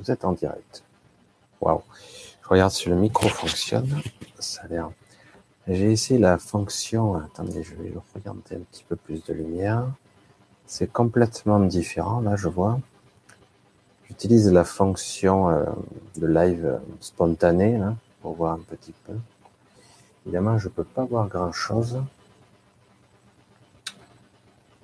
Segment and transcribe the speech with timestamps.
[0.00, 0.82] Vous êtes en direct.
[1.60, 1.82] Waouh.
[2.42, 4.00] Je regarde si le micro fonctionne.
[4.38, 4.90] Ça a l'air.
[5.68, 7.16] J'ai essayé la fonction.
[7.16, 9.86] Attendez, je vais regarder un petit peu plus de lumière.
[10.66, 12.20] C'est complètement différent.
[12.20, 12.80] Là, je vois.
[14.08, 15.66] J'utilise la fonction euh,
[16.16, 19.12] de live spontané là, pour voir un petit peu.
[20.24, 22.02] Évidemment, je ne peux pas voir grand chose.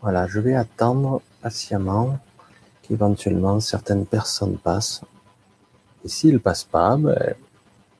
[0.02, 2.18] Voilà, je vais attendre patiemment
[2.82, 5.02] qu'éventuellement certaines personnes passent.
[6.06, 7.34] Et s'ils ne passent pas, ben,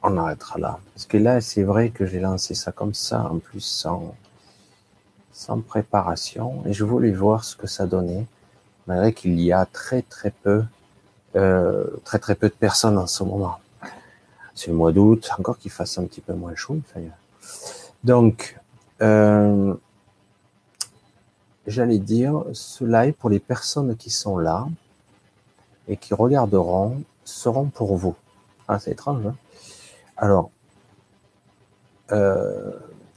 [0.01, 0.79] on arrêtera là.
[0.95, 3.61] Parce que là, c'est vrai que j'ai lancé ça comme ça, en plus
[5.33, 6.63] sans, préparation.
[6.67, 8.25] Et je voulais voir ce que ça donnait,
[8.87, 10.63] malgré qu'il y a très très peu,
[11.35, 13.59] euh, très très peu de personnes en ce moment.
[14.55, 16.79] C'est le mois d'août, encore qu'il fasse un petit peu moins chaud.
[18.05, 18.57] Donc,
[19.03, 19.75] euh,
[21.67, 24.69] j'allais dire, cela est pour les personnes qui sont là
[25.89, 28.15] et qui regarderont, seront pour vous.
[28.69, 29.27] Ah, c'est étrange.
[29.27, 29.37] Hein
[30.17, 30.51] Alors,
[32.13, 32.73] euh,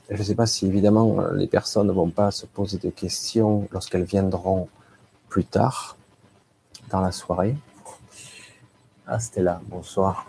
[0.09, 3.67] je ne sais pas si évidemment les personnes ne vont pas se poser de questions
[3.71, 4.67] lorsqu'elles viendront
[5.29, 5.97] plus tard
[6.89, 7.55] dans la soirée.
[9.05, 9.61] Ah, c'était là.
[9.67, 10.25] bonsoir.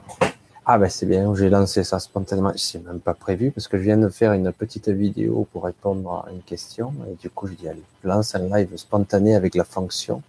[0.67, 2.53] Ah ben c'est bien, j'ai lancé ça spontanément.
[2.57, 6.25] C'est même pas prévu parce que je viens de faire une petite vidéo pour répondre
[6.27, 9.65] à une question et du coup je dis allez, lance un live spontané avec la
[9.65, 10.23] fonction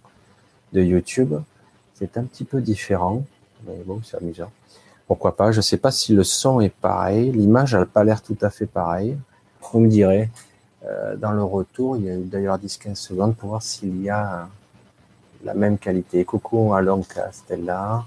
[0.72, 1.34] de YouTube.
[1.94, 3.22] C'est un petit peu différent,
[3.66, 4.50] mais bon c'est amusant.
[5.06, 5.52] Pourquoi pas?
[5.52, 8.66] Je sais pas si le son est pareil, l'image n'a pas l'air tout à fait
[8.66, 9.16] pareil.
[9.72, 10.30] Vous me direz
[10.84, 14.48] euh, dans le retour, il y a d'ailleurs 10-15 secondes pour voir s'il y a
[15.44, 16.24] la même qualité.
[16.24, 18.04] Coucou à Lonka, Stella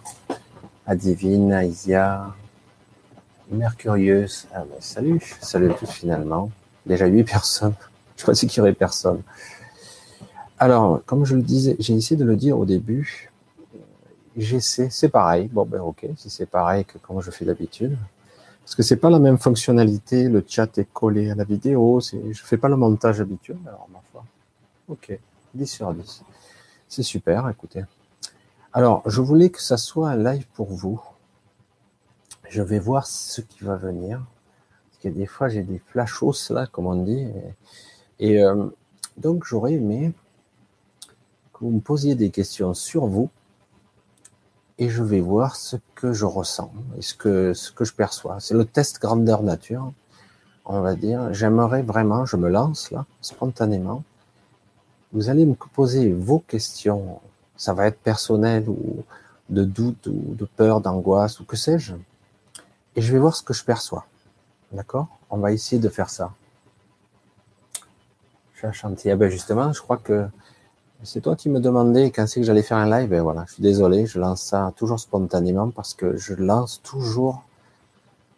[0.85, 2.33] à Divine, à Isia,
[3.49, 4.47] Mercurieuse.
[4.53, 6.51] Ah ben, salut, salut à tous finalement.
[6.85, 7.73] Déjà huit personnes.
[8.17, 9.21] Je pensais qu'il y aurait personne.
[10.57, 13.29] Alors, comme je le disais, j'ai essayé de le dire au début.
[14.37, 15.47] J'essaie, c'est pareil.
[15.47, 17.97] Bon ben ok, si c'est pareil que comme je fais d'habitude.
[18.63, 22.43] Parce que c'est pas la même fonctionnalité, le chat est collé à la vidéo, je
[22.43, 24.25] fais pas le montage habituel, alors ma foi.
[24.87, 25.17] Ok,
[25.53, 26.23] 10 sur 10.
[26.87, 27.83] C'est super, écoutez.
[28.73, 31.01] Alors, je voulais que ça soit un live pour vous.
[32.49, 34.25] Je vais voir ce qui va venir.
[34.89, 37.27] Parce que des fois, j'ai des flashos là, comme on dit.
[38.19, 38.65] Et, euh,
[39.17, 40.11] donc, j'aurais aimé
[41.53, 43.29] que vous me posiez des questions sur vous.
[44.77, 48.39] Et je vais voir ce que je ressens et ce que, ce que je perçois.
[48.39, 49.93] C'est le test grandeur nature,
[50.65, 51.33] on va dire.
[51.33, 54.03] J'aimerais vraiment, je me lance là, spontanément.
[55.13, 57.21] Vous allez me poser vos questions
[57.57, 59.03] ça va être personnel ou
[59.49, 61.95] de doute ou de peur, d'angoisse ou que sais-je.
[62.95, 64.05] Et je vais voir ce que je perçois.
[64.71, 65.07] D'accord?
[65.29, 66.33] On va essayer de faire ça.
[68.55, 69.11] Je vais chanter.
[69.11, 70.27] Ah ben justement, je crois que
[71.03, 73.13] c'est toi qui me demandais quand c'est que j'allais faire un live.
[73.13, 77.43] Et voilà, je suis désolé, je lance ça toujours spontanément parce que je lance toujours.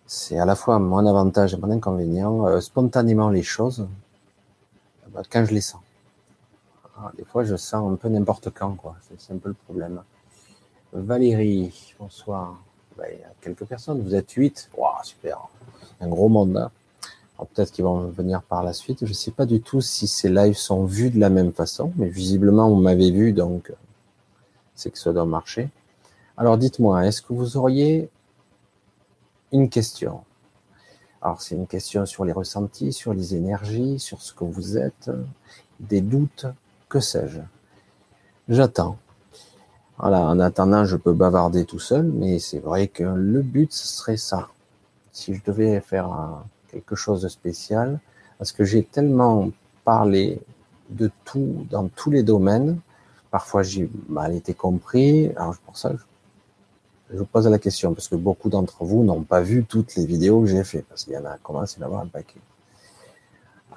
[0.05, 3.87] C'est à la fois mon avantage et mon inconvénient, euh, spontanément les choses
[5.09, 5.81] bah, quand je les sens.
[6.99, 8.95] Ah, des fois, je sens un peu n'importe quand, quoi.
[9.17, 10.01] C'est un peu le problème.
[10.93, 12.57] Valérie, bonsoir.
[12.97, 14.01] Ben, il y a quelques personnes.
[14.01, 14.69] Vous êtes huit.
[14.75, 15.47] Wow, super.
[16.01, 16.57] Un gros monde.
[16.57, 16.71] Hein.
[17.37, 18.99] Peut-être qu'ils vont venir par la suite.
[19.05, 21.91] Je ne sais pas du tout si ces lives sont vus de la même façon,
[21.95, 23.71] mais visiblement, vous m'avez vu, donc
[24.73, 25.69] c'est que ça doit marcher.
[26.35, 28.09] Alors, dites-moi, est-ce que vous auriez
[29.51, 30.21] une question?
[31.21, 35.11] Alors, c'est une question sur les ressentis, sur les énergies, sur ce que vous êtes,
[35.79, 36.45] des doutes,
[36.89, 37.39] que sais-je?
[38.49, 38.97] J'attends.
[39.97, 43.87] Voilà, en attendant, je peux bavarder tout seul, mais c'est vrai que le but, ce
[43.87, 44.49] serait ça.
[45.11, 46.43] Si je devais faire
[46.77, 47.99] quelque chose de spécial,
[48.37, 49.49] parce que j'ai tellement
[49.83, 50.39] parlé
[50.89, 52.79] de tout, dans tous les domaines,
[53.31, 55.91] parfois j'ai mal été compris, alors pour ça,
[57.11, 60.05] je, vous pose la question, parce que beaucoup d'entre vous n'ont pas vu toutes les
[60.05, 62.39] vidéos que j'ai faites, parce qu'il y en a commencé d'avoir un paquet.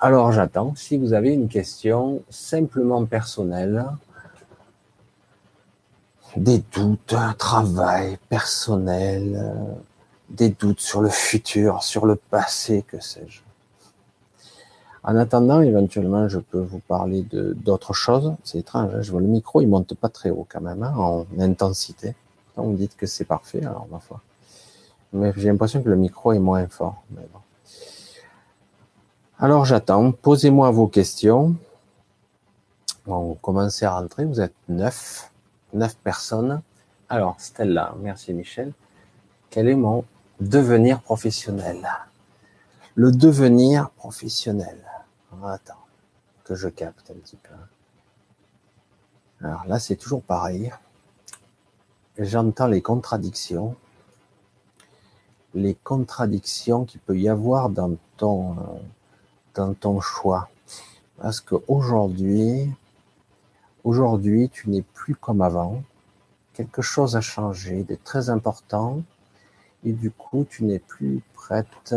[0.01, 0.75] Alors j'attends.
[0.77, 3.85] Si vous avez une question simplement personnelle,
[6.37, 9.53] des doutes, un travail personnel,
[10.31, 13.41] des doutes sur le futur, sur le passé, que sais-je.
[15.03, 18.35] En attendant, éventuellement, je peux vous parler de d'autres choses.
[18.45, 19.03] C'est étrange, hein.
[19.03, 22.15] je vois le micro, il monte pas très haut quand même, hein, en intensité.
[22.57, 24.21] vous dites que c'est parfait, alors ma foi.
[25.13, 27.03] Mais j'ai l'impression que le micro est moins fort.
[27.11, 27.23] Bon.
[29.39, 31.57] Alors j'attends, posez-moi vos questions.
[33.07, 35.33] On commence à rentrer, vous êtes neuf,
[35.73, 36.61] neuf personnes.
[37.09, 38.73] Alors Stella, merci Michel.
[39.49, 40.05] Quel est mon
[40.41, 41.87] devenir professionnel
[42.95, 44.79] Le devenir professionnel.
[45.45, 45.87] Attends,
[46.45, 47.55] que je capte un petit peu.
[49.43, 50.73] Alors là, c'est toujours pareil.
[52.19, 53.77] j'entends les contradictions,
[55.55, 58.57] les contradictions qu'il peut y avoir dans ton,
[59.55, 60.49] dans ton choix.
[61.19, 62.71] Parce qu'aujourd'hui,
[63.85, 65.83] aujourd'hui, tu n'es plus comme avant.
[66.55, 69.03] Quelque chose a changé, de très important.
[69.85, 71.95] Et du coup, tu n'es plus prête,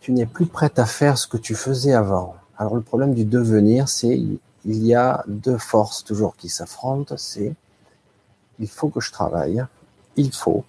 [0.00, 2.34] tu n'es plus prête à faire ce que tu faisais avant.
[2.58, 4.16] Alors, le problème du devenir, c'est,
[4.64, 7.54] il y a deux forces toujours qui s'affrontent, c'est,
[8.58, 9.64] il faut que je travaille,
[10.16, 10.64] il faut,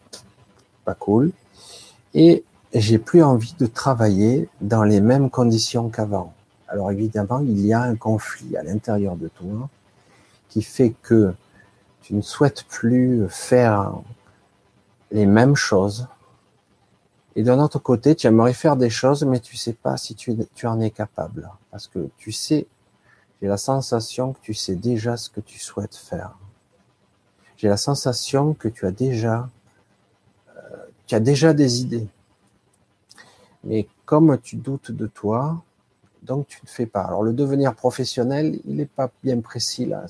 [0.86, 1.32] pas cool,
[2.14, 2.44] et
[2.74, 6.34] j'ai plus envie de travailler dans les mêmes conditions qu'avant.
[6.68, 9.70] Alors évidemment, il y a un conflit à l'intérieur de toi
[10.50, 11.34] qui fait que
[12.02, 13.94] tu ne souhaites plus faire
[15.14, 16.08] les mêmes choses.
[17.36, 20.36] Et d'un autre côté, tu aimerais faire des choses, mais tu sais pas si tu,
[20.66, 21.50] en es capable.
[21.72, 22.68] Parce que tu sais,
[23.42, 26.36] j'ai la sensation que tu sais déjà ce que tu souhaites faire.
[27.58, 29.50] J'ai la sensation que tu as déjà,
[30.58, 30.62] euh,
[31.08, 32.08] tu as déjà des idées.
[33.64, 35.64] Mais comme tu doutes de toi,
[36.24, 37.04] donc tu ne fais pas.
[37.04, 40.06] Alors le devenir professionnel, il n'est pas bien précis là.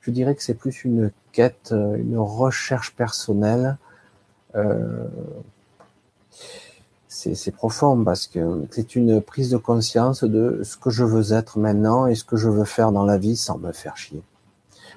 [0.00, 3.76] Je dirais que c'est plus une quête, euh, une recherche personnelle.
[4.54, 5.06] Euh,
[7.08, 11.58] c'est profond parce que c'est une prise de conscience de ce que je veux être
[11.58, 14.22] maintenant et ce que je veux faire dans la vie sans me faire chier.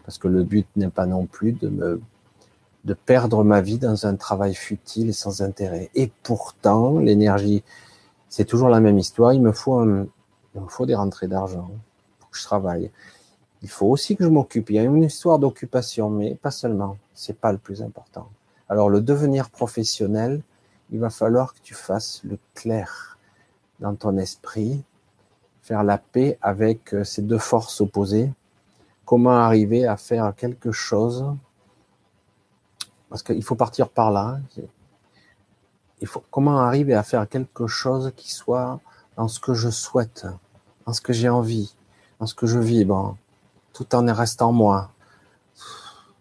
[0.06, 2.02] Parce que le but n'est pas non plus de me
[2.84, 5.92] de perdre ma vie dans un travail futile et sans intérêt.
[5.94, 7.64] Et pourtant, l'énergie,
[8.28, 9.34] c'est toujours la même histoire.
[9.34, 11.70] Il me faut il me faut des rentrées d'argent
[12.20, 12.92] pour que je travaille.
[13.62, 14.70] Il faut aussi que je m'occupe.
[14.70, 16.98] Il y a une histoire d'occupation, mais pas seulement.
[17.14, 18.30] C'est pas le plus important.
[18.72, 20.42] Alors, le devenir professionnel,
[20.92, 23.18] il va falloir que tu fasses le clair
[23.82, 24.82] dans ton esprit,
[25.62, 28.32] faire la paix avec euh, ces deux forces opposées.
[29.04, 31.26] Comment arriver à faire quelque chose?
[33.10, 34.40] Parce qu'il faut partir par là.
[36.00, 38.80] Il comment arriver à faire quelque chose qui soit
[39.18, 40.26] dans ce que je souhaite,
[40.86, 41.76] dans ce que j'ai envie,
[42.22, 43.18] dans ce que je vibre,
[43.74, 44.92] tout en restant moi?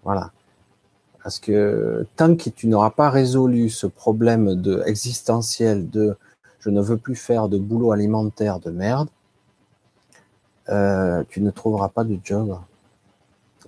[0.02, 0.32] Voilà.
[1.22, 6.17] Parce que tant que tu n'auras pas résolu ce problème de existentiel de
[6.61, 9.08] je ne veux plus faire de boulot alimentaire de merde,
[10.69, 12.58] euh, tu ne trouveras pas de job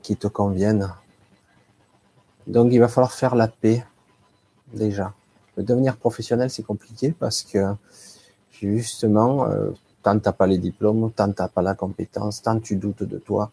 [0.03, 0.93] qui te convienne.
[2.47, 3.85] Donc il va falloir faire la paix
[4.73, 5.15] déjà.
[5.57, 7.75] Devenir professionnel, c'est compliqué parce que
[8.51, 9.71] justement, euh,
[10.03, 13.51] tant t'as pas les diplômes, tant t'as pas la compétence, tant tu doutes de toi,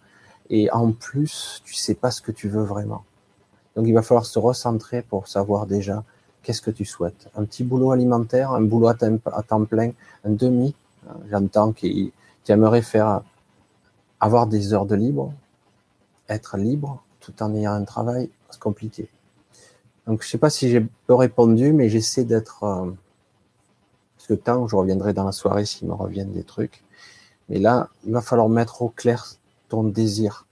[0.50, 3.04] et en plus, tu sais pas ce que tu veux vraiment.
[3.80, 6.04] Donc il va falloir se recentrer pour savoir déjà
[6.44, 7.30] qu'est-ce que tu souhaites.
[7.38, 9.92] Un petit boulot alimentaire, un boulot à temps, plein,
[10.26, 10.76] un demi.
[11.32, 12.12] J'entends qu'il
[12.50, 13.22] aimerait faire
[14.20, 15.32] avoir des heures de libre,
[16.28, 19.08] être libre tout en ayant un travail, c'est compliqué.
[20.08, 22.92] Donc je sais pas si j'ai peu répondu, mais j'essaie d'être euh,
[24.18, 26.84] ce temps, je reviendrai dans la soirée s'il me reviennent des trucs.
[27.48, 29.36] Mais là, il va falloir mettre au clair
[29.70, 30.48] ton désir,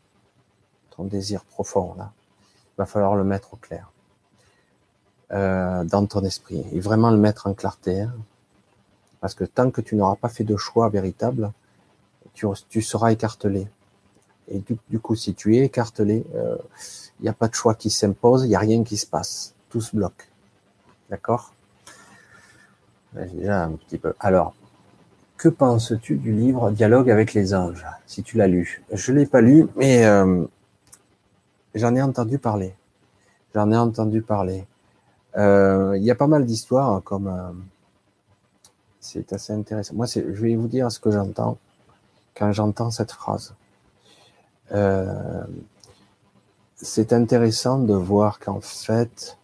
[0.92, 2.14] ton désir profond là.
[2.78, 3.92] Va falloir le mettre au clair
[5.32, 8.02] euh, dans ton esprit et vraiment le mettre en clarté.
[8.02, 8.14] Hein.
[9.20, 11.52] Parce que tant que tu n'auras pas fait de choix véritable,
[12.34, 13.68] tu, seras écartelé.
[14.48, 16.56] Et du, coup, si tu es écartelé, euh,
[17.20, 19.56] il n'y a pas de choix qui s'impose, il n'y a rien qui se passe.
[19.70, 20.30] Tout se bloque.
[21.10, 21.54] D'accord?
[23.14, 24.14] Déjà un petit peu.
[24.20, 24.54] Alors,
[25.38, 27.86] que penses-tu du livre Dialogue avec les anges?
[28.06, 28.84] Si tu l'as lu.
[28.92, 30.46] Je l'ai pas lu, mais euh,
[31.78, 32.76] j'en ai entendu parler.
[33.54, 34.66] J'en ai entendu parler.
[35.38, 37.52] Euh, il y a pas mal d'histoires, hein, comme euh,
[39.00, 39.96] c'est assez intéressant.
[39.96, 41.58] Moi, je vais vous dire ce que j'entends
[42.36, 43.54] quand j'entends cette phrase.
[46.76, 49.38] c'est intéressant de voir qu'en fait,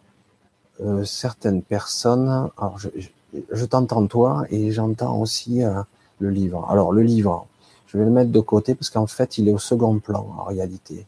[1.04, 5.82] certaines personnes, alors je, t'entends toi et j'entends aussi euh,
[6.18, 6.66] le livre.
[6.70, 7.46] Alors le livre,
[7.86, 10.44] je vais le mettre de côté parce qu'en fait il est au second plan en
[10.44, 11.06] réalité.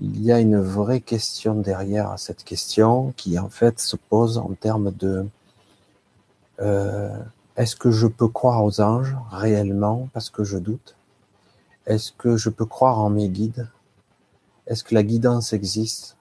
[0.00, 4.50] Il y a une vraie question derrière cette question qui en fait se pose en
[4.58, 5.26] termes de
[6.60, 7.16] euh,
[7.56, 10.08] est-ce que je peux croire aux anges réellement?
[10.12, 10.96] Parce que je doute
[11.86, 13.68] Est-ce que je peux croire en mes guides?
[14.66, 16.16] Est-ce que la guidance existe?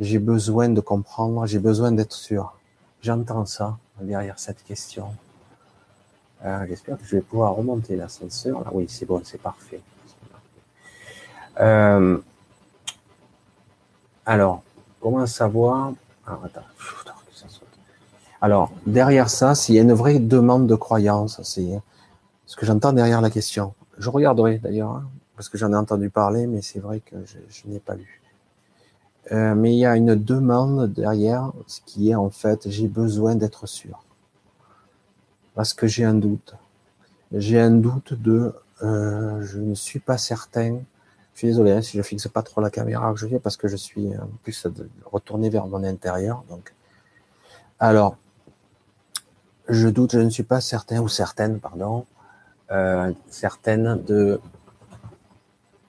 [0.00, 2.56] J'ai besoin de comprendre, j'ai besoin d'être sûr.
[3.02, 5.08] J'entends ça derrière cette question.
[6.44, 8.62] Euh, j'espère que je vais pouvoir remonter l'ascenseur.
[8.66, 9.80] Ah oui, c'est bon, c'est parfait.
[11.60, 12.18] Euh,
[14.26, 14.62] alors,
[15.00, 15.92] comment savoir
[18.40, 21.80] Alors, derrière ça, s'il y a une vraie demande de croyance, c'est
[22.44, 23.74] ce que j'entends derrière la question.
[23.98, 25.04] Je regarderai d'ailleurs, hein,
[25.36, 28.20] parce que j'en ai entendu parler, mais c'est vrai que je, je n'ai pas lu.
[29.32, 33.34] Euh, mais il y a une demande derrière, ce qui est en fait, j'ai besoin
[33.34, 34.04] d'être sûr.
[35.54, 36.54] Parce que j'ai un doute.
[37.32, 40.78] J'ai un doute de, euh, je ne suis pas certain.
[41.36, 43.58] Je suis désolé hein, si je fixe pas trop la caméra que je fais parce
[43.58, 44.66] que je suis en plus
[45.04, 46.42] retourné vers mon intérieur.
[46.48, 46.72] Donc,
[47.78, 48.16] alors,
[49.68, 52.06] je doute, je ne suis pas certain ou certaine, pardon,
[52.70, 54.40] euh, certaine de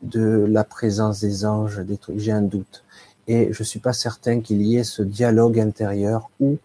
[0.01, 2.19] de la présence des anges, des trucs.
[2.19, 2.83] J'ai un doute
[3.25, 6.57] et je suis pas certain qu'il y ait ce dialogue intérieur ou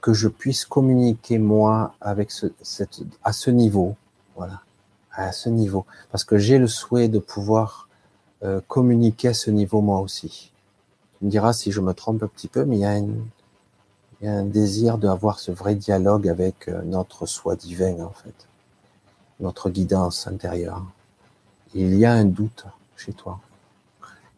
[0.00, 2.46] que je puisse communiquer moi avec ce,
[3.22, 3.94] à ce niveau,
[4.34, 4.62] voilà,
[5.12, 7.87] à ce niveau, parce que j'ai le souhait de pouvoir
[8.44, 10.52] euh, communiquer à ce niveau moi aussi.
[11.18, 13.24] Tu me diras si je me trompe un petit peu, mais il y a, une,
[14.20, 18.10] il y a un désir d'avoir ce vrai dialogue avec euh, notre soi divin en
[18.10, 18.46] fait,
[19.40, 20.84] notre guidance intérieure.
[21.74, 22.66] Il y a un doute
[22.96, 23.40] chez toi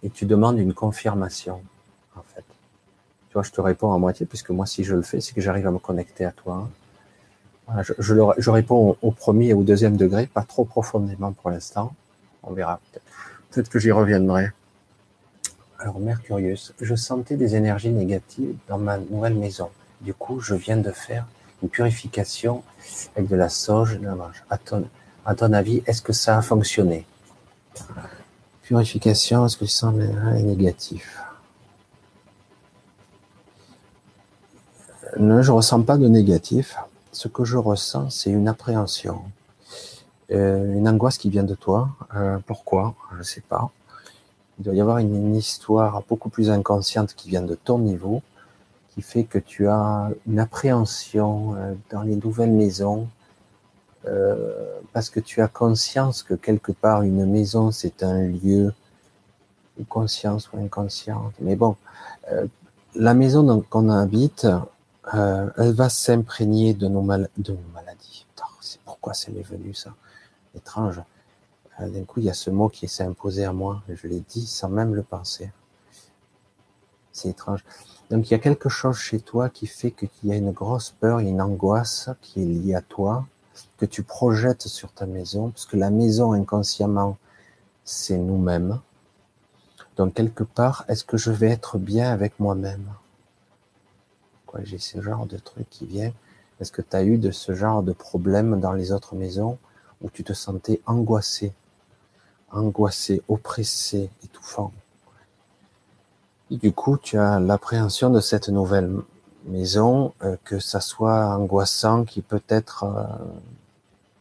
[0.03, 1.61] et tu demandes une confirmation,
[2.17, 2.45] en fait.
[3.29, 5.41] Tu vois, je te réponds à moitié, puisque moi, si je le fais, c'est que
[5.41, 6.69] j'arrive à me connecter à toi.
[7.83, 7.93] je,
[8.39, 11.95] je, réponds au, premier et au deuxième degré, pas trop profondément pour l'instant.
[12.43, 12.81] On verra.
[12.91, 13.05] Peut-être
[13.69, 14.53] que j'y reviendrai.
[15.79, 19.71] Alors, Mercurius, je sentais des énergies négatives dans ma nouvelle maison.
[20.01, 21.27] Du coup, je viens de faire
[21.63, 22.63] une purification
[23.17, 24.17] avec de la sauge de la
[24.51, 24.89] À ton,
[25.25, 27.07] à ton avis, est-ce que ça a fonctionné?
[28.63, 31.19] Purification, est-ce que tu sens négatif?
[35.19, 36.77] Non, je ressens pas de négatif.
[37.13, 39.40] Ce que je ressens, c'est une appréhension, euh,
[40.31, 41.91] une angoisse qui vient de toi.
[42.15, 42.95] Euh, pourquoi?
[43.13, 43.71] Je ne sais pas.
[44.59, 48.23] Il doit y avoir une, histoire beaucoup plus inconsciente qui vient de ton niveau,
[48.91, 53.09] qui fait que tu as une appréhension euh, dans les nouvelles maisons,
[54.07, 58.73] euh, parce que tu as conscience que quelque part une maison c'est un lieu
[59.89, 61.35] conscience ou inconsciente.
[61.41, 61.77] Mais bon,
[62.33, 62.47] euh,
[62.95, 64.47] la maison qu'on habite,
[65.15, 68.27] euh, elle va s'imprégner de nos, mal de nos maladies.
[68.61, 69.91] C'est pourquoi ça m'est venu ça?
[70.55, 71.03] Étrange.
[71.79, 73.83] D'un coup, il y a ce mot qui s'est imposé à moi.
[73.89, 75.51] Je l'ai dit sans même le penser.
[77.13, 77.65] C'est étrange.
[78.11, 80.91] Donc il y a quelque chose chez toi qui fait qu'il y a une grosse
[80.91, 83.27] peur, une angoisse qui est liée à toi,
[83.79, 87.17] que tu projettes sur ta maison, parce que la maison inconsciemment,
[87.85, 88.81] c'est nous-mêmes.
[89.97, 92.93] Donc quelque part, est-ce que je vais être bien avec moi-même?
[94.47, 96.13] Quoi, j'ai ce genre de truc qui vient?
[96.61, 99.59] Est-ce que tu as eu de ce genre de problème dans les autres maisons?
[100.01, 101.53] Où tu te sentais angoissé,
[102.51, 104.73] angoissé, oppressé, étouffant
[106.51, 108.91] Et du coup, tu as l'appréhension de cette nouvelle
[109.47, 113.05] maison, euh, que ça soit angoissant, qui peut être euh,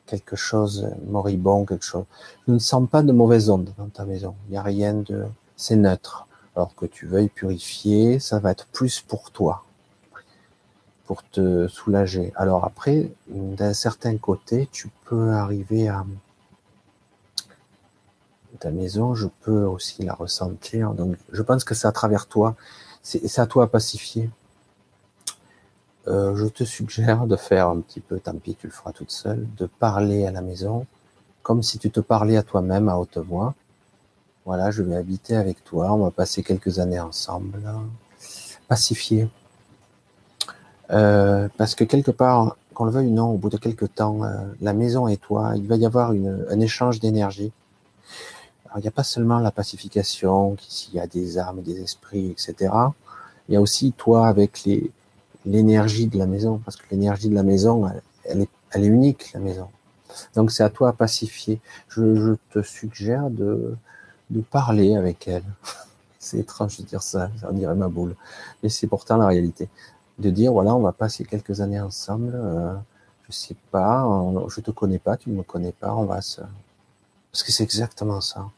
[0.06, 2.06] quelque chose moribond, quelque chose.
[2.48, 4.36] Je ne sens pas de mauvaise onde dans ta maison.
[4.48, 6.28] Il n'y a rien de, c'est neutre.
[6.56, 9.64] Alors que tu veuilles purifier, ça va être plus pour toi,
[11.10, 12.32] pour te soulager.
[12.36, 16.06] Alors après, d'un certain côté, tu peux arriver à
[18.60, 20.92] ta maison, je peux aussi la ressentir.
[20.94, 22.56] Donc, je pense que c'est à travers toi.
[23.02, 24.30] C'est à toi à pacifier.
[26.08, 29.10] Euh, je te suggère de faire un petit peu, tant pis, tu le feras toute
[29.10, 30.86] seule, de parler à la maison
[31.42, 33.56] comme si tu te parlais à toi-même à haute voix.
[34.46, 37.64] Voilà, je vais habiter avec toi, on va passer quelques années ensemble,
[38.68, 39.28] pacifier.
[40.92, 44.24] Euh, parce que quelque part, qu'on le veuille ou non, au bout de quelques temps,
[44.24, 44.30] euh,
[44.62, 47.52] la maison et toi, il va y avoir une, un échange d'énergie.
[48.76, 52.72] Il n'y a pas seulement la pacification, s'il y a des âmes, des esprits, etc.
[53.48, 54.68] Il y a aussi toi avec
[55.46, 57.90] l'énergie de la maison, parce que l'énergie de la maison,
[58.26, 59.68] elle, est, elle est unique, la maison.
[60.36, 61.60] Donc c'est à toi à pacifier.
[61.88, 63.76] Je, je te suggère de,
[64.30, 65.44] de parler avec elle.
[66.20, 68.16] c'est étrange de dire ça, ça dirait ma boule.
[68.62, 69.68] Mais c'est pourtant la réalité.
[70.20, 72.76] De dire, voilà, on va passer quelques années ensemble, euh,
[73.28, 74.06] je sais pas,
[74.50, 76.42] je te connais pas, tu ne me connais pas, on va se...
[77.32, 78.50] Parce que c'est exactement ça.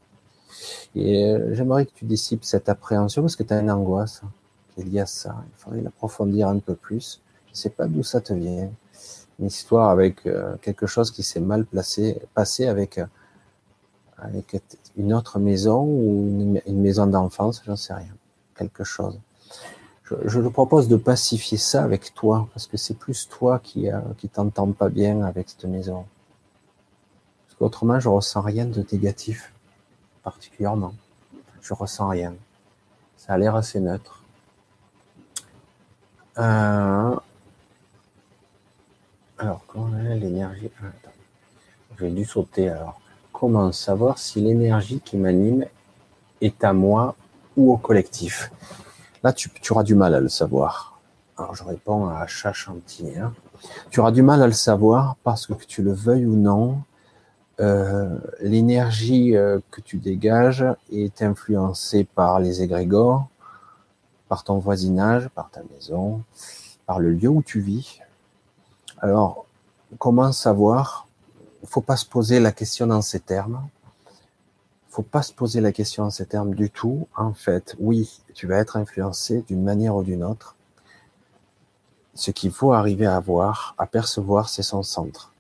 [0.96, 4.22] Et euh, j'aimerais que tu dissipes cette appréhension parce que tu as une angoisse
[4.78, 5.36] il y a ça.
[5.48, 7.22] Il faudrait l'approfondir un peu plus.
[7.48, 8.70] Je sais pas d'où ça te vient.
[9.40, 13.06] Une histoire avec euh, quelque chose qui s'est mal placé, passé avec, euh,
[14.18, 14.62] avec
[14.96, 18.14] une autre maison ou une, maison d'enfance, j'en sais rien.
[18.56, 19.20] Quelque chose.
[20.26, 24.00] Je, te propose de pacifier ça avec toi, parce que c'est plus toi qui, euh,
[24.34, 26.06] t'entends pas bien avec cette maison.
[27.46, 29.54] Parce qu'autrement, je ressens rien de négatif,
[30.24, 30.94] particulièrement.
[31.62, 32.34] Je ressens rien.
[33.16, 34.22] Ça a l'air assez neutre.
[36.38, 37.16] Euh,
[39.38, 40.72] alors, comment l'énergie?
[40.82, 40.88] Ah,
[42.00, 43.00] J'ai dû sauter alors.
[43.32, 45.66] Comment savoir si l'énergie qui m'anime
[46.42, 47.16] est à moi
[47.56, 48.52] ou au collectif?
[49.24, 51.00] Là, tu, auras du mal à le savoir.
[51.38, 53.18] Alors, je réponds à Achat Chantier.
[53.20, 53.34] Hein.
[53.90, 56.82] Tu auras du mal à le savoir parce que, que tu le veuilles ou non,
[57.60, 63.28] euh, l'énergie euh, que tu dégages est influencée par les égrégores,
[64.28, 66.24] par ton voisinage, par ta maison,
[66.88, 68.00] par le lieu où tu vis.
[68.98, 69.46] Alors,
[70.00, 71.08] comment savoir?
[71.62, 73.62] Il faut pas se poser la question dans ces termes.
[74.92, 77.08] Faut pas se poser la question dans ces termes du tout.
[77.16, 80.56] En fait, oui, tu vas être influencé d'une manière ou d'une autre.
[82.14, 85.32] Ce qu'il faut arriver à voir, à percevoir, c'est son centre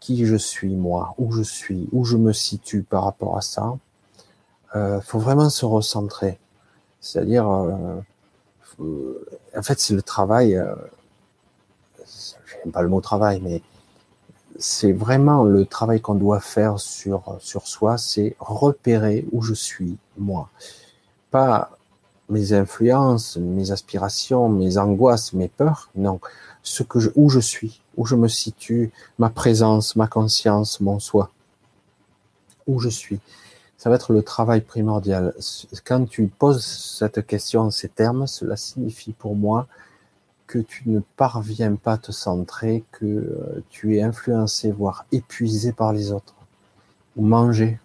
[0.00, 3.76] qui je suis moi, où je suis, où je me situe par rapport à ça?
[4.74, 6.38] Euh, faut vraiment se recentrer.
[7.00, 8.00] C'est-à-dire, euh,
[9.56, 10.56] en fait, c'est le travail.
[10.56, 10.74] Euh,
[12.46, 13.62] J'aime pas le mot travail, mais
[14.60, 19.96] c'est vraiment le travail qu'on doit faire sur sur soi, c'est repérer où je suis
[20.18, 20.50] moi,
[21.30, 21.70] pas
[22.28, 26.20] mes influences, mes aspirations, mes angoisses, mes peurs, non,
[26.62, 31.00] ce que je, où je suis, où je me situe, ma présence, ma conscience, mon
[31.00, 31.30] soi,
[32.66, 33.20] où je suis.
[33.78, 35.34] Ça va être le travail primordial.
[35.84, 39.66] Quand tu poses cette question en ces termes, cela signifie pour moi
[40.50, 45.70] que tu ne parviens pas à te centrer, que euh, tu es influencé, voire épuisé
[45.70, 46.34] par les autres,
[47.16, 47.78] ou mangé,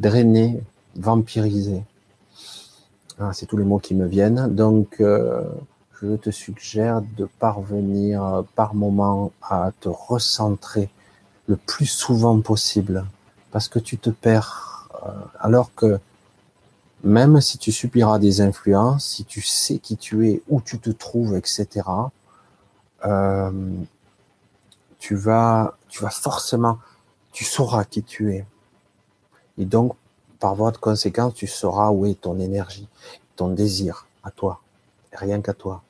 [0.00, 0.60] drainé,
[0.96, 1.84] vampirisé.
[3.20, 4.52] Ah, c'est tous les mots qui me viennent.
[4.52, 5.44] Donc, euh,
[6.02, 10.90] je te suggère de parvenir euh, par moment à te recentrer
[11.46, 13.06] le plus souvent possible
[13.52, 14.88] parce que tu te perds
[15.40, 16.00] alors que
[17.04, 20.90] même si tu subiras des influences, si tu sais qui tu es, où tu te
[20.90, 21.68] trouves, etc.,
[23.04, 23.70] euh,
[24.98, 26.78] tu vas, tu vas forcément,
[27.32, 28.46] tu sauras qui tu es.
[29.58, 29.94] Et donc,
[30.40, 32.88] par voie de conséquence, tu sauras où est ton énergie,
[33.36, 34.60] ton désir à toi,
[35.12, 35.82] rien qu'à toi.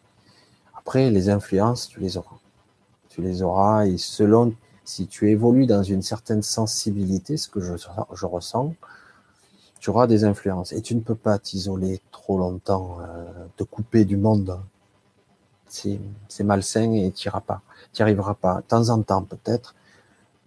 [0.77, 2.39] Après, les influences, tu les auras.
[3.09, 7.75] Tu les auras et selon si tu évolues dans une certaine sensibilité, ce que je,
[7.77, 8.75] je ressens,
[9.81, 10.73] tu auras des influences.
[10.73, 14.61] Et tu ne peux pas t'isoler trop longtemps, euh, te couper du monde.
[15.69, 15.99] C'est
[16.41, 17.63] malsain et tu n'iras pas.
[17.93, 18.57] Tu n'y arriveras pas.
[18.57, 19.75] De temps en temps, peut-être,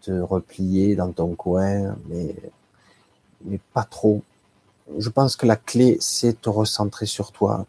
[0.01, 2.35] te replier dans ton coin, mais,
[3.45, 4.23] mais pas trop.
[4.97, 7.65] Je pense que la clé, c'est te recentrer sur toi.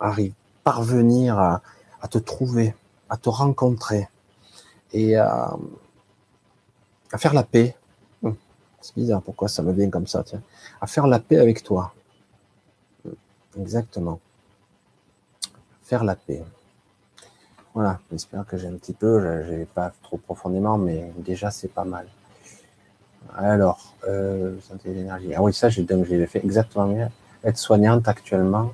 [0.00, 0.34] arrive,
[0.64, 1.62] parvenir à,
[2.10, 2.74] te trouver,
[3.08, 4.08] à te rencontrer
[4.92, 5.56] et à,
[7.16, 7.76] faire la paix.
[8.82, 10.42] C'est bizarre, pourquoi ça me vient comme ça, tiens.
[10.80, 11.94] À faire la paix avec toi.
[13.58, 14.20] Exactement.
[15.82, 16.44] Faire la paix.
[17.74, 21.72] Voilà, j'espère que j'ai un petit peu, je n'ai pas trop profondément, mais déjà c'est
[21.72, 22.06] pas mal.
[23.34, 25.32] Alors, euh, santé d'énergie.
[25.34, 25.86] Ah oui, ça, j'ai
[26.26, 27.06] fait exactement mieux.
[27.44, 28.72] Être soignante actuellement,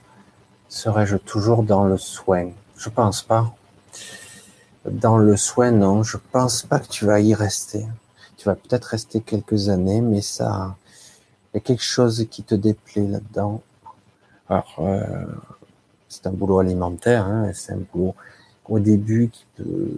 [0.68, 2.50] Serais-je toujours dans le soin?
[2.76, 3.54] Je pense pas.
[4.84, 6.02] Dans le soin, non.
[6.02, 7.86] Je pense pas que tu vas y rester.
[8.38, 10.76] Tu vas peut-être rester quelques années, mais ça,
[11.52, 13.60] il y a quelque chose qui te déplaît là-dedans.
[14.48, 15.26] Alors, euh,
[16.08, 18.14] c'est un boulot alimentaire, hein, c'est un boulot
[18.66, 19.90] au début qui peut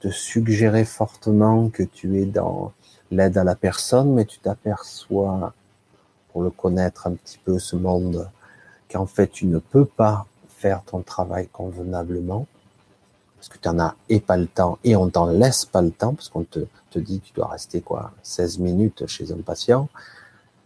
[0.00, 2.72] te suggérer fortement que tu es dans
[3.10, 5.52] l'aide à la personne, mais tu t'aperçois,
[6.32, 8.30] pour le connaître un petit peu, ce monde
[8.90, 12.46] qu'en fait tu ne peux pas faire ton travail convenablement
[13.46, 15.92] parce que tu en as et pas le temps et on t'en laisse pas le
[15.92, 19.88] temps parce qu'on te, te dit tu dois rester quoi 16 minutes chez un patient.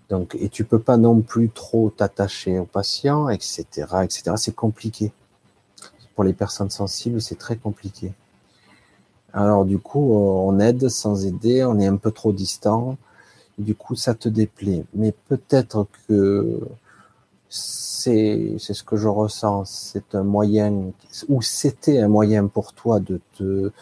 [0.09, 5.12] Donc et tu peux pas non plus trop t'attacher au patient etc etc c'est compliqué.
[6.14, 8.12] Pour les personnes sensibles c'est très compliqué.
[9.35, 12.97] Alors du coup on aide sans aider on est un peu trop distant.
[13.59, 14.85] Du coup ça te déplaît.
[14.95, 16.61] Mais peut-être que
[17.51, 19.65] c'est ce que je ressens.
[19.67, 20.93] C'est un moyen,
[21.29, 23.73] ou c'était un moyen pour toi de te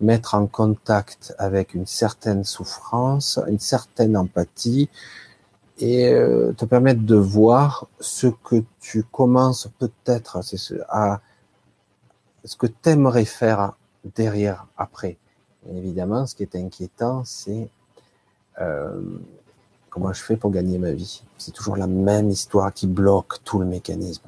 [0.00, 4.90] mettre en contact avec une certaine souffrance, une certaine empathie,
[5.78, 10.40] et euh, te permettre de voir ce que tu commences peut-être
[10.88, 11.20] à
[12.44, 13.74] ce que tu aimerais faire
[14.16, 15.16] derrière, après.
[15.72, 17.70] évidemment, ce qui est inquiétant, c'est
[18.60, 19.00] euh,
[19.92, 21.22] Comment je fais pour gagner ma vie?
[21.36, 24.24] C'est toujours la même histoire qui bloque tout le mécanisme.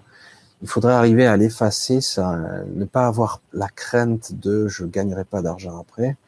[0.61, 2.37] Il faudrait arriver à l'effacer, ça,
[2.75, 6.19] ne pas avoir la crainte de je gagnerai pas d'argent après,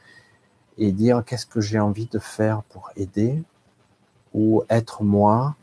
[0.78, 3.42] et dire qu'est-ce que j'ai envie de faire pour aider?
[4.32, 5.56] ou être moi,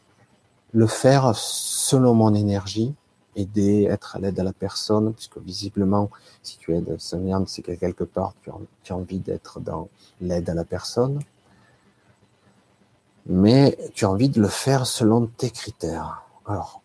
[0.72, 2.94] le faire selon mon énergie,
[3.36, 6.10] aider, être à l'aide à la personne, puisque visiblement,
[6.42, 8.52] si tu aides soignante, c'est que quelque part tu
[8.92, 9.90] as envie d'être dans
[10.22, 11.20] l'aide à la personne
[13.26, 16.24] mais tu as envie de le faire selon tes critères.
[16.46, 16.82] Alors,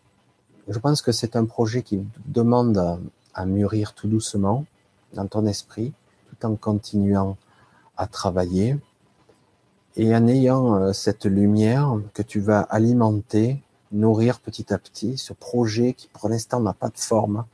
[0.67, 2.99] je pense que c'est un projet qui demande
[3.33, 4.65] à, mûrir tout doucement
[5.13, 5.93] dans ton esprit,
[6.29, 7.37] tout en continuant
[7.95, 8.77] à travailler
[9.95, 15.33] et en ayant euh, cette lumière que tu vas alimenter, nourrir petit à petit ce
[15.33, 17.45] projet qui pour l'instant n'a pas de forme,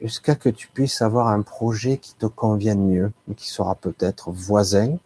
[0.00, 4.96] jusqu'à que tu puisses avoir un projet qui te convienne mieux, qui sera peut-être voisin,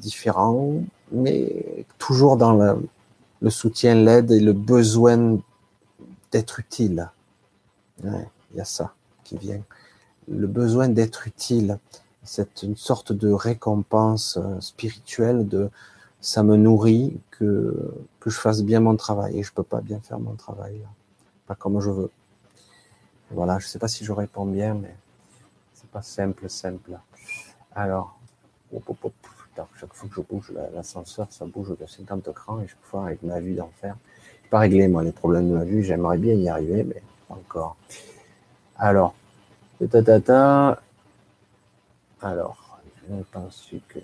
[0.00, 5.38] différent, mais toujours dans le, soutien, l'aide et le besoin
[6.30, 7.10] d'être utile.
[8.04, 8.94] il y a ça
[9.24, 9.62] qui vient.
[10.28, 11.78] Le besoin d'être utile,
[12.22, 15.70] c'est une sorte de récompense euh, spirituelle de
[16.20, 20.00] ça me nourrit que, que je fasse bien mon travail et je peux pas bien
[20.00, 20.82] faire mon travail,
[21.46, 22.10] pas comme je veux.
[23.30, 24.94] Voilà, je sais pas si je réponds bien, mais
[25.72, 26.98] c'est pas simple, simple.
[27.74, 28.17] Alors,
[29.80, 33.22] chaque fois que je bouge l'ascenseur, ça bouge de 50 crans et chaque fois avec
[33.22, 33.96] ma vue d'enfer.
[34.44, 37.34] Je pas réglé moi les problèmes de ma vue, j'aimerais bien y arriver, mais pas
[37.34, 37.76] encore.
[38.76, 39.14] Alors,
[39.90, 40.80] ta, ta, ta,
[42.20, 44.00] alors, je pense que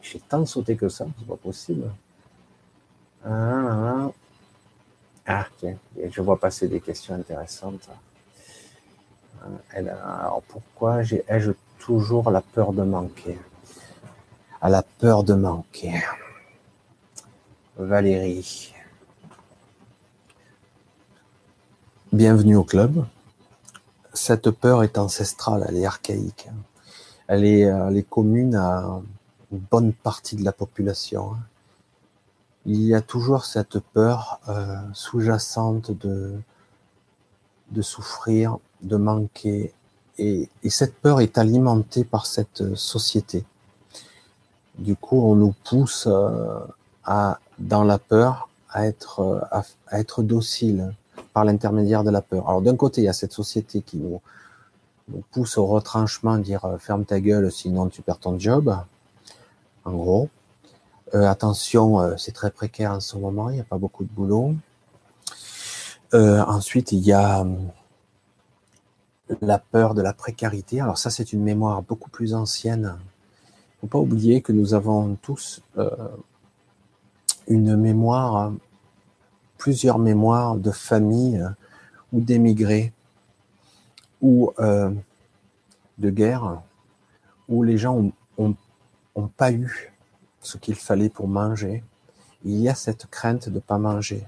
[0.00, 1.90] j'ai tant sauté que ça, c'est pas possible.
[3.24, 4.10] Ah,
[5.26, 7.88] ah, tiens, je vois passer des questions intéressantes.
[9.40, 13.36] Ah, alors, pourquoi ai-je toujours la peur de manquer
[14.60, 16.00] À la peur de manquer.
[17.76, 18.72] Valérie.
[22.12, 23.04] Bienvenue au club.
[24.12, 26.48] Cette peur est ancestrale, elle est archaïque.
[27.26, 29.00] Elle est, est commune à
[29.50, 31.32] une bonne partie de la population.
[32.64, 36.38] Il y a toujours cette peur euh, sous-jacente de,
[37.72, 39.74] de souffrir, de manquer.
[40.18, 43.44] Et, et, cette peur est alimentée par cette société.
[44.78, 46.58] Du coup, on nous pousse euh,
[47.04, 50.94] à, dans la peur à être, à, à être docile
[51.32, 52.48] par l'intermédiaire de la peur.
[52.48, 54.20] Alors d'un côté, il y a cette société qui nous,
[55.08, 58.74] nous pousse au retranchement, dire euh, ferme ta gueule, sinon tu perds ton job
[59.84, 60.28] en gros.
[61.14, 64.08] Euh, attention, euh, c'est très précaire en ce moment, il n'y a pas beaucoup de
[64.08, 64.54] boulot.
[66.14, 67.46] Euh, ensuite, il y a
[69.40, 70.80] la peur de la précarité.
[70.80, 72.96] Alors ça, c'est une mémoire beaucoup plus ancienne.
[72.96, 75.62] Il ne faut pas oublier que nous avons tous
[77.48, 78.52] une mémoire,
[79.58, 81.44] plusieurs mémoires de famille
[82.12, 82.92] ou d'émigrés
[84.20, 86.62] ou de guerre,
[87.48, 88.54] où les gens ont, ont
[89.14, 89.92] ont pas eu
[90.40, 91.84] ce qu'il fallait pour manger,
[92.44, 94.26] il y a cette crainte de pas manger.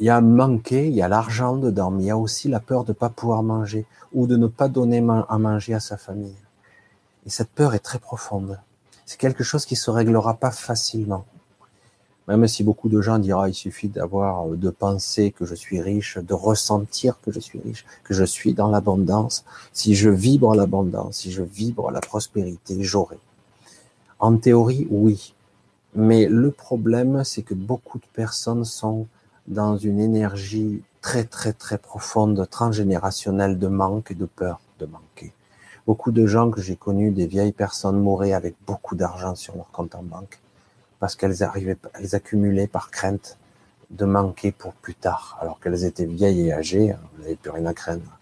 [0.00, 2.58] Il y a manquer, il y a l'argent dedans, mais il y a aussi la
[2.58, 3.84] peur de pas pouvoir manger
[4.14, 6.36] ou de ne pas donner à manger à sa famille.
[7.26, 8.58] Et cette peur est très profonde.
[9.04, 11.26] C'est quelque chose qui se réglera pas facilement.
[12.28, 15.80] Même si beaucoup de gens diront, il suffit d'avoir, euh, de penser que je suis
[15.80, 19.44] riche, de ressentir que je suis riche, que je suis dans l'abondance.
[19.72, 23.18] Si je vibre l'abondance, si je vibre la prospérité, j'aurai.
[24.20, 25.34] En théorie, oui.
[25.94, 29.08] Mais le problème, c'est que beaucoup de personnes sont
[29.50, 35.32] dans une énergie très, très, très profonde, transgénérationnelle de manque et de peur de manquer.
[35.86, 39.68] Beaucoup de gens que j'ai connus, des vieilles personnes mouraient avec beaucoup d'argent sur leur
[39.72, 40.40] compte en banque
[41.00, 43.38] parce qu'elles arrivaient, elles accumulaient par crainte
[43.90, 47.50] de manquer pour plus tard, alors qu'elles étaient vieilles et âgées, hein, vous n'avez plus
[47.50, 48.18] rien à craindre.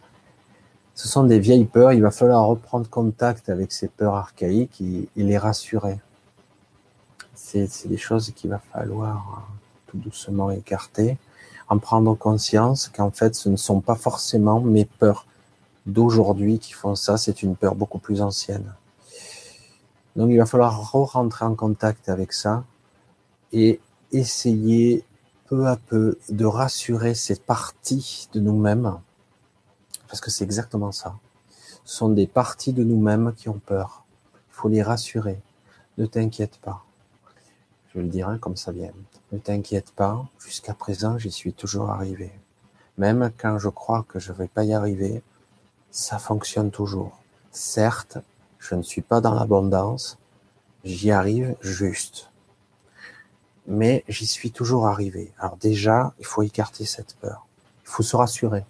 [0.95, 5.09] Ce sont des vieilles peurs, il va falloir reprendre contact avec ces peurs archaïques et,
[5.17, 6.01] les rassurer.
[7.35, 9.58] C'est des choses qu'il va falloir hein,
[9.89, 11.19] tout doucement écarter,
[11.69, 15.27] en prendre conscience qu'en fait ce ne sont pas forcément mes peurs
[15.87, 18.75] d'aujourd'hui qui font ça, c'est une peur beaucoup plus ancienne.
[20.15, 22.65] Donc il va falloir re-rentrer en contact avec ça
[23.53, 23.81] et
[24.13, 25.05] essayer
[25.47, 28.99] peu à peu de rassurer ces parties de nous-mêmes,
[30.07, 31.15] parce que c'est exactement ça.
[31.85, 34.05] Ce sont des parties de nous-mêmes qui ont peur.
[34.35, 35.41] Il faut les rassurer.
[35.97, 36.85] Ne t'inquiète pas.
[37.95, 38.93] Je le dirai comme ça vient.
[39.33, 40.27] Ne t'inquiète pas.
[40.39, 42.33] Jusqu'à présent, j'y suis toujours arrivé.
[42.97, 45.23] Même quand je crois que je ne vais pas y arriver,
[45.91, 47.19] ça fonctionne toujours.
[47.53, 48.19] Certes,
[48.59, 50.19] je ne suis pas dans l'abondance,
[50.85, 52.31] j'y arrive juste.
[53.67, 55.33] Mais j'y suis toujours arrivé.
[55.39, 57.47] Alors déjà, il faut écarter cette peur.
[57.85, 58.65] Il faut se rassurer.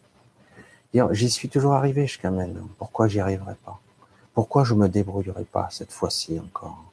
[1.12, 2.68] J'y suis toujours arrivé jusqu'à maintenant.
[2.78, 3.78] Pourquoi j'y arriverai pas?
[4.34, 6.87] Pourquoi je me débrouillerai pas cette fois-ci encore?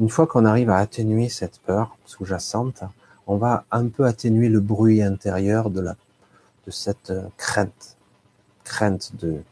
[0.00, 2.82] Une fois qu'on arrive à atténuer cette peur sous-jacente,
[3.26, 5.94] on va un peu atténuer le bruit intérieur de
[6.68, 7.96] cette crainte,
[8.64, 9.42] crainte de,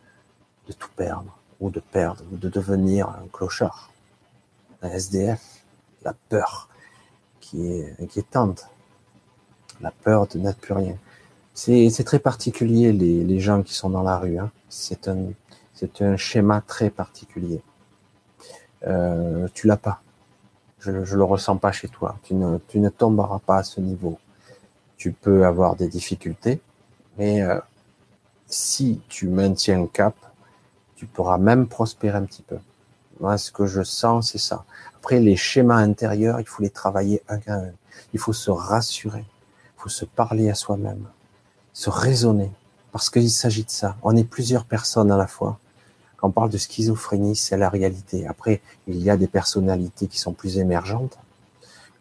[0.79, 3.91] tout perdre ou de perdre, ou de devenir un clochard,
[4.83, 5.65] un SDF,
[6.05, 6.69] la peur
[7.41, 8.69] qui est inquiétante,
[9.81, 10.97] la peur de n'être plus rien.
[11.55, 14.39] C'est très particulier les, les, gens qui sont dans la rue.
[14.39, 14.51] Hein.
[14.69, 15.33] C'est un,
[16.01, 17.61] un schéma très particulier.
[18.87, 20.01] Euh, tu l'as pas.
[20.81, 22.19] Je, je le ressens pas chez toi.
[22.23, 24.19] Tu ne, tu ne tomberas pas à ce niveau.
[24.97, 26.61] Tu peux avoir des difficultés,
[27.17, 27.59] mais euh,
[28.47, 30.15] si tu maintiens le cap,
[30.97, 32.59] tu pourras même prospérer un petit peu.
[33.21, 34.65] Moi, ce que je sens, c'est ça.
[34.97, 37.71] Après, les schémas intérieurs, il faut les travailler un à un.
[38.13, 39.25] Il faut se rassurer.
[39.77, 41.07] Il faut se parler à soi-même.
[41.73, 42.51] Se raisonner.
[42.93, 43.97] Parce qu'il s'agit de ça.
[44.03, 45.59] On est plusieurs personnes à la fois.
[46.21, 48.27] Quand on parle de schizophrénie, c'est la réalité.
[48.27, 51.19] Après, il y a des personnalités qui sont plus émergentes.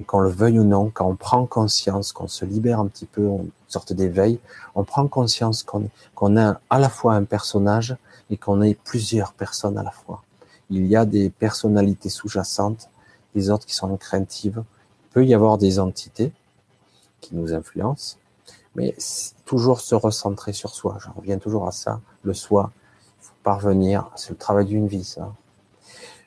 [0.02, 3.06] Et qu'on le veuille ou non, quand on prend conscience, qu'on se libère un petit
[3.06, 4.40] peu, une sorte d'éveil,
[4.76, 7.98] on prend conscience qu'on qu'on a à la fois un personnage
[8.30, 10.24] et qu'on est plusieurs personnes à la fois.
[10.70, 12.90] Il y a des personnalités sous-jacentes,
[13.36, 14.64] des autres qui sont craintives.
[15.04, 16.32] Il peut y avoir des entités
[17.20, 18.18] qui nous influencent,
[18.76, 18.96] mais
[19.46, 20.98] toujours se recentrer sur soi.
[21.02, 22.72] Je reviens toujours à ça, le soi.
[23.22, 25.34] Faut parvenir, c'est le travail d'une vie, ça.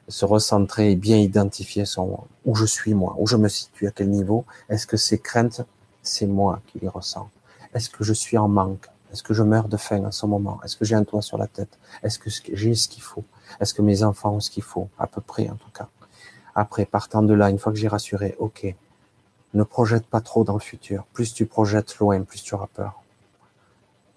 [0.09, 3.91] Se recentrer et bien identifier son où je suis moi, où je me situe, à
[3.91, 4.45] quel niveau.
[4.69, 5.63] Est-ce que ces craintes,
[6.03, 7.31] c'est moi qui les ressens?
[7.75, 8.89] Est-ce que je suis en manque?
[9.13, 10.59] Est-ce que je meurs de faim en ce moment?
[10.65, 11.79] Est-ce que j'ai un toit sur la tête?
[12.03, 13.25] Est-ce que j'ai ce qu'il faut?
[13.61, 14.89] Est-ce que mes enfants ont ce qu'il faut?
[14.99, 15.89] À peu près, en tout cas.
[16.55, 18.75] Après, partant de là, une fois que j'ai rassuré, ok,
[19.55, 21.05] ne projette pas trop dans le futur.
[21.13, 23.03] Plus tu projettes loin, plus tu auras peur.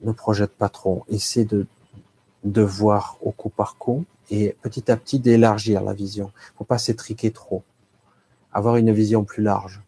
[0.01, 1.05] Ne projette pas trop.
[1.09, 1.67] Essaie de,
[2.45, 6.31] de voir au coup par coup et petit à petit d'élargir la vision.
[6.57, 7.63] Faut pas s'étriquer trop.
[8.53, 9.81] Avoir une vision plus large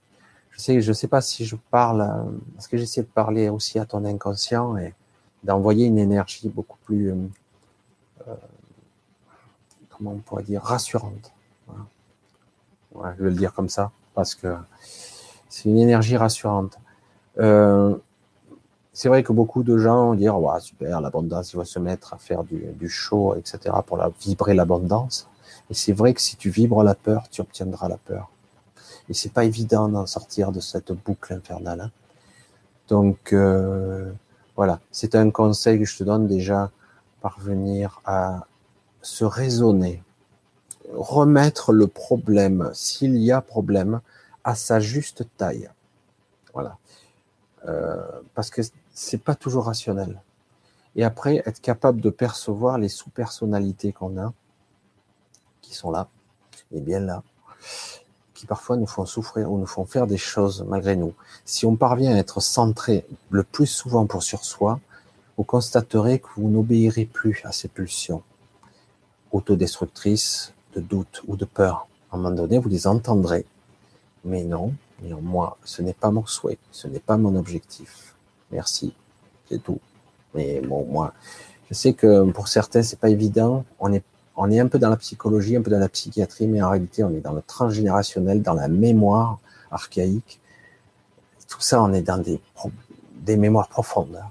[0.57, 3.85] je sais, je sais pas si je parle, parce que j'essaie de parler aussi à
[3.85, 4.95] ton inconscient et
[5.43, 7.15] d'envoyer une énergie beaucoup plus, euh,
[8.27, 8.35] euh
[9.89, 11.31] comment on pourrait dire, rassurante.
[12.93, 14.55] Ouais, je vais le dire comme ça, parce que
[15.47, 16.79] c'est une énergie rassurante.
[17.37, 17.95] Euh,
[18.97, 22.15] c'est vrai que beaucoup de gens vont dire, ouais, super, l'abondance, il va se mettre
[22.15, 25.29] à faire du, du show, etc., pour vibrer l'abondance.
[25.69, 28.31] Et c'est vrai que si tu vibres la peur, tu obtiendras la peur.
[29.07, 31.81] Et c'est pas évident d'en sortir de cette boucle infernale.
[31.81, 31.91] Hein.
[32.87, 34.11] Donc euh,
[34.55, 36.71] voilà, c'est un conseil que je te donne déjà,
[37.21, 38.47] parvenir à
[39.03, 40.01] se raisonner,
[40.91, 44.01] remettre le problème, s'il y a problème,
[44.43, 45.69] à sa juste taille.
[46.55, 46.79] Voilà,
[47.67, 48.01] euh,
[48.33, 48.61] parce que
[48.99, 50.19] c'est pas toujours rationnel.
[50.95, 54.33] Et après, être capable de percevoir les sous-personnalités qu'on a,
[55.61, 56.07] qui sont là,
[56.73, 57.21] et bien là,
[58.33, 61.13] qui parfois nous font souffrir ou nous font faire des choses malgré nous.
[61.45, 64.79] Si on parvient à être centré le plus souvent pour sur soi,
[65.37, 68.23] vous constaterez que vous n'obéirez plus à ces pulsions
[69.31, 71.87] autodestructrices de doute ou de peur.
[72.11, 73.45] À un moment donné, vous les entendrez.
[74.25, 74.73] Mais non,
[75.21, 78.16] moi, ce n'est pas mon souhait, ce n'est pas mon objectif.
[78.51, 78.93] Merci,
[79.49, 79.79] c'est tout.
[80.33, 81.13] Mais bon, moi,
[81.69, 83.65] je sais que pour certains, c'est pas évident.
[83.79, 84.03] On est
[84.37, 87.03] on est un peu dans la psychologie, un peu dans la psychiatrie, mais en réalité,
[87.03, 89.39] on est dans le transgénérationnel, dans la mémoire
[89.71, 90.39] archaïque.
[91.47, 92.39] Tout ça, on est dans des,
[93.15, 94.21] des mémoires profondes.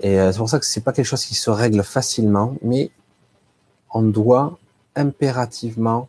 [0.00, 2.90] Et euh, c'est pour ça que c'est pas quelque chose qui se règle facilement, mais
[3.90, 4.58] on doit
[4.96, 6.08] impérativement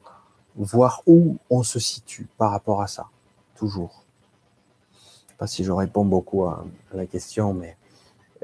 [0.56, 3.08] voir où on se situe par rapport à ça,
[3.58, 3.99] toujours.
[5.39, 7.78] Pas si je réponds beaucoup à, la question, mais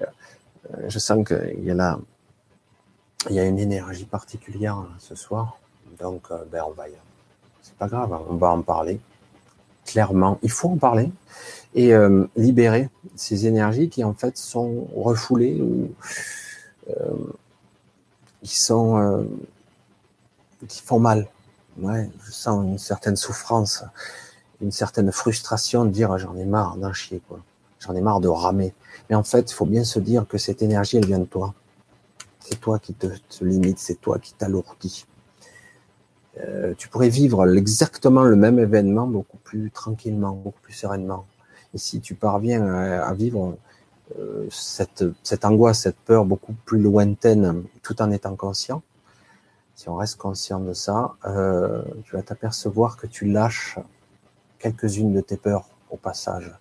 [0.01, 0.05] euh,
[0.87, 1.99] je sens qu'il y a
[3.29, 5.59] il y a une énergie particulière hein, ce soir.
[5.99, 6.93] Donc, euh, ben, on va y...
[7.61, 8.99] C'est pas grave, hein, on va en parler.
[9.85, 11.11] Clairement, il faut en parler
[11.73, 15.93] et euh, libérer ces énergies qui en fait sont refoulées ou
[18.41, 19.27] qui sont
[20.67, 21.27] qui font mal.
[21.77, 23.83] Ouais, je sens une certaine souffrance,
[24.61, 27.39] une certaine frustration de dire j'en ai marre d'en chier quoi.
[27.79, 28.73] J'en ai marre de ramer.
[29.09, 31.53] Mais en fait, il faut bien se dire que cette énergie, elle vient de toi.
[32.39, 33.07] C'est toi qui te,
[33.41, 35.05] limite, c'est toi qui t'alourdis.
[36.39, 41.25] Euh, tu pourrais vivre exactement le même événement beaucoup plus tranquillement, beaucoup plus sereinement.
[41.73, 43.57] Et si tu parviens à, vivre
[44.19, 48.81] euh, cette, cette angoisse, cette peur beaucoup plus lointaine, tout en étant conscient,
[49.75, 53.77] si on reste conscient de ça, euh, tu vas t'apercevoir que tu lâches
[54.59, 56.51] quelques-unes de tes peurs au passage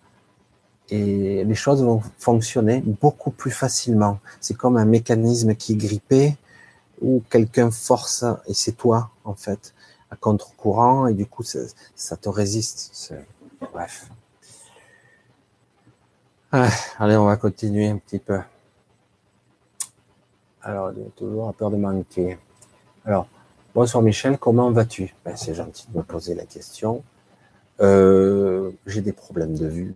[0.90, 4.18] et les choses vont fonctionner beaucoup plus facilement.
[4.40, 6.36] C'est comme un mécanisme qui est grippé
[7.00, 9.74] où quelqu'un force et c'est toi en fait
[10.10, 13.14] à contre-courant et du coup ça, te résiste.
[13.72, 14.08] Bref.
[16.52, 18.38] Ah, allez, on va continuer un petit peu.
[20.62, 22.38] Alors, toujours à peur de manquer.
[23.04, 23.26] Alors,
[23.74, 25.14] bonsoir Michel, comment vas-tu?
[25.24, 27.02] Ben, C'est gentil de me poser la question.
[27.80, 29.94] Euh, j'ai des problèmes de vue,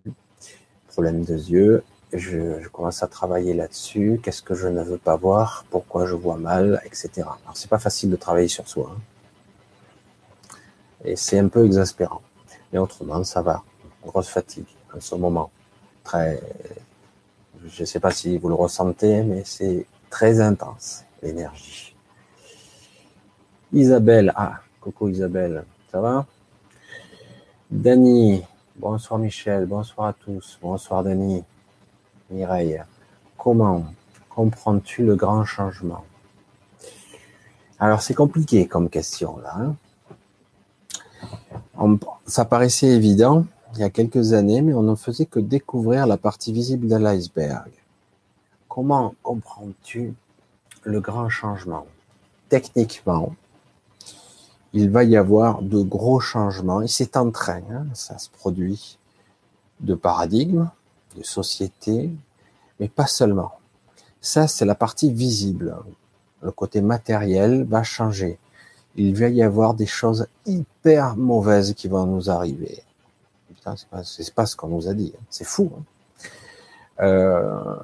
[0.88, 1.82] problèmes de yeux.
[2.12, 4.20] Je, commence à travailler là-dessus.
[4.22, 5.64] Qu'est-ce que je ne veux pas voir?
[5.70, 7.10] Pourquoi je vois mal, etc.
[7.16, 8.94] Alors, c'est pas facile de travailler sur soi.
[8.94, 10.56] Hein.
[11.04, 12.22] Et c'est un peu exaspérant.
[12.72, 13.62] Mais autrement, ça va.
[14.04, 15.50] Grosse fatigue en ce moment.
[16.02, 16.40] Très,
[17.66, 21.94] je ne sais pas si vous le ressentez, mais c'est très intense, l'énergie.
[23.72, 26.26] Isabelle, ah, coucou Isabelle, ça va?
[27.70, 28.42] Dany,
[28.76, 31.44] bonsoir Michel, bonsoir à tous, bonsoir Dany,
[32.30, 32.82] Mireille.
[33.36, 33.84] Comment
[34.30, 36.02] comprends-tu le grand changement?
[37.78, 39.74] Alors c'est compliqué comme question là.
[41.78, 41.98] Hein.
[42.24, 46.16] ça paraissait évident il y a quelques années, mais on ne faisait que découvrir la
[46.16, 47.70] partie visible de l'iceberg.
[48.66, 50.14] Comment comprends-tu
[50.84, 51.86] le grand changement?
[52.48, 53.34] Techniquement,
[54.72, 58.98] il va y avoir de gros changements, et c'est en train, hein, ça se produit,
[59.80, 60.70] de paradigme,
[61.16, 62.10] de société,
[62.80, 63.52] mais pas seulement.
[64.20, 65.76] Ça, c'est la partie visible.
[66.42, 68.38] Le côté matériel va changer.
[68.96, 72.82] Il va y avoir des choses hyper mauvaises qui vont nous arriver.
[73.48, 74.02] Putain, c'est pas,
[74.42, 75.12] pas ce qu'on nous a dit.
[75.16, 75.22] Hein.
[75.30, 75.70] C'est fou.
[75.76, 75.82] Hein.
[77.00, 77.74] Euh,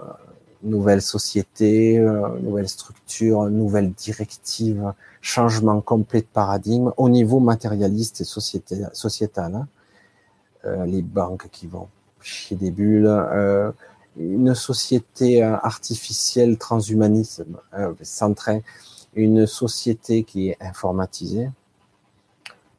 [0.65, 8.25] nouvelle société, euh, nouvelle structure, nouvelle directive, changement complet de paradigme au niveau matérialiste et
[8.25, 9.55] sociétal.
[9.55, 9.69] Hein.
[10.65, 11.89] Euh, les banques qui vont
[12.21, 13.71] chier des bulles, euh,
[14.17, 17.59] une société artificielle transhumanisme
[18.03, 18.63] centrée,
[19.15, 21.51] une société qui est informatisée,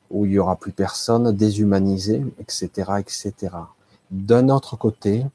[0.10, 3.34] où il y aura plus personne, déshumanisée, etc., etc.
[4.12, 5.26] D'un autre côté,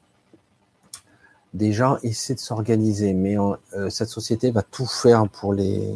[1.55, 5.93] des gens essaient de s'organiser, mais euh, cette société va tout faire pour les,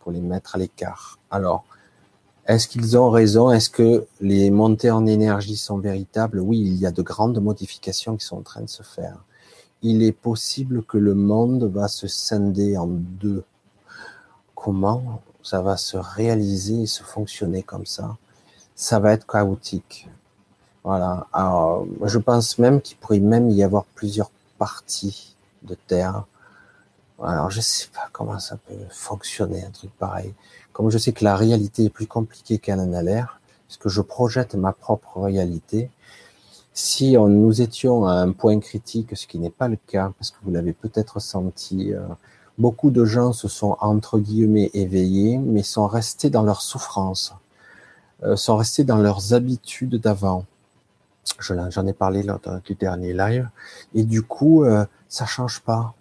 [0.00, 1.18] pour les mettre à l'écart.
[1.30, 1.64] Alors,
[2.46, 3.50] est-ce qu'ils ont raison?
[3.50, 6.40] Est-ce que les montées en énergie sont véritables?
[6.40, 9.24] Oui, il y a de grandes modifications qui sont en train de se faire.
[9.82, 13.44] Il est possible que le monde va se scinder en deux.
[14.54, 18.16] Comment ça va se réaliser et se fonctionner comme ça?
[18.74, 20.08] Ça va être chaotique.
[20.84, 21.26] Voilà.
[22.04, 26.24] Je pense même qu'il pourrait même y avoir plusieurs partie de terre.
[27.22, 30.34] Alors je sais pas comment ça peut fonctionner un truc pareil.
[30.72, 34.00] Comme je sais que la réalité est plus compliquée qu'elle en a l'air, puisque je
[34.00, 35.90] projette ma propre réalité.
[36.74, 40.36] Si nous étions à un point critique, ce qui n'est pas le cas, parce que
[40.42, 42.00] vous l'avez peut-être senti, euh,
[42.58, 47.34] beaucoup de gens se sont entre guillemets éveillés, mais sont restés dans leur souffrance,
[48.24, 50.44] euh, sont restés dans leurs habitudes d'avant
[51.40, 53.48] J'en ai parlé lors du dernier live.
[53.94, 55.94] Et du coup, euh, ça change pas.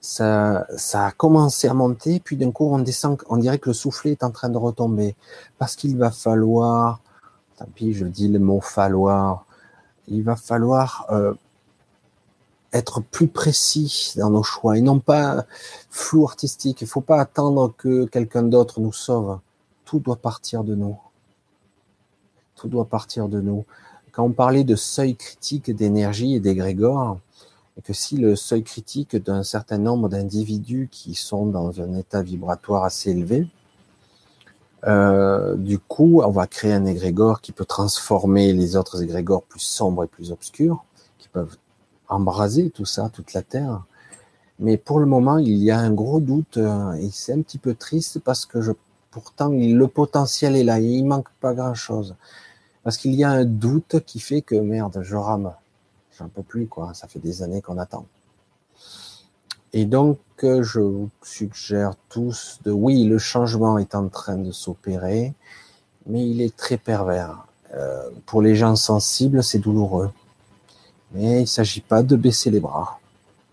[0.00, 3.18] Ça, ça a commencé à monter, puis d'un coup, on descend.
[3.28, 5.16] On dirait que le soufflet est en train de retomber.
[5.58, 7.00] Parce qu'il va falloir,
[7.56, 9.44] tant pis, je dis le mot falloir,
[10.06, 11.34] il va falloir euh,
[12.72, 15.46] être plus précis dans nos choix et non pas
[15.90, 16.82] flou artistique.
[16.82, 19.40] Il faut pas attendre que quelqu'un d'autre nous sauve.
[19.84, 20.98] Tout doit partir de nous.
[22.56, 23.64] Tout doit partir de nous
[24.18, 27.20] quand on parlait de seuil critique d'énergie et d'égrégore,
[27.78, 32.20] et que si le seuil critique d'un certain nombre d'individus qui sont dans un état
[32.20, 33.46] vibratoire assez élevé,
[34.88, 39.60] euh, du coup, on va créer un égrégore qui peut transformer les autres égrégores plus
[39.60, 40.82] sombres et plus obscurs,
[41.18, 41.56] qui peuvent
[42.08, 43.84] embraser tout ça, toute la Terre.
[44.58, 47.58] Mais pour le moment, il y a un gros doute euh, et c'est un petit
[47.58, 48.58] peu triste parce que
[49.12, 52.16] pourtant le potentiel est là, il manque pas grand chose.
[52.88, 55.52] Parce qu'il y a un doute qui fait que merde, je rame.
[56.18, 56.94] J'en peux plus, quoi.
[56.94, 58.06] Ça fait des années qu'on attend.
[59.74, 64.52] Et donc, euh, je vous suggère tous de, oui, le changement est en train de
[64.52, 65.34] s'opérer,
[66.06, 67.44] mais il est très pervers.
[67.74, 70.10] Euh, pour les gens sensibles, c'est douloureux.
[71.12, 73.00] Mais il ne s'agit pas de baisser les bras.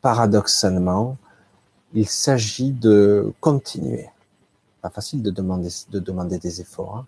[0.02, 1.18] Paradoxalement,
[1.94, 4.08] il s'agit de continuer.
[4.82, 7.00] Pas facile de demander, de demander des efforts.
[7.00, 7.06] Hein.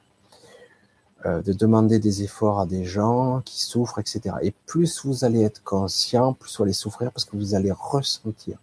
[1.25, 4.35] Euh, de demander des efforts à des gens qui souffrent, etc.
[4.43, 8.59] Et plus vous allez être conscient, plus vous allez souffrir parce que vous allez ressentir,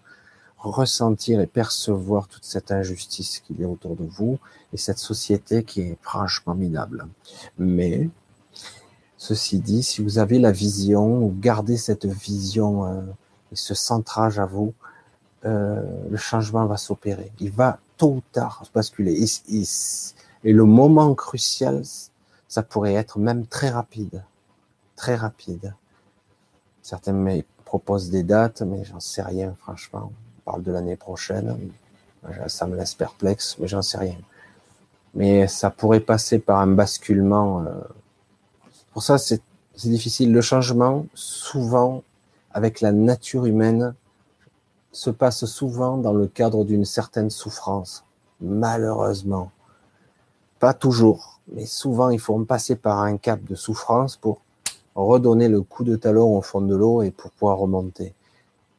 [0.58, 4.38] ressentir et percevoir toute cette injustice qu'il y a autour de vous
[4.72, 7.08] et cette société qui est franchement minable.
[7.58, 8.08] Mais,
[9.16, 13.02] ceci dit, si vous avez la vision ou gardez cette vision euh,
[13.50, 14.72] et ce centrage à vous,
[15.44, 17.32] euh, le changement va s'opérer.
[17.40, 19.26] Il va tôt ou tard basculer.
[20.44, 21.82] et le moment crucial,
[22.54, 24.22] ça pourrait être même très rapide.
[24.94, 25.74] Très rapide.
[26.82, 30.12] Certains me proposent des dates, mais j'en sais rien, franchement.
[30.12, 31.58] On parle de l'année prochaine.
[32.46, 34.18] Ça me laisse perplexe, mais j'en sais rien.
[35.14, 37.62] Mais ça pourrait passer par un basculement.
[37.62, 37.72] Euh.
[38.92, 39.42] Pour ça, c'est
[39.74, 40.32] difficile.
[40.32, 42.04] Le changement, souvent,
[42.52, 43.96] avec la nature humaine,
[44.92, 48.04] se passe souvent dans le cadre d'une certaine souffrance.
[48.40, 49.50] Malheureusement.
[50.60, 54.40] Pas toujours, mais souvent, il faut passer par un cap de souffrance pour
[54.94, 58.14] redonner le coup de talon au fond de l'eau et pour pouvoir remonter.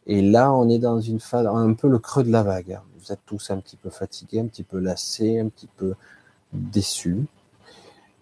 [0.07, 2.79] Et là, on est dans une phase, un peu le creux de la vague.
[2.99, 5.93] Vous êtes tous un petit peu fatigués, un petit peu lassés, un petit peu
[6.53, 7.25] déçus.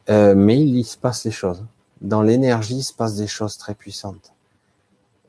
[0.09, 1.63] Euh, mais il se passe des choses.
[2.01, 4.33] Dans l'énergie, il se passe des choses très puissantes.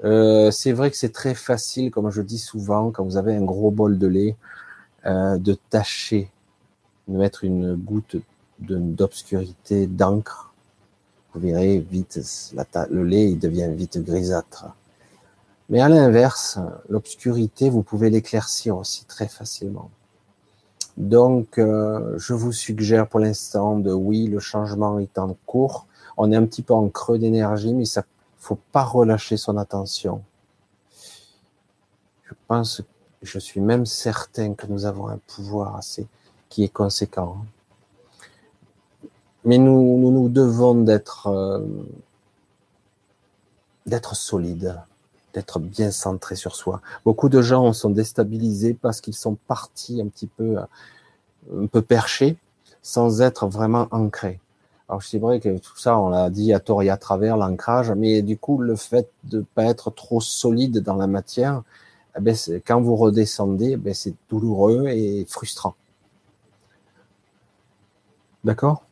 [0.04, 3.44] Euh, c'est vrai que c'est très facile, comme je dis souvent, quand vous avez un
[3.44, 4.36] gros bol de lait,
[5.06, 6.30] euh, de tâcher,
[7.08, 8.16] de mettre une goutte
[8.58, 10.52] d'obscurité, d'encre.
[11.32, 12.20] Vous verrez vite,
[12.90, 14.66] le lait il devient vite grisâtre.
[15.68, 19.90] Mais à l'inverse, l'obscurité, vous pouvez l'éclaircir aussi très facilement.
[20.96, 25.86] Donc, euh, je vous suggère pour l'instant de oui, le changement est en cours.
[26.16, 28.04] On est un petit peu en creux d'énergie, mais ça
[28.44, 30.22] faut pas relâcher son attention.
[32.24, 32.82] Je pense,
[33.22, 36.06] je suis même certain que nous avons un pouvoir assez
[36.50, 37.38] qui est conséquent.
[39.44, 41.60] Mais nous, nous, devons d'être euh,
[43.86, 44.76] d'être solides
[45.34, 46.80] d'être bien centré sur soi.
[47.04, 51.82] Beaucoup de gens sont déstabilisés parce qu'ils sont partis un petit peu, euh, un peu
[51.82, 52.38] perchés,
[52.82, 54.40] sans être vraiment ancrés.
[54.88, 57.90] Alors c'est vrai que tout ça, on l'a dit à tort et à travers l'ancrage,
[57.90, 61.62] mais du coup le fait de pas être trop solide dans la matière,
[62.16, 65.74] eh ben, quand vous redescendez, eh ben, c'est douloureux et frustrant.
[68.44, 68.83] D'accord?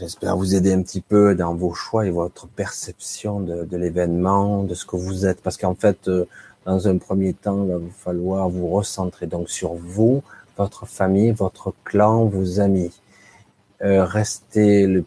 [0.00, 4.72] J'espère vous aider un petit peu dans vos choix et votre perception de, l'événement, de
[4.72, 5.42] ce que vous êtes.
[5.42, 6.24] Parce qu'en fait, euh,
[6.64, 10.22] dans un premier temps, il va vous falloir vous recentrer donc sur vous,
[10.56, 12.98] votre famille, votre clan, vos amis.
[13.82, 15.04] Euh, rester le,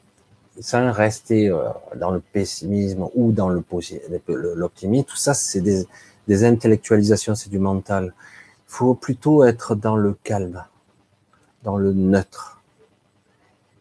[0.59, 5.05] sans rester euh, dans le pessimisme ou dans l'optimisme.
[5.05, 5.61] Tout ça, c'est
[6.27, 8.13] des intellectualisations, c'est du mental.
[8.69, 10.63] Il faut plutôt être dans le calme,
[11.63, 12.61] dans le neutre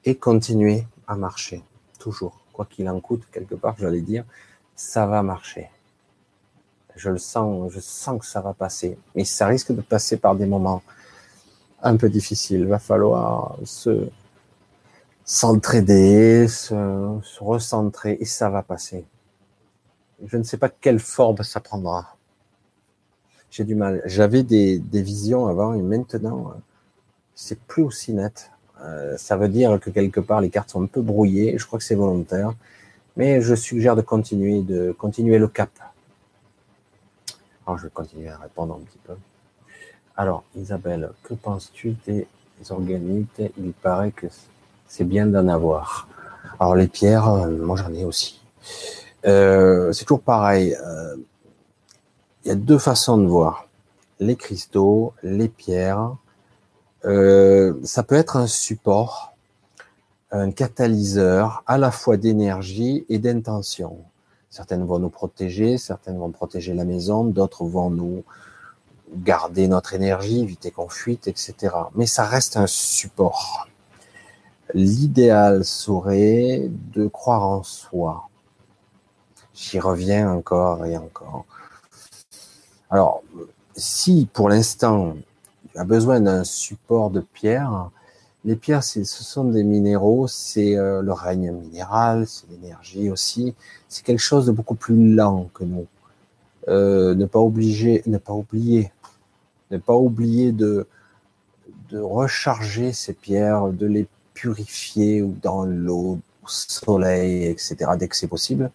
[0.06, 1.62] et continuer à marcher,
[1.98, 2.44] toujours.
[2.52, 4.24] Quoi qu'il en coûte, quelque part, j'allais dire,
[4.76, 5.70] ça va marcher.
[6.96, 8.98] Je le sens, je sens que ça va passer.
[9.14, 10.82] Mais ça risque de passer par des moments
[11.82, 12.60] un peu difficiles.
[12.60, 14.08] Il va falloir se
[15.24, 16.74] s'entraider, se,
[17.40, 19.06] recentrer, et ça va passer.
[20.24, 22.16] Je ne sais pas quelle forme ça prendra.
[23.50, 24.02] J'ai du mal.
[24.04, 26.54] J'avais des, des visions avant et maintenant,
[27.34, 28.51] c'est plus aussi net.
[28.84, 31.56] Euh, ça veut dire que quelque part les cartes sont un peu brouillées.
[31.58, 32.52] Je crois que c'est volontaire,
[33.16, 35.70] mais je suggère de continuer, de continuer le cap.
[37.66, 39.14] Alors je vais continuer à répondre un petit peu.
[40.16, 42.26] Alors Isabelle, que penses-tu des
[42.70, 43.42] organites?
[43.56, 44.26] Il paraît que
[44.88, 46.08] c'est bien d'en avoir.
[46.58, 48.42] Alors les pierres, euh, moi j'en ai aussi.
[49.24, 50.76] Euh, c'est toujours pareil.
[52.44, 53.68] Il y a deux façons de voir
[54.18, 56.16] les cristaux, les pierres
[57.04, 59.34] euh, ça peut être un support,
[60.30, 63.98] un catalyseur à la fois d'énergie et d'intention.
[64.50, 68.22] Certaines vont nous protéger, certaines vont protéger la maison, d'autres vont nous
[69.14, 71.74] garder notre énergie, éviter qu'on fuite, etc.
[71.94, 73.68] Mais ça reste un support.
[74.74, 78.28] L'idéal serait de croire en soi.
[79.54, 81.44] J'y reviens encore et encore.
[82.90, 83.22] Alors,
[83.76, 85.14] si pour l'instant
[85.76, 87.90] a besoin d'un support de pierre.
[88.44, 93.54] Les pierres, ce sont des minéraux, c'est euh, le règne minéral, c'est l'énergie aussi.
[93.88, 95.86] C'est quelque chose de beaucoup plus lent que nous.
[96.68, 98.92] Euh, ne pas obliger, ne pas oublier,
[99.70, 100.86] ne pas oublier de
[101.92, 107.76] de recharger ces pierres, de les purifier dans l'eau, au soleil, etc.
[107.98, 108.70] dès que c'est possible,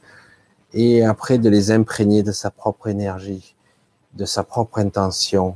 [0.73, 3.55] et après de les imprégner de sa propre énergie,
[4.13, 5.55] de sa propre intention,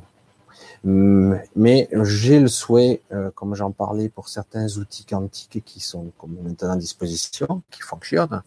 [0.84, 6.36] mais j'ai le souhait, euh, comme j'en parlais pour certains outils quantiques qui sont comme
[6.42, 8.42] maintenant à disposition, qui fonctionnent,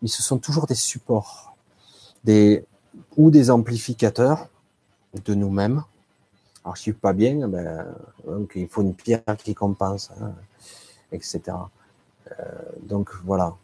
[0.00, 1.54] mais ce sont toujours des supports,
[2.24, 2.64] des
[3.16, 4.48] ou des amplificateurs
[5.24, 5.84] de nous-mêmes.
[6.64, 7.86] Alors, je suis pas bien, ben,
[8.26, 10.32] donc il faut une pierre qui compense, hein,
[11.12, 11.40] etc.
[12.30, 12.44] Euh,
[12.82, 13.54] donc voilà.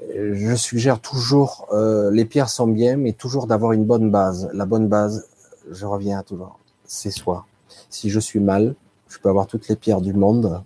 [0.00, 4.50] Je suggère toujours, euh, les pierres sont bien, mais toujours d'avoir une bonne base.
[4.52, 5.28] La bonne base,
[5.70, 6.58] je reviens à toujours
[6.92, 7.46] c'est soi.
[7.88, 8.74] Si je suis mal,
[9.08, 10.62] je peux avoir toutes les pierres du monde,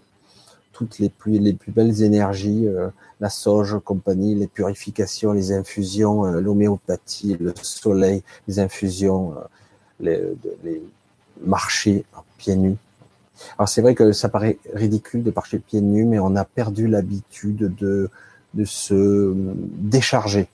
[0.73, 2.89] toutes les plus, les plus belles énergies, euh,
[3.21, 9.35] la sauge, compagnie, les purifications, les infusions, euh, l'homéopathie, le soleil, les infusions,
[10.01, 10.21] les,
[10.65, 10.83] les
[11.43, 12.05] marcher
[12.39, 12.77] pieds nus.
[13.57, 16.89] Alors c'est vrai que ça paraît ridicule de marcher pieds nus, mais on a perdu
[16.89, 18.11] l'habitude de,
[18.55, 20.49] de se décharger.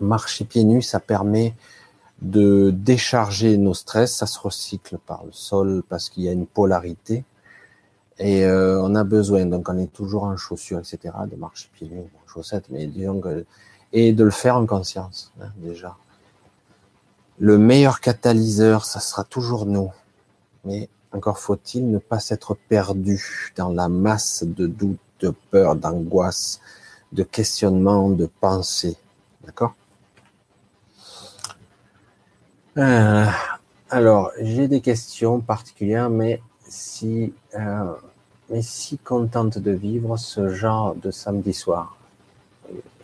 [0.00, 1.54] Marcher pieds nus, ça permet
[2.24, 6.46] de décharger nos stress, ça se recycle par le sol parce qu'il y a une
[6.46, 7.24] polarité.
[8.18, 11.88] Et euh, on a besoin, donc on est toujours en chaussures, etc., de marcher pieds
[11.88, 13.44] nus, chaussettes, mais disons que,
[13.92, 15.96] et de le faire en conscience, hein, déjà.
[17.38, 19.92] Le meilleur catalyseur, ça sera toujours nous,
[20.64, 26.60] mais encore faut-il ne pas s'être perdu dans la masse de doutes, de peur, d'angoisse,
[27.12, 28.96] de questionnement, de pensée,
[29.44, 29.74] d'accord?
[32.76, 33.26] Euh,
[33.90, 37.92] alors, j'ai des questions particulières, mais si, euh,
[38.50, 38.60] mais
[39.04, 41.96] contente de vivre ce genre de samedi soir.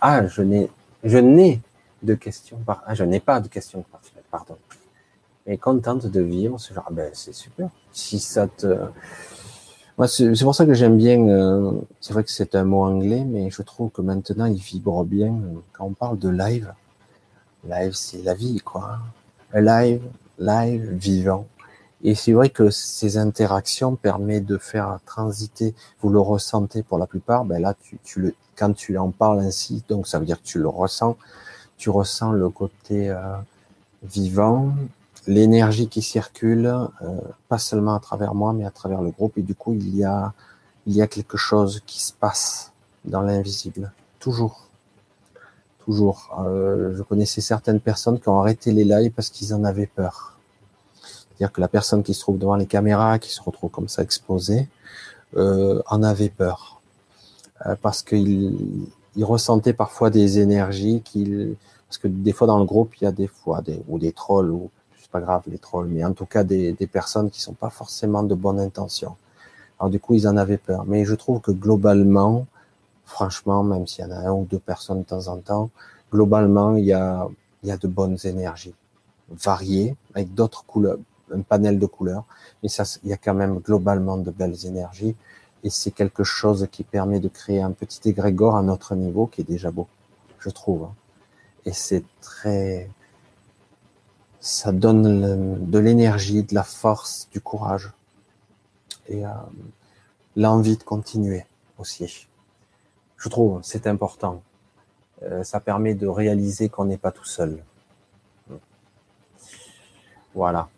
[0.01, 0.71] Ah, je n'ai,
[1.05, 1.61] je n'ai
[2.03, 4.57] de questions par, ah, je n'ai pas de questions particulières, pardon.
[5.47, 7.69] Mais contente de vivre ce genre, ben, c'est super.
[7.93, 8.77] Si ça te,
[10.07, 13.51] c'est pour ça que j'aime bien, euh, c'est vrai que c'est un mot anglais, mais
[13.51, 15.39] je trouve que maintenant il vibre bien
[15.73, 16.73] quand on parle de live.
[17.69, 19.01] Live, c'est la vie, quoi
[19.55, 20.03] live,
[20.39, 21.47] live, vivant.
[22.03, 27.07] Et c'est vrai que ces interactions permettent de faire transiter, vous le ressentez pour la
[27.07, 30.41] plupart, ben là, tu, tu le, quand tu en parles ainsi, donc ça veut dire
[30.41, 31.17] que tu le ressens,
[31.77, 33.37] tu ressens le côté euh,
[34.03, 34.73] vivant,
[35.27, 39.43] l'énergie qui circule, euh, pas seulement à travers moi, mais à travers le groupe, et
[39.43, 40.33] du coup, il y a,
[40.87, 42.73] il y a quelque chose qui se passe
[43.05, 44.70] dans l'invisible, toujours.
[45.91, 46.31] Toujours.
[46.47, 50.39] Euh, je connaissais certaines personnes qui ont arrêté les lives parce qu'ils en avaient peur.
[51.03, 54.01] C'est-à-dire que la personne qui se trouve devant les caméras, qui se retrouve comme ça
[54.05, 54.69] exposée,
[55.37, 56.81] euh, en avait peur.
[57.67, 58.87] Euh, parce qu'il
[59.17, 61.57] il ressentait parfois des énergies qu'il...
[61.89, 64.53] Parce que des fois dans le groupe, il y a des fois ou des trolls,
[64.53, 64.71] ou
[65.01, 67.71] c'est pas grave les trolls, mais en tout cas des, des personnes qui sont pas
[67.71, 69.17] forcément de bonne intention.
[69.81, 70.85] Alors du coup, ils en avaient peur.
[70.87, 72.47] Mais je trouve que globalement,
[73.11, 75.71] franchement, même s'il y en a un ou deux personnes de temps en temps,
[76.13, 77.29] globalement, il y a,
[77.65, 78.75] de bonnes énergies,
[79.29, 80.99] variées, avec d'autres couleurs,
[81.35, 82.25] un panel de couleurs,
[82.63, 85.17] mais ça, il y a quand même globalement de belles énergies,
[85.65, 89.41] et c'est quelque chose qui permet de créer un petit égrégore à notre niveau, qui
[89.43, 89.89] est déjà beau,
[90.39, 90.85] je trouve.
[90.85, 90.95] Hein.
[91.67, 92.91] Et c'est très,
[94.39, 97.93] ça donne de l'énergie, de la force, du courage,
[99.09, 99.31] et euh,
[100.37, 101.45] l'envie de continuer
[101.77, 102.30] aussi.
[103.21, 104.43] Je trouve, c'est important.
[105.23, 107.63] Euh, ça permet de réaliser qu'on n'est pas tout seul.
[110.35, 110.71] Voilà.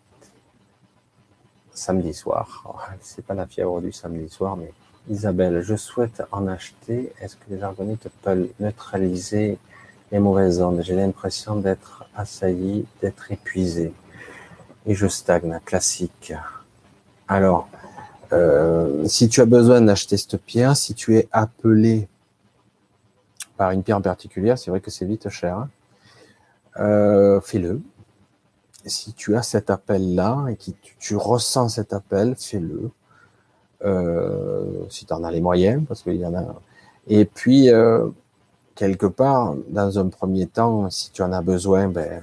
[1.71, 2.89] Samedi soir.
[3.01, 4.73] C'est pas la fièvre du samedi soir, mais
[5.09, 7.13] Isabelle, je souhaite en acheter.
[7.21, 9.57] Est-ce que les te peuvent neutraliser
[10.11, 10.81] les mauvaises ondes?
[10.83, 13.93] J'ai l'impression d'être assailli, d'être épuisé.
[14.85, 16.33] Et je stagne, classique.
[17.29, 17.69] Alors,
[18.33, 22.09] euh, si tu as besoin d'acheter cette pierre, si tu es appelé
[23.57, 25.57] par une pierre en particulier, c'est vrai que c'est vite cher.
[25.57, 25.69] Hein.
[26.79, 27.81] Euh, fais-le.
[28.85, 32.91] Si tu as cet appel-là et que tu, ressens cet appel, fais-le.
[33.85, 36.55] Euh, si tu en as les moyens, parce qu'il y en a.
[37.07, 38.09] Et puis, euh,
[38.75, 42.21] quelque part, dans un premier temps, si tu en as besoin, ben,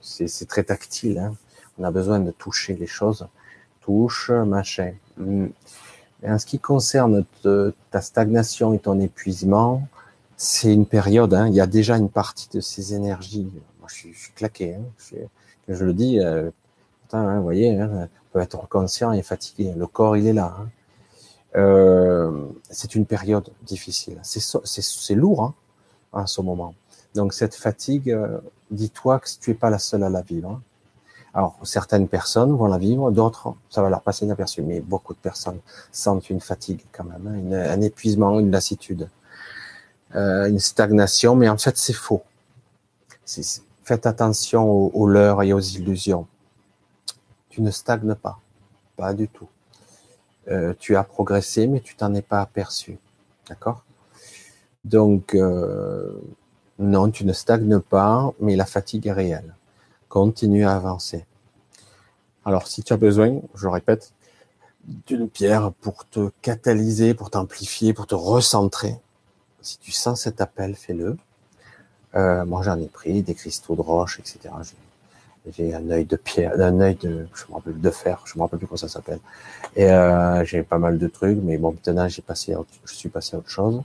[0.00, 1.18] c'est très tactile.
[1.18, 1.34] Hein.
[1.78, 3.26] On a besoin de toucher les choses.
[3.80, 4.92] Touche, machin.
[5.16, 5.46] Hmm.
[6.26, 7.24] en ce qui concerne
[7.90, 9.88] ta stagnation et ton épuisement,
[10.36, 11.34] c'est une période.
[11.34, 13.48] Hein, il y a déjà une partie de ces énergies.
[13.80, 14.74] Moi, je suis, je suis claqué.
[14.74, 14.84] Hein,
[15.68, 16.20] je, le dis.
[16.20, 16.50] Euh,
[17.12, 19.72] hein, vous voyez, hein, on peut être conscient et fatigué.
[19.76, 20.56] Le corps, il est là.
[20.58, 20.68] Hein.
[21.56, 24.20] Euh, c'est une période difficile.
[24.22, 25.54] C'est lourd hein,
[26.12, 26.74] en ce moment.
[27.14, 28.38] Donc cette fatigue, euh,
[28.70, 30.50] dis-toi que tu es pas la seule à la vivre.
[30.50, 30.62] Hein.
[31.32, 35.18] Alors certaines personnes vont la vivre, d'autres ça va leur passer inaperçu, mais beaucoup de
[35.18, 35.60] personnes
[35.92, 39.08] sentent une fatigue quand même, hein, une, un épuisement, une lassitude.
[40.16, 42.22] Euh, une stagnation, mais en fait c'est faux.
[43.84, 46.26] faites attention aux, leurres et aux illusions.
[47.50, 48.40] Tu ne stagnes pas,
[48.96, 49.48] pas du tout.
[50.48, 52.98] Euh, tu as progressé, mais tu t'en es pas aperçu.
[53.48, 53.84] D'accord?
[54.84, 56.20] Donc, euh,
[56.78, 59.54] non, tu ne stagnes pas, mais la fatigue est réelle.
[60.08, 61.26] Continue à avancer.
[62.44, 64.12] Alors, si tu as besoin, je répète,
[65.06, 69.00] d'une pierre pour te catalyser, pour t'amplifier, pour te recentrer,
[69.66, 71.16] si tu sens cet appel, fais-le.
[72.14, 74.54] Euh, moi, j'en ai pris des cristaux de roche, etc.
[75.56, 78.42] J'ai un œil de pierre, un œil de, je me rappelle de fer, je me
[78.42, 79.20] rappelle plus comment ça s'appelle.
[79.74, 82.54] Et euh, j'ai pas mal de trucs, mais bon, maintenant j'ai passé,
[82.84, 83.82] je suis passé à autre chose.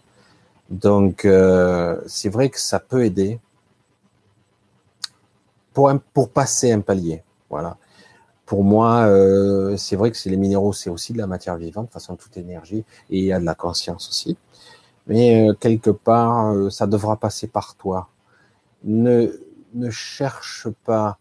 [0.69, 3.39] Donc, euh, c'est vrai que ça peut aider.
[5.73, 7.23] pour, pour passer un palier.
[7.49, 7.77] Voilà.
[8.45, 11.87] Pour moi, euh, c'est vrai que c'est les minéraux, c'est aussi de la matière vivante,
[11.87, 14.37] de façon toute énergie, et il y a de la conscience aussi.
[15.07, 18.09] Mais euh, quelque part, euh, ça devra passer par toi.
[18.83, 19.31] Ne,
[19.73, 21.17] ne cherche pas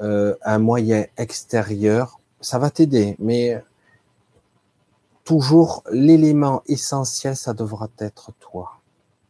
[0.00, 2.20] euh, un moyen extérieur.
[2.40, 3.62] Ça va t'aider, mais
[5.24, 8.78] toujours l'élément essentiel, ça devra être toi.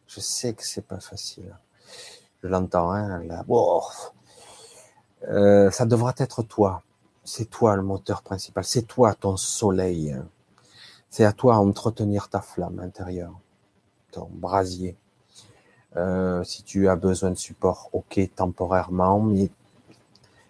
[0.07, 1.55] Je sais que c'est pas facile.
[2.41, 3.43] Je l'entends, hein, là.
[5.27, 6.83] Euh, ça devra être toi.
[7.23, 8.63] C'est toi le moteur principal.
[8.63, 10.15] C'est toi ton soleil.
[11.09, 13.33] C'est à toi d'entretenir ta flamme intérieure,
[14.11, 14.95] ton brasier.
[15.97, 19.49] Euh, si tu as besoin de support, ok, temporairement, mais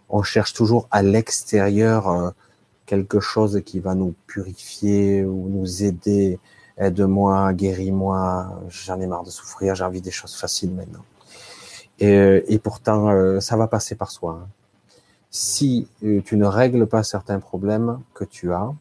[0.10, 2.32] on cherche toujours à l'extérieur euh,
[2.86, 6.40] quelque chose qui va nous purifier ou nous aider.
[6.78, 11.04] Aide-moi, guéris-moi, j'en ai marre de souffrir, j'ai envie des choses faciles maintenant.
[12.00, 14.42] Et, euh, et pourtant, ça va passer par soi.
[14.42, 14.48] Hein.
[15.32, 18.74] Si tu ne règles pas certains problèmes que tu as,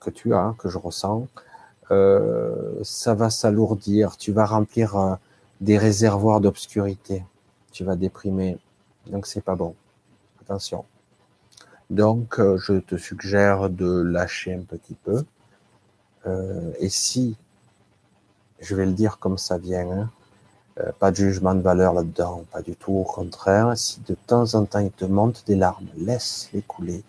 [0.00, 1.26] que tu as, que je ressens,
[2.82, 4.16] ça va s'alourdir.
[4.16, 5.18] Tu vas remplir
[5.60, 7.24] des réservoirs d'obscurité.
[7.72, 8.58] Tu vas déprimer.
[9.06, 9.74] Donc c'est pas bon.
[10.40, 10.84] Attention.
[11.92, 15.24] Donc, euh, je te suggère de lâcher un petit peu.
[16.26, 17.36] Euh, et si,
[18.60, 20.10] je vais le dire comme ça vient, hein,
[20.80, 24.54] euh, pas de jugement de valeur là-dedans, pas du tout, au contraire, si de temps
[24.54, 27.04] en temps il te monte des larmes, laisse-les couler,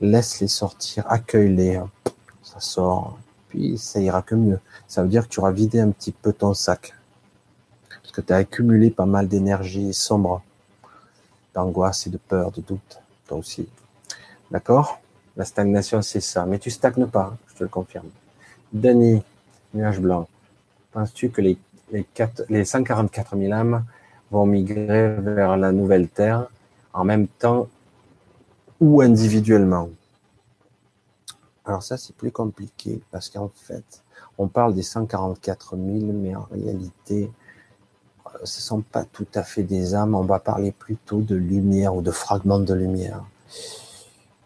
[0.00, 1.80] laisse-les sortir, accueille-les,
[2.44, 3.18] ça sort,
[3.50, 4.60] puis ça ira que mieux.
[4.88, 6.94] Ça veut dire que tu auras vidé un petit peu ton sac,
[7.88, 10.42] parce que tu as accumulé pas mal d'énergie sombre,
[11.54, 13.68] d'angoisse et de peur, de doute, toi aussi.
[14.50, 15.00] D'accord?
[15.36, 16.46] La stagnation, c'est ça.
[16.46, 18.08] Mais tu stagnes pas, je te le confirme.
[18.72, 19.22] Denis,
[19.74, 20.28] nuage blanc,
[20.92, 21.58] penses-tu que les,
[21.92, 23.84] les, 4, les 144 000 âmes
[24.30, 26.46] vont migrer vers la nouvelle Terre
[26.92, 27.68] en même temps
[28.80, 29.90] ou individuellement?
[31.64, 34.02] Alors ça, c'est plus compliqué parce qu'en fait,
[34.38, 37.30] on parle des 144 000, mais en réalité,
[38.44, 40.14] ce ne sont pas tout à fait des âmes.
[40.14, 43.22] On va parler plutôt de lumière ou de fragments de lumière.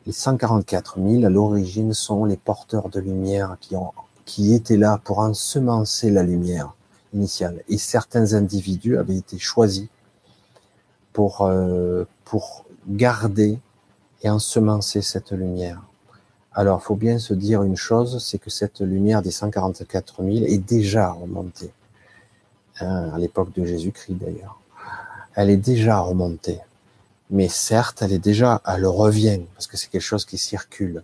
[0.06, 3.56] Les 144 000, à l'origine, sont les porteurs de lumière
[4.26, 6.74] qui étaient là pour ensemencer la lumière
[7.14, 7.62] initiale.
[7.68, 9.88] Et certains individus avaient été choisis
[11.12, 13.58] pour, euh, pour garder
[14.22, 15.82] et ensemencer cette lumière.
[16.54, 20.46] Alors, il faut bien se dire une chose, c'est que cette lumière des 144 000
[20.46, 21.72] est déjà remontée.
[22.80, 24.58] Hein, à l'époque de Jésus-Christ d'ailleurs.
[25.34, 26.60] Elle est déjà remontée.
[27.30, 31.02] Mais certes, elle est déjà, elle revient, parce que c'est quelque chose qui circule.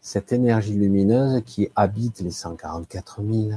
[0.00, 3.50] Cette énergie lumineuse qui habite les 144 000,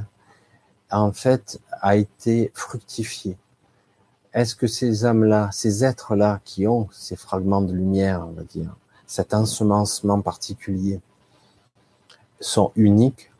[0.90, 3.36] en fait, a été fructifiée.
[4.32, 8.76] Est-ce que ces âmes-là, ces êtres-là qui ont ces fragments de lumière, on va dire,
[9.06, 11.00] cet ensemencement particulier,
[12.40, 13.30] sont uniques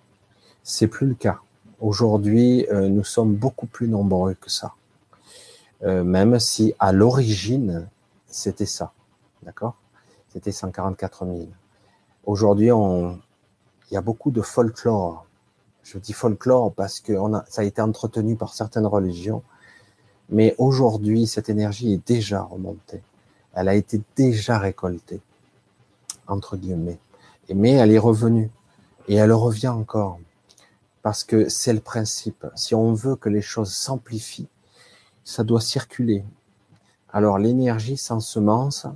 [0.63, 1.41] C'est plus le cas.
[1.81, 4.75] Aujourd'hui, euh, nous sommes beaucoup plus nombreux que ça.
[5.83, 7.89] Euh, même si à l'origine,
[8.27, 8.93] c'était ça.
[9.43, 9.77] D'accord?
[10.29, 11.49] C'était 144 000.
[12.27, 13.19] Aujourd'hui, on...
[13.91, 15.27] il y a beaucoup de folklore.
[15.83, 17.15] Je dis folklore parce que
[17.49, 19.43] ça a été entretenu par certaines religions.
[20.29, 23.03] Mais aujourd'hui, cette énergie est déjà remontée.
[23.55, 25.21] Elle a été déjà récoltée,
[26.29, 26.99] entre guillemets.
[27.53, 28.51] Mais elle est revenue.
[29.09, 30.19] Et elle revient encore.
[31.03, 32.47] Parce que c'est le principe.
[32.55, 34.49] Si on veut que les choses s'amplifient,
[35.25, 36.25] ça doit circuler.
[37.13, 38.87] Alors l'énergie s'ensemence.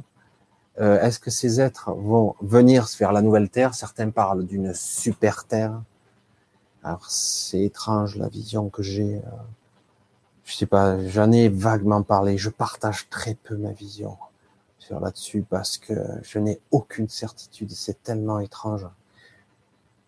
[0.81, 3.75] Euh, Est-ce que ces êtres vont venir vers la nouvelle Terre?
[3.75, 5.81] Certains parlent d'une super Terre.
[6.83, 9.17] Alors c'est étrange la vision que j'ai.
[9.17, 9.31] Euh,
[10.45, 12.37] je sais pas, j'en ai vaguement parlé.
[12.37, 14.19] Je partage très peu ma vision
[14.79, 17.71] sur là-dessus parce que je n'ai aucune certitude.
[17.71, 18.87] C'est tellement étrange.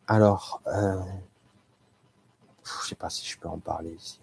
[0.08, 1.00] Alors, euh,
[2.62, 4.20] je sais pas si je peux en parler ici.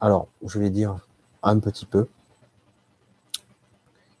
[0.00, 0.98] Alors, je vais dire
[1.44, 2.08] un petit peu.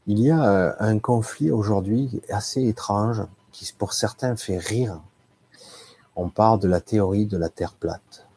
[0.06, 5.00] Il y a euh, un conflit aujourd'hui assez étrange qui, pour certains, fait rire.
[6.14, 8.28] On parle de la théorie de la Terre plate.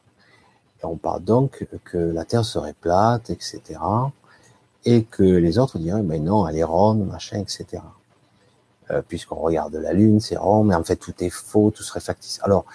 [0.82, 3.80] Et on parle donc que la Terre serait plate, etc.
[4.86, 7.84] Et que les autres diraient, mais non, elle est ronde, machin, etc.
[8.92, 12.00] Euh, Puisqu'on regarde la Lune, c'est rond, mais en fait tout est faux, tout serait
[12.00, 12.40] factice.
[12.44, 12.66] Alors,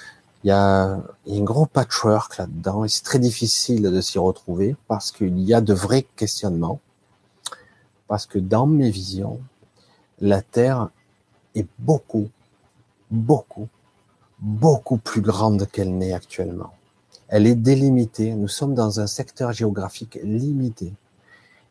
[0.44, 4.18] il y a, y a un gros patchwork là-dedans et c'est très difficile de s'y
[4.18, 6.80] retrouver parce qu'il y a de vrais questionnements.
[8.06, 9.40] Parce que dans mes visions,
[10.20, 10.88] la Terre
[11.54, 12.28] est beaucoup,
[13.10, 13.68] beaucoup,
[14.38, 16.72] beaucoup plus grande qu'elle n'est actuellement.
[17.28, 18.32] Elle est délimitée.
[18.32, 20.94] Nous sommes dans un secteur géographique limité.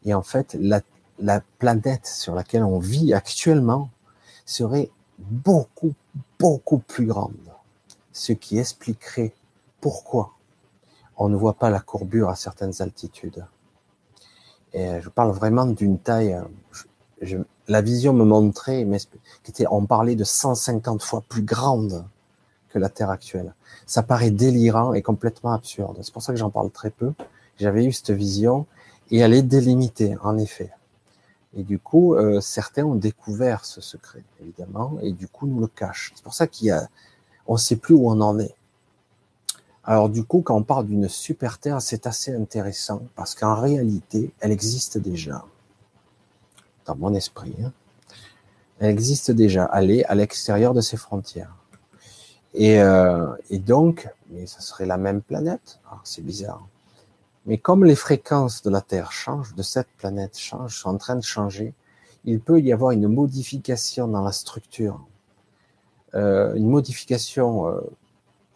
[0.05, 0.81] Et en fait, la,
[1.19, 3.89] la planète sur laquelle on vit actuellement
[4.47, 4.89] serait
[5.19, 5.93] beaucoup,
[6.39, 7.33] beaucoup plus grande.
[8.11, 9.33] Ce qui expliquerait
[9.79, 10.33] pourquoi
[11.17, 13.45] on ne voit pas la courbure à certaines altitudes.
[14.73, 16.39] Et je parle vraiment d'une taille,
[17.67, 18.97] la vision me montrait, mais
[19.69, 22.05] on parlait de 150 fois plus grande
[22.69, 23.53] que la Terre actuelle.
[23.85, 25.97] Ça paraît délirant et complètement absurde.
[26.01, 27.13] C'est pour ça que j'en parle très peu.
[27.57, 28.65] J'avais eu cette vision
[29.09, 30.71] et elle est délimitée, en effet.
[31.57, 35.67] Et du coup, euh, certains ont découvert ce secret, évidemment, et du coup nous le
[35.67, 36.13] cachent.
[36.15, 36.79] C'est pour ça qu'il
[37.49, 38.55] ne sait plus où on en est.
[39.83, 44.31] Alors du coup, quand on parle d'une super Terre, c'est assez intéressant parce qu'en réalité,
[44.39, 45.45] elle existe déjà
[46.85, 47.55] dans mon esprit.
[47.63, 47.71] Hein.
[48.79, 49.69] Elle existe déjà.
[49.73, 51.55] Elle est à l'extérieur de ses frontières.
[52.53, 55.79] Et, euh, et donc, mais ça serait la même planète.
[55.89, 56.67] Ah, c'est bizarre.
[57.47, 61.15] Mais comme les fréquences de la Terre changent, de cette planète changent, sont en train
[61.15, 61.73] de changer,
[62.25, 64.99] il peut y avoir une modification dans la structure,
[66.13, 67.79] euh, une modification euh,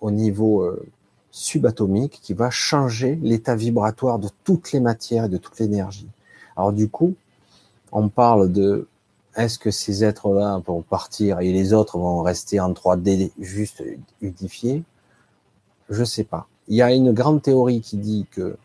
[0.01, 0.85] au niveau euh,
[1.31, 6.09] subatomique qui va changer l'état vibratoire de toutes les matières et de toute l'énergie.
[6.57, 7.15] Alors du coup,
[7.93, 8.89] on parle de
[9.37, 13.81] est-ce que ces êtres-là vont partir et les autres vont rester en 3D juste
[14.19, 14.83] unifiés
[15.89, 16.49] Je sais pas.
[16.67, 18.57] Il y a une grande théorie qui dit que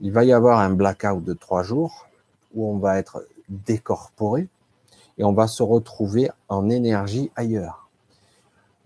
[0.00, 2.06] il va y avoir un blackout de trois jours
[2.54, 4.48] où on va être décorporé
[5.18, 7.88] et on va se retrouver en énergie ailleurs.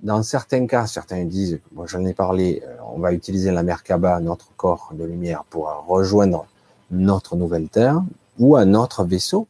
[0.03, 4.21] Dans certains cas, certains disent, moi j'en ai parlé, euh, on va utiliser la Merkaba,
[4.21, 6.47] notre corps de lumière, pour rejoindre
[6.91, 8.03] notre nouvelle Terre
[8.39, 9.47] ou un autre vaisseau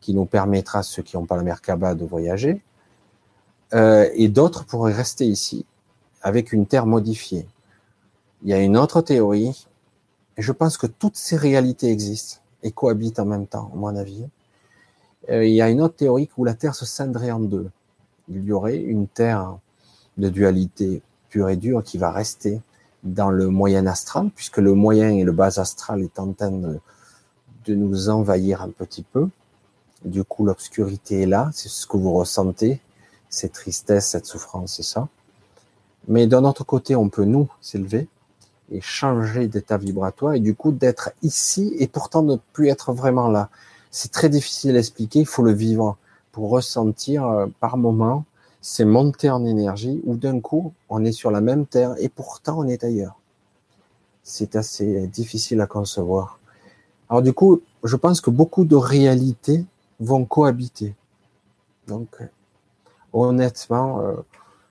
[0.00, 2.62] qui nous permettra, ceux qui n'ont pas la Merkaba, de voyager.
[3.74, 5.64] Euh, et d'autres pourraient rester ici
[6.22, 7.46] avec une Terre modifiée.
[8.42, 9.66] Il y a une autre théorie
[10.42, 14.24] je pense que toutes ces réalités existent et cohabitent en même temps, à mon avis.
[15.30, 17.70] Euh, il y a une autre théorie où la Terre se scinderait en deux.
[18.28, 19.56] Il y aurait une Terre
[20.18, 22.60] de dualité pure et dure qui va rester
[23.02, 26.78] dans le moyen astral, puisque le moyen et le bas astral est en train de,
[27.64, 29.28] de nous envahir un petit peu.
[30.04, 32.80] Du coup, l'obscurité est là, c'est ce que vous ressentez,
[33.28, 35.08] cette tristesse, cette souffrance, c'est ça.
[36.08, 38.08] Mais d'un autre côté, on peut nous s'élever,
[38.72, 43.28] et changer d'état vibratoire et du coup d'être ici et pourtant ne plus être vraiment
[43.28, 43.48] là.
[43.90, 45.96] C'est très difficile à expliquer, il faut le vivre
[46.32, 48.24] pour ressentir euh, par moment
[48.60, 52.60] ces montées en énergie où d'un coup on est sur la même terre et pourtant
[52.60, 53.18] on est ailleurs.
[54.22, 56.38] C'est assez difficile à concevoir.
[57.10, 59.64] Alors du coup, je pense que beaucoup de réalités
[60.00, 60.94] vont cohabiter.
[61.88, 62.08] Donc
[63.12, 64.14] honnêtement, euh,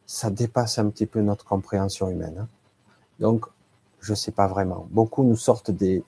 [0.05, 2.37] ça dépasse un petit peu notre compréhension humaine.
[2.39, 2.47] Hein.
[3.19, 3.45] Donc
[4.01, 4.87] je sais pas vraiment.
[4.89, 6.03] Beaucoup nous sortent des,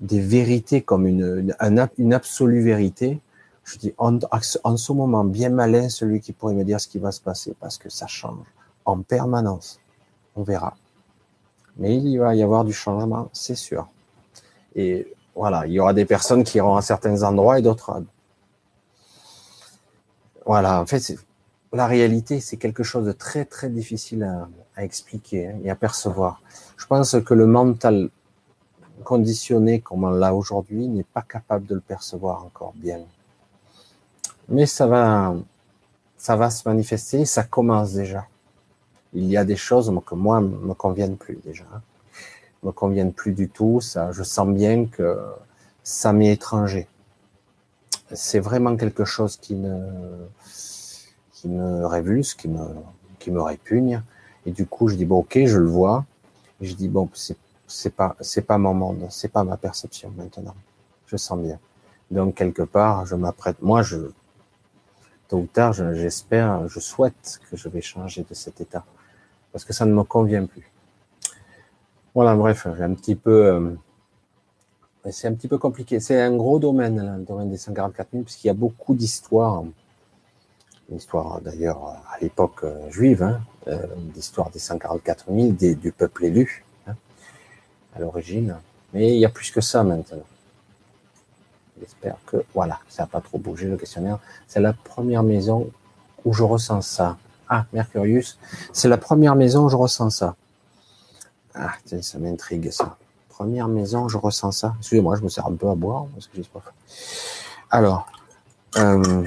[0.00, 1.54] vérités comme une,
[1.98, 3.20] une, absolue vérité.
[3.64, 4.18] Je dis, en,
[4.76, 7.78] ce moment, bien malin celui qui pourrait me dire ce qui va se passer parce
[7.78, 8.46] que ça change
[8.84, 9.80] en permanence.
[10.36, 10.76] On verra.
[11.78, 13.88] Mais il va y avoir du changement, c'est sûr.
[14.76, 18.02] Et voilà, il y aura des personnes qui iront à certains endroits et d'autres.
[20.44, 21.16] Voilà, en fait,
[21.72, 25.76] la réalité, c'est quelque chose de très, très difficile à, à expliquer hein, et à
[25.76, 26.40] percevoir.
[26.76, 28.10] Je pense que le mental
[29.02, 33.00] conditionné comme on l'a aujourd'hui n'est pas capable de le percevoir encore bien.
[34.48, 35.34] Mais ça va,
[36.16, 38.26] ça va se manifester, ça commence déjà.
[39.12, 41.80] Il y a des choses que moi me conviennent plus déjà, hein.
[42.62, 43.80] me conviennent plus du tout.
[43.80, 45.18] Ça, je sens bien que
[45.82, 46.88] ça m'est étranger.
[48.12, 50.28] C'est vraiment quelque chose qui me,
[51.32, 52.64] qui me révulse, qui me,
[53.18, 54.02] qui me répugne.
[54.46, 56.04] Et du coup, je dis bon, ok, je le vois.
[56.60, 57.36] Et je dis bon, c'est
[57.66, 60.54] c'est pas c'est pas mon monde, c'est pas ma perception maintenant.
[61.06, 61.58] Je sens bien.
[62.10, 63.60] Donc quelque part, je m'apprête.
[63.62, 64.10] Moi, je
[65.28, 68.84] tôt ou tard, j'espère, je, souhaite que je vais changer de cet état
[69.52, 70.70] parce que ça ne me convient plus.
[72.14, 73.46] Voilà, bref, un petit peu.
[73.46, 73.70] Euh,
[75.10, 76.00] c'est un petit peu compliqué.
[76.00, 79.64] C'est un gros domaine, là, le domaine des 144 000, puisqu'il y a beaucoup d'histoires
[80.90, 83.40] l'histoire d'ailleurs à l'époque euh, juive, hein,
[84.14, 86.94] l'histoire des 144 000 du peuple élu hein,
[87.94, 88.56] à l'origine.
[88.92, 90.22] Mais il y a plus que ça maintenant.
[91.80, 94.18] J'espère que voilà, ça n'a pas trop bougé le questionnaire.
[94.46, 95.70] C'est la première maison
[96.24, 97.18] où je ressens ça.
[97.48, 98.38] Ah, Mercurius,
[98.72, 100.36] c'est la première maison où je ressens ça.
[101.54, 102.96] Ah, tiens, ça m'intrigue ça.
[103.28, 104.74] Première maison, je ressens ça.
[104.78, 106.62] Excusez-moi, je me sers un peu à boire parce que j'ai pas
[107.70, 108.06] Alors,
[108.76, 109.24] euh,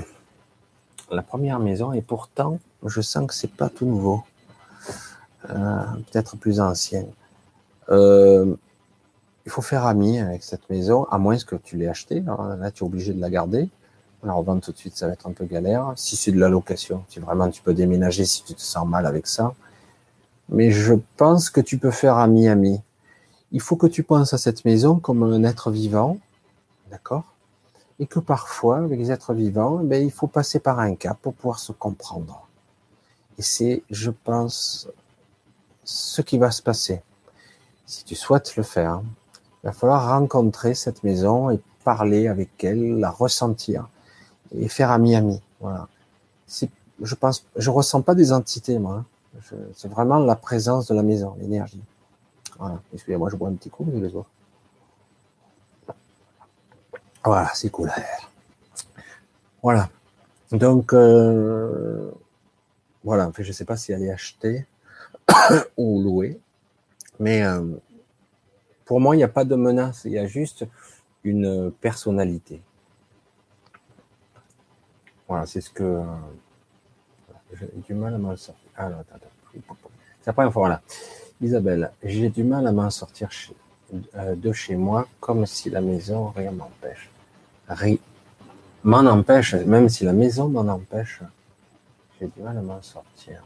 [1.12, 4.24] la première maison et pourtant je sens que c'est pas tout nouveau,
[5.49, 7.05] euh, peut-être plus ancien.
[7.89, 8.55] Euh,
[9.45, 12.22] il faut faire ami avec cette maison, à moins que tu l'aies achetée.
[12.22, 13.70] Là, tu es obligé de la garder.
[14.24, 15.93] La revendre tout de suite, ça va être un peu galère.
[15.95, 19.26] Si c'est de la location, vraiment tu peux déménager si tu te sens mal avec
[19.26, 19.53] ça.
[20.49, 22.82] Mais je pense que tu peux faire ami-ami.
[23.53, 26.18] Il faut que tu penses à cette maison comme un être vivant,
[26.91, 27.37] d'accord?
[28.00, 31.34] Et que parfois, avec les êtres vivants, ben, il faut passer par un cap pour
[31.34, 32.48] pouvoir se comprendre.
[33.38, 34.88] Et c'est, je pense,
[35.84, 37.02] ce qui va se passer.
[37.86, 39.02] Si tu souhaites le faire,
[39.64, 43.88] il va falloir rencontrer cette maison et parler avec elle, la ressentir
[44.56, 45.41] et faire ami-ami.
[45.60, 45.88] Voilà.
[47.02, 48.95] Je pense, je ressens pas des entités, moi.
[48.95, 49.06] Hein.
[49.76, 51.82] C'est vraiment la présence de la maison, l'énergie.
[52.60, 52.80] Voilà.
[52.93, 54.26] Excusez-moi, je bois un petit coup, je les vois.
[57.28, 57.91] Voilà, c'est cool.
[59.61, 59.89] Voilà.
[60.53, 62.09] Donc, euh,
[63.03, 63.28] voilà.
[63.28, 64.65] En fait, je sais pas si elle est achetée
[65.78, 66.39] ou louée,
[67.19, 67.65] mais euh,
[68.86, 70.03] pour moi, il n'y a pas de menace.
[70.05, 70.65] Il y a juste
[71.25, 72.61] une personnalité.
[75.28, 76.01] Voilà, c'est ce que
[77.51, 78.69] j'ai du mal à m'en sortir.
[78.78, 79.89] Ah non, attends, attends.
[80.21, 80.82] C'est la première fois, voilà.
[81.41, 83.30] Isabelle, j'ai du mal à m'en sortir
[84.15, 87.09] euh, de chez moi, comme si la maison, rien m'empêche.
[88.84, 91.22] M'en empêche, même si la maison m'en empêche,
[92.20, 93.43] j'ai du mal à m'en sortir.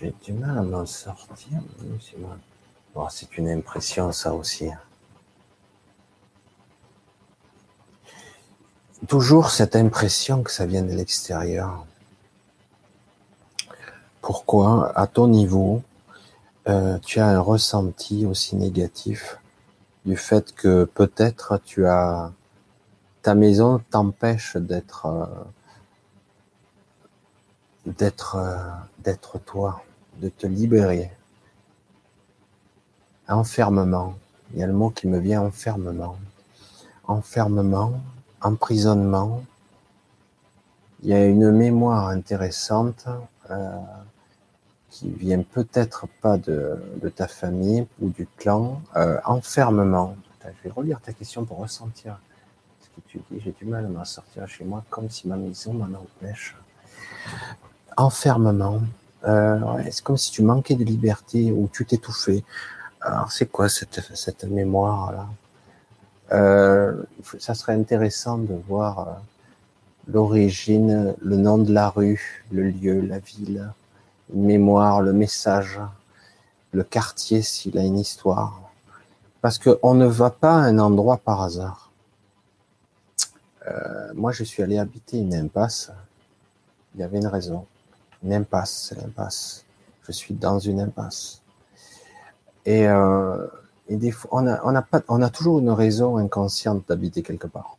[0.00, 1.60] J'ai du mal à m'en sortir.
[3.10, 4.70] c'est une impression, ça aussi.
[9.06, 11.84] Toujours cette impression que ça vient de l'extérieur.
[14.22, 15.82] Pourquoi, à ton niveau,
[16.68, 19.38] euh, tu as un ressenti aussi négatif
[20.08, 22.32] du fait que peut-être tu as
[23.20, 25.26] ta maison t'empêche d'être euh,
[27.84, 28.56] d'être euh,
[29.04, 29.82] d'être toi,
[30.22, 31.10] de te libérer.
[33.28, 34.14] Enfermement.
[34.54, 36.16] Il y a le mot qui me vient enfermement.
[37.06, 38.00] Enfermement,
[38.40, 39.42] emprisonnement.
[41.02, 43.06] Il y a une mémoire intéressante
[43.50, 43.78] euh,
[44.90, 48.80] qui vient peut-être pas de, de, ta famille ou du clan.
[48.96, 50.16] Euh, enfermement.
[50.44, 52.18] Je vais relire ta question pour ressentir
[52.80, 53.40] ce que tu dis.
[53.44, 56.56] J'ai du mal à m'en sortir chez moi comme si ma maison m'en empêche.
[57.96, 58.80] Enfermement.
[59.24, 59.58] Euh,
[59.90, 62.44] c'est comme si tu manquais de liberté ou tu t'étouffais.
[63.00, 65.26] Alors c'est quoi cette, cette mémoire là
[66.32, 67.02] euh,
[67.38, 69.12] Ça serait intéressant de voir euh,
[70.06, 73.70] l'origine, le nom de la rue, le lieu, la ville,
[74.32, 75.80] mémoire, le message,
[76.72, 78.60] le quartier s'il a une histoire.
[79.40, 81.92] Parce qu'on ne va pas à un endroit par hasard.
[83.66, 85.92] Euh, moi, je suis allé habiter une impasse.
[86.94, 87.66] Il y avait une raison.
[88.22, 89.64] Une impasse, c'est l'impasse.
[90.02, 91.42] Je suis dans une impasse.
[92.66, 93.46] Et, euh,
[93.88, 97.22] et des fois, on a, on a pas, on a toujours une raison inconsciente d'habiter
[97.22, 97.76] quelque part.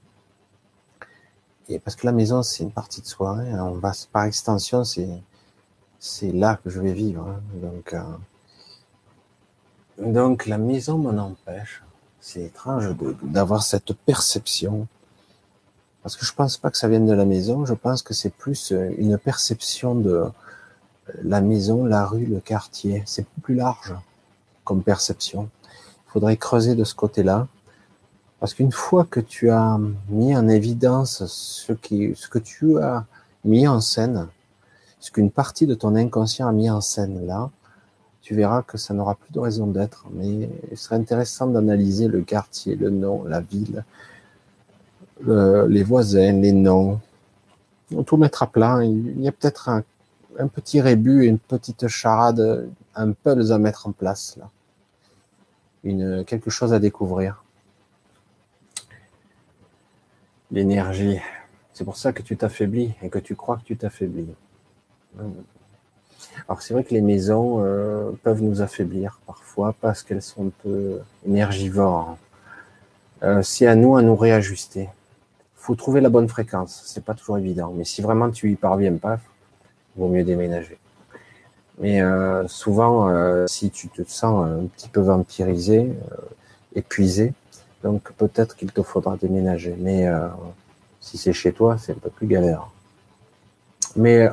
[1.68, 3.38] Et parce que la maison, c'est une partie de soi.
[3.38, 3.60] Hein.
[3.64, 5.08] On va, par extension, c'est,
[6.00, 7.28] c'est là que je vais vivre.
[7.28, 7.42] Hein.
[7.62, 8.02] Donc, euh,
[10.12, 11.84] donc la maison m'en empêche.
[12.22, 14.88] C'est étrange d'avoir cette perception
[16.04, 18.30] parce que je pense pas que ça vienne de la maison, je pense que c'est
[18.30, 20.30] plus euh, une perception de euh,
[21.24, 23.04] la maison, la rue, le quartier.
[23.06, 23.94] C'est plus large
[24.64, 25.50] comme perception.
[26.08, 27.48] Il faudrait creuser de ce côté-là.
[28.40, 29.78] Parce qu'une fois que tu as
[30.08, 33.06] mis en évidence ce, qui, ce que tu as
[33.44, 34.28] mis en scène,
[35.00, 37.50] ce qu'une partie de ton inconscient a mis en scène là,
[38.22, 40.06] tu verras que ça n'aura plus de raison d'être.
[40.12, 43.84] Mais il serait intéressant d'analyser le quartier, le nom, la ville,
[45.26, 47.00] les voisins, les noms.
[48.06, 48.84] Tout mettre à plat.
[48.84, 49.84] Il y a peut-être un,
[50.48, 54.50] petit rébut, une petite charade, un puzzle à mettre en place là.
[56.26, 57.44] Quelque chose à découvrir.
[60.52, 61.20] L'énergie.
[61.74, 64.28] C'est pour ça que tu t'affaiblis et que tu crois que tu t'affaiblis.
[66.48, 70.52] Alors c'est vrai que les maisons euh, peuvent nous affaiblir parfois parce qu'elles sont un
[70.64, 72.18] peu énergivores.
[73.24, 74.90] Euh, c'est à nous à nous réajuster
[75.56, 76.82] faut trouver la bonne fréquence.
[76.86, 79.20] C'est pas toujours évident, mais si vraiment tu y parviens pas,
[79.96, 80.80] il vaut mieux déménager.
[81.80, 85.92] Mais euh, souvent, si tu te sens un petit peu vampirisé,
[86.76, 87.34] épuisé,
[87.84, 89.76] donc peut-être qu'il te faudra déménager.
[89.78, 90.08] Mais
[91.02, 92.70] si c'est chez toi, c'est un peu plus galère.
[93.98, 94.30] Mais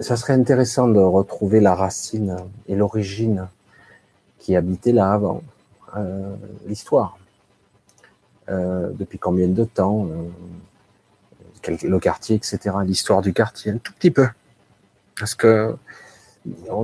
[0.00, 2.36] ça serait intéressant de retrouver la racine
[2.68, 3.48] et l'origine
[4.38, 5.42] qui habitait là avant,
[6.66, 7.18] l'histoire.
[8.48, 14.10] Euh, depuis combien de temps, euh, le quartier, etc., l'histoire du quartier, un tout petit
[14.10, 14.26] peu.
[15.18, 15.76] Parce que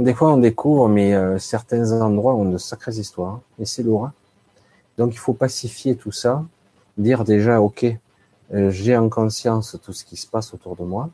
[0.01, 4.07] des fois, on découvre, mais euh, certains endroits ont de sacrées histoires, et c'est lourd.
[4.07, 4.13] Hein.
[4.99, 6.45] Donc, il faut pacifier tout ça,
[6.99, 7.87] dire déjà, ok,
[8.53, 11.09] euh, j'ai en conscience tout ce qui se passe autour de moi,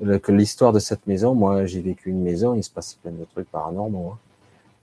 [0.00, 3.24] que l'histoire de cette maison, moi, j'ai vécu une maison, il se passe plein de
[3.32, 4.18] trucs paranormaux, hein.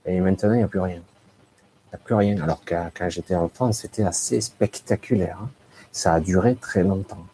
[0.06, 1.02] et maintenant, il n'y a plus rien.
[1.02, 2.42] Il n'y a plus rien.
[2.42, 5.38] Alors quand j'étais enfant, c'était assez spectaculaire.
[5.42, 5.50] Hein.
[5.92, 7.26] Ça a duré très longtemps.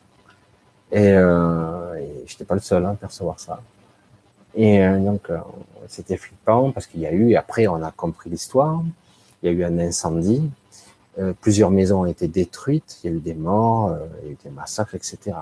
[0.91, 3.61] Et, euh, et j'étais pas le seul à percevoir ça.
[4.57, 5.38] Et euh, donc, euh,
[5.88, 8.84] c'était flippant parce qu'il y a eu, après, on a compris l'histoire.
[9.41, 10.49] Il y a eu un incendie.
[11.19, 12.99] Euh, plusieurs maisons ont été détruites.
[13.03, 15.38] Il y a eu des morts, il y a eu des massacres, etc.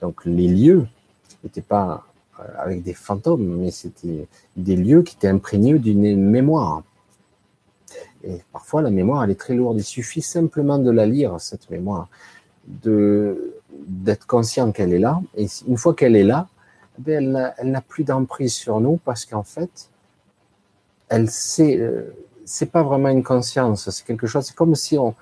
[0.00, 0.86] Donc, les lieux
[1.44, 2.04] n'étaient pas
[2.58, 4.26] avec des fantômes, mais c'était
[4.56, 6.82] des lieux qui étaient imprégnés d'une mémoire.
[8.24, 9.78] Et parfois, la mémoire, elle est très lourde.
[9.78, 12.08] Il suffit simplement de la lire, cette mémoire,
[12.66, 13.54] de
[13.86, 15.20] d'être conscient qu'elle est là.
[15.36, 16.48] Et une fois qu'elle est là,
[17.06, 19.90] eh elle, n'a plus d'emprise sur nous parce qu'en fait,
[21.08, 22.14] elle sait, euh,
[22.44, 25.14] c'est pas vraiment une conscience, c'est quelque chose, c'est comme si on,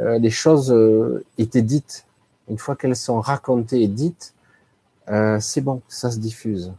[0.00, 2.06] euh, les choses euh, étaient dites.
[2.48, 4.32] Une fois qu'elles sont racontées et dites,
[5.40, 6.72] c'est bon, ça se diffuse.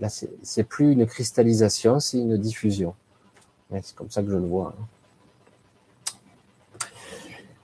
[0.00, 2.94] Là, c'est plus une cristallisation, c'est une diffusion.
[3.82, 4.74] C'est comme ça que je le vois.
[4.78, 4.84] Hein.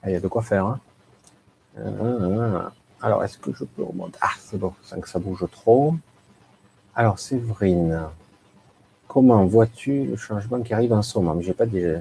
[0.03, 0.67] Ah, il y a de quoi faire.
[0.67, 0.81] Hein.
[3.01, 4.19] Alors, est-ce que je peux remonter?
[4.21, 5.95] Ah, c'est bon, sans que ça bouge trop.
[6.95, 8.03] Alors, Séverine,
[9.09, 11.41] comment vois-tu le changement qui arrive en ce moment?
[11.41, 12.01] J'ai pas déjà,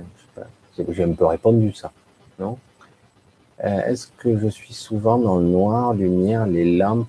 [0.90, 1.92] j'ai un peu répondu ça,
[2.40, 2.58] non?
[3.64, 7.08] Euh, Est-ce que je suis souvent dans le noir, lumière, les lampes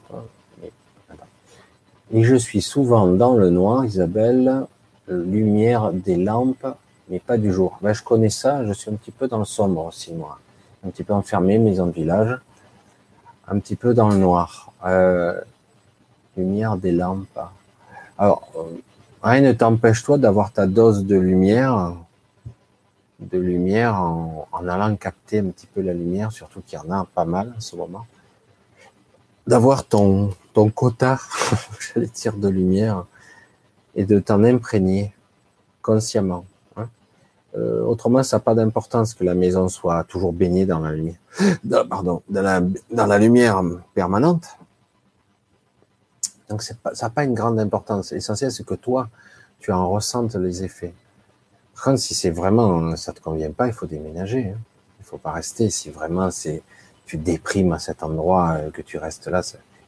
[2.15, 4.67] Et je suis souvent dans le noir, Isabelle,
[5.09, 6.67] lumière des lampes,
[7.11, 7.79] mais pas du jour.
[7.83, 10.39] Ben, je connais ça, je suis un petit peu dans le sombre aussi, moi.
[10.87, 12.39] Un petit peu enfermé, maison de village
[13.47, 14.73] un petit peu dans le noir.
[14.85, 15.41] Euh,
[16.37, 17.39] lumière des lampes.
[18.19, 18.63] Alors, euh,
[19.23, 21.95] rien ne t'empêche toi d'avoir ta dose de lumière,
[23.21, 27.07] de lumière en, allant capter un petit peu la lumière, surtout qu'il y en a
[27.15, 28.07] pas mal en ce moment.
[29.47, 31.19] D'avoir ton, ton quota,
[31.81, 33.05] j'allais dire, de lumière
[33.95, 35.13] et de t'en imprégner
[35.83, 36.47] consciemment.
[37.57, 41.19] Euh, autrement, ça n'a pas d'importance que la maison soit toujours baignée dans la lumière,
[41.89, 42.43] pardon, dans
[42.91, 43.63] la, lumière
[43.95, 44.47] permanente.
[46.49, 48.13] Donc, ça n'a pas une grande importance.
[48.13, 49.09] L'essentiel, c'est que toi,
[49.61, 50.95] tu en ressentes les effets.
[51.75, 54.51] Par contre, si c'est vraiment, ça te convient pas, il faut déménager.
[54.51, 54.59] Hein.
[55.01, 55.71] Il faut pas rester.
[55.71, 56.63] Si vraiment c'est,
[57.07, 59.43] tu déprimes à cet endroit, euh, que tu restes là,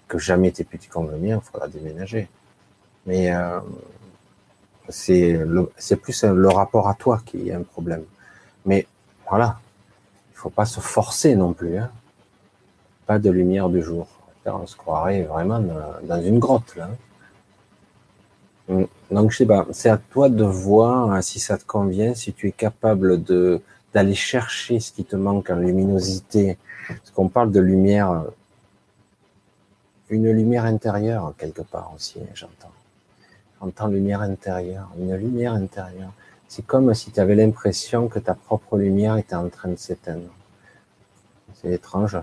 [0.09, 2.29] que jamais tes petits convenir, il faudra déménager.
[3.07, 3.61] Mais euh,
[4.89, 8.05] c'est plus le rapport à toi qui est un problème.
[8.65, 8.87] Mais
[9.29, 9.59] voilà,
[10.33, 11.79] il faut pas se forcer non plus.
[11.79, 11.91] Hein.
[13.07, 14.09] Pas de lumière du jour.
[14.45, 15.61] on se croirait vraiment
[16.03, 16.89] dans une grotte là.
[19.11, 22.33] Donc je sais pas, c'est à toi de voir hein, si ça te convient, si
[22.33, 26.59] tu es capable d'aller chercher ce qui te manque en luminosité.
[26.89, 28.25] Parce qu'on parle de lumière,
[30.09, 32.73] une lumière intérieure quelque part aussi, j'entends
[33.61, 36.13] en temps lumière intérieure, une lumière intérieure.
[36.49, 40.31] C'est comme si tu avais l'impression que ta propre lumière était en train de s'éteindre.
[41.55, 42.19] C'est étrange.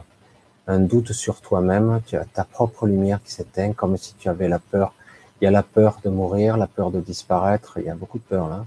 [0.67, 4.47] Un doute sur toi-même, tu as ta propre lumière qui s'éteint, comme si tu avais
[4.47, 4.93] la peur.
[5.41, 8.19] Il y a la peur de mourir, la peur de disparaître, il y a beaucoup
[8.19, 8.65] de peur là.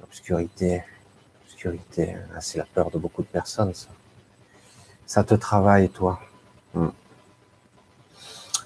[0.00, 0.84] L'obscurité,
[1.42, 3.88] l'obscurité, c'est la peur de beaucoup de personnes, ça.
[5.06, 6.20] Ça te travaille, toi.
[6.74, 6.88] Hmm.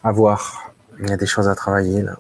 [0.03, 0.73] À voir.
[1.01, 2.19] Il y a des choses à travailler là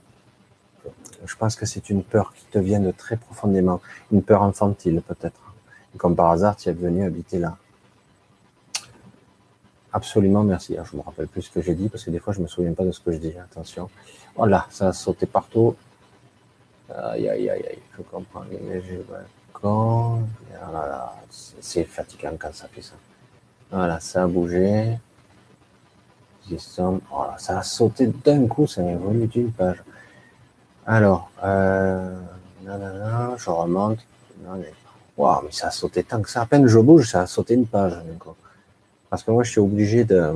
[1.28, 3.80] je pense que c'est une peur qui te vient de très profondément,
[4.12, 5.40] une peur infantile peut-être.
[5.96, 7.56] Comme par hasard, tu es venu habiter là.
[9.92, 10.76] Absolument, merci.
[10.90, 12.72] je me rappelle plus ce que j'ai dit parce que des fois, je me souviens
[12.72, 13.32] pas de ce que je dis.
[13.38, 13.90] Attention.
[14.36, 15.74] Voilà, oh ça a sauté partout.
[16.94, 18.44] Aïe, aïe, aïe, aïe, je comprends.
[19.52, 20.20] Quand...
[21.50, 22.94] C'est fatigant quand ça fait ça.
[23.70, 24.98] Voilà, ça a bougé.
[27.10, 29.82] Voilà, ça a sauté d'un coup, ça m'est venu d'une page.
[30.86, 32.18] Alors, euh,
[32.64, 33.98] je remonte.
[35.16, 36.42] Waouh, mais ça a sauté tant que ça.
[36.42, 37.94] À peine je bouge, ça a sauté une page.
[39.10, 40.32] Parce que moi, je suis obligé de,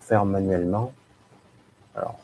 [0.00, 0.92] faire manuellement.
[1.94, 2.18] Alors,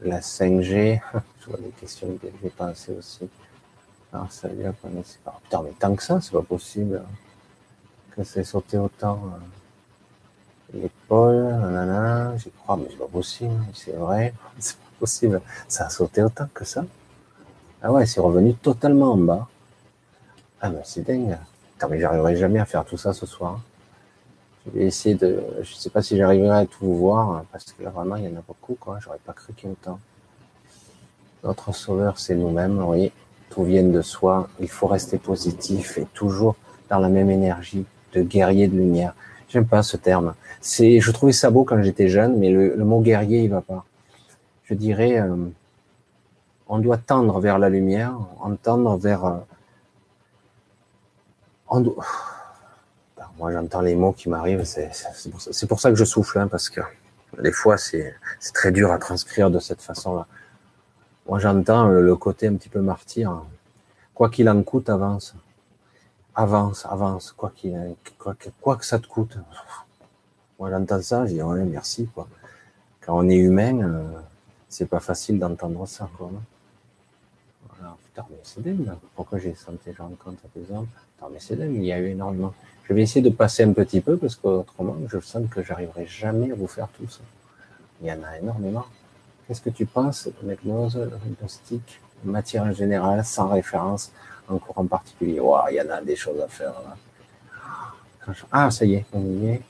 [0.00, 1.00] la 5G,
[1.40, 3.28] je vois des questions que j'ai pensé aussi.
[4.12, 5.38] Alors, ça qu'on est pas.
[5.42, 7.02] Putain, mais tant que ça, c'est pas possible
[8.16, 9.20] que c'est sauté autant.
[9.24, 9.38] Euh,
[10.72, 14.34] l'épaule, nanana, j'y crois, mais c'est pas possible, c'est vrai
[14.98, 15.40] possible.
[15.68, 16.84] Ça a sauté autant que ça.
[17.82, 19.48] Ah ouais, c'est revenu totalement en bas.
[20.60, 21.38] Ah mais c'est dingue.
[21.88, 23.60] Mais j'arriverai jamais à faire tout ça ce soir.
[24.66, 25.42] Je vais essayer de.
[25.62, 28.36] Je sais pas si j'arriverai à tout voir, parce que là vraiment il y en
[28.36, 28.98] a beaucoup, quoi.
[29.00, 30.00] J'aurais pas cru qu'il y ait autant.
[31.44, 33.12] Notre sauveur, c'est nous-mêmes, oui.
[33.50, 34.48] Tout vient de soi.
[34.60, 36.56] Il faut rester positif et toujours
[36.90, 39.14] dans la même énergie de guerrier de lumière.
[39.48, 40.34] J'aime pas ce terme.
[40.60, 43.84] C'est, je trouvais ça beau quand j'étais jeune, mais le, mot guerrier, il va pas.
[44.64, 45.36] Je dirais, euh,
[46.68, 49.24] on doit tendre vers la lumière, on tendre vers.
[49.24, 49.36] Euh,
[51.68, 52.04] on doit...
[53.38, 54.64] Moi, j'entends les mots qui m'arrivent.
[54.64, 54.90] C'est
[55.30, 56.80] pour, pour, ça que je souffle, hein, parce que
[57.40, 58.14] des fois, c'est
[58.52, 60.26] très dur à transcrire de cette façon-là.
[61.28, 63.42] Moi, j'entends le, côté un petit peu martyr.
[64.14, 65.34] Quoi qu'il en coûte, avance.
[66.40, 67.76] Avance, avance, quoi qu'il
[68.16, 69.36] quoi, quoi, que ça te coûte.
[70.56, 72.28] Moi, j'entends ça, je dis, ouais, merci, quoi.
[73.00, 74.20] Quand on est humain, euh,
[74.68, 76.30] c'est pas facile d'entendre ça, quoi.
[77.68, 77.96] Voilà.
[78.04, 80.86] Putain, mais c'est dingue, Pourquoi j'ai senti, je rencontre des hommes?
[81.16, 82.54] Putain, mais c'est dingue, il y a eu énormément.
[82.84, 86.52] Je vais essayer de passer un petit peu parce qu'autrement, je sens que j'arriverai jamais
[86.52, 87.22] à vous faire tout ça.
[88.00, 88.86] Il y en a énormément.
[89.48, 94.12] Qu'est-ce que tu penses de l'hypnose, diagnostic, matière en général, sans référence,
[94.56, 95.40] cours en particulier
[95.70, 96.72] il y en a des choses à faire.
[98.50, 99.62] Ah, ça y est, on y est.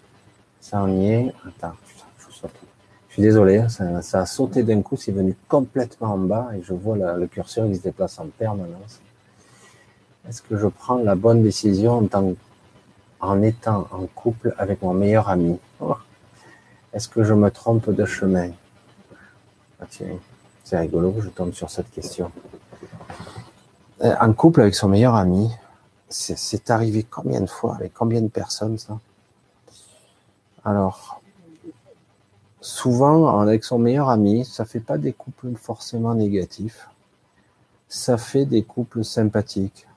[0.60, 1.34] Ça, y est.
[1.46, 1.74] Attends,
[2.18, 2.46] je,
[3.08, 6.72] suis désolé, hein, ça, a sauté d'un coup, c'est venu complètement en bas et je
[6.72, 9.00] vois le curseur qui se déplace en permanence.
[10.28, 12.08] Est-ce que je prends la bonne décision
[13.20, 15.58] en étant en couple avec mon meilleur ami?
[15.80, 15.96] Oh.
[16.92, 18.50] Est-ce que je me trompe de chemin?
[19.80, 19.86] Ah,
[20.64, 22.30] C'est rigolo, je tombe sur cette question.
[24.02, 25.50] Euh, en couple avec son meilleur ami,
[26.08, 28.98] c'est arrivé combien de fois avec combien de personnes ça?
[30.64, 31.20] Alors,
[32.60, 36.88] souvent avec son meilleur ami, ça fait pas des couples forcément négatifs.
[37.88, 39.88] Ça fait des couples sympathiques.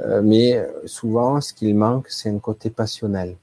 [0.00, 3.36] Euh, mais souvent, ce qu'il manque, c'est un côté passionnel.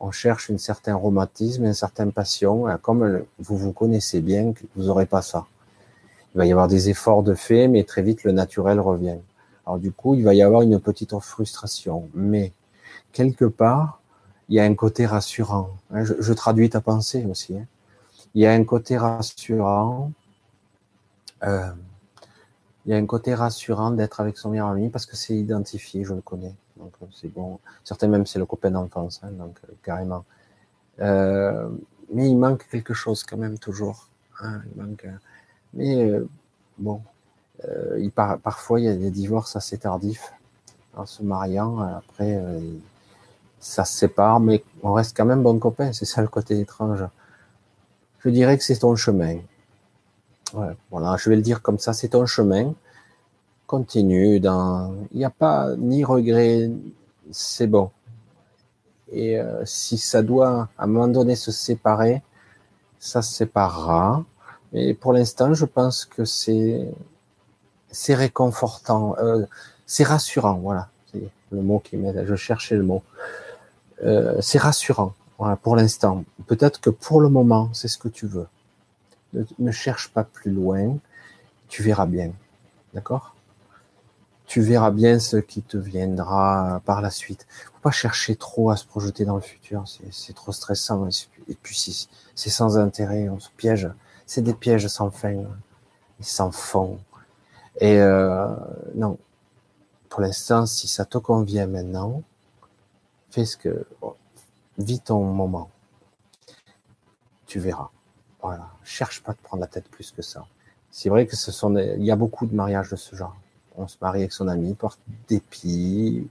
[0.00, 2.66] On cherche un certain romantisme, une certaine passion.
[2.82, 5.46] Comme vous vous connaissez bien, vous n'aurez pas ça.
[6.34, 9.18] Il va y avoir des efforts de fait, mais très vite, le naturel revient.
[9.66, 12.08] Alors du coup, il va y avoir une petite frustration.
[12.14, 12.52] Mais
[13.12, 14.00] quelque part,
[14.48, 15.70] il y a un côté rassurant.
[15.92, 17.54] Hein, je, traduis ta pensée aussi.
[17.56, 17.66] Hein.
[18.34, 20.12] Il y a un côté rassurant.
[21.44, 21.70] Euh,
[22.86, 26.04] il y a un côté rassurant d'être avec son meilleur ami parce que c'est identifié,
[26.04, 26.54] je le connais.
[26.78, 27.58] Donc euh, c'est bon.
[27.84, 30.24] Certains même c'est le copain d'enfance, hein, donc euh, carrément.
[32.10, 34.08] Mais il manque quelque chose quand même toujours.
[34.40, 35.06] Hein, il manque.
[35.74, 36.12] Mais
[36.78, 37.02] bon,
[37.98, 40.32] il par, parfois il y a des divorces assez tardifs
[40.96, 41.80] en se mariant.
[41.80, 42.42] Après,
[43.60, 45.92] ça se sépare, mais on reste quand même bon copain.
[45.92, 47.04] C'est ça le côté étrange.
[48.20, 49.38] Je dirais que c'est ton chemin.
[50.90, 52.74] Voilà, je vais le dire comme ça, c'est un chemin.
[53.66, 56.70] Continue dans, il n'y a pas ni regret,
[57.30, 57.90] c'est bon.
[59.12, 62.22] Et euh, si ça doit à un moment donné se séparer,
[62.98, 64.24] ça se séparera.
[64.72, 66.88] Mais pour l'instant, je pense que c'est
[67.90, 69.46] c'est réconfortant, euh,
[69.86, 70.54] c'est rassurant.
[70.54, 72.24] Voilà, c'est le mot qui m'aide.
[72.26, 73.02] Je cherchais le mot.
[74.04, 75.14] Euh, c'est rassurant.
[75.38, 76.24] Voilà, pour l'instant.
[76.46, 78.46] Peut-être que pour le moment, c'est ce que tu veux
[79.58, 80.96] ne, cherche pas plus loin,
[81.68, 82.32] tu verras bien.
[82.94, 83.34] D'accord?
[84.46, 87.46] Tu verras bien ce qui te viendra par la suite.
[87.66, 91.06] Faut pas chercher trop à se projeter dans le futur, c'est trop stressant.
[91.48, 91.76] Et puis
[92.34, 93.88] c'est sans intérêt, on se piège.
[94.28, 95.42] C'est des pièges sans fin,
[96.20, 96.98] sans fond.
[97.80, 98.46] Et euh,
[98.94, 99.16] non,
[100.10, 102.22] pour l'instant, si ça te convient maintenant,
[103.30, 103.86] fais ce que,
[104.76, 105.70] vis ton moment.
[107.46, 107.88] Tu verras.
[108.42, 108.68] Voilà.
[108.84, 110.44] Cherche pas de prendre la tête plus que ça.
[110.90, 113.34] C'est vrai que ce sont il y a beaucoup de mariages de ce genre.
[113.78, 116.28] On se marie avec son ami par dépit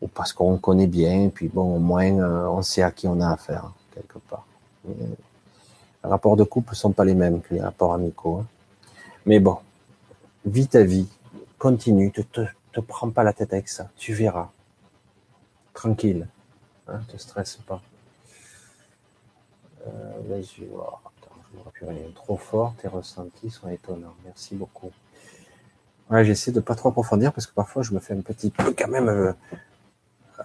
[0.00, 3.06] ou parce qu'on connaît bien, et puis bon, au moins, euh, on sait à qui
[3.06, 4.44] on a affaire, quelque part.
[6.04, 8.38] Les rapports de couple sont pas les mêmes que les rapports amicaux.
[8.38, 8.46] Hein.
[9.26, 9.58] Mais bon,
[10.44, 11.08] vis ta vie,
[11.58, 14.50] continue, te, te, prends pas la tête avec ça, tu verras.
[15.74, 16.26] Tranquille,
[16.88, 17.82] hein, te stresse pas.
[19.86, 20.64] Euh, je
[21.86, 24.14] me trop fort, tes ressentis sont étonnants.
[24.24, 24.90] Merci beaucoup.
[26.10, 28.74] Ouais, j'essaie de pas trop approfondir parce que parfois je me fais un petit peu
[28.76, 29.08] quand même.
[29.08, 29.32] Euh,
[30.40, 30.42] euh,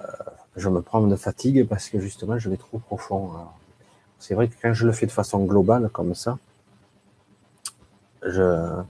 [0.55, 3.33] je me prends de fatigue parce que justement je vais trop profond.
[4.19, 6.37] C'est vrai que quand je le fais de façon globale comme ça,
[8.23, 8.85] à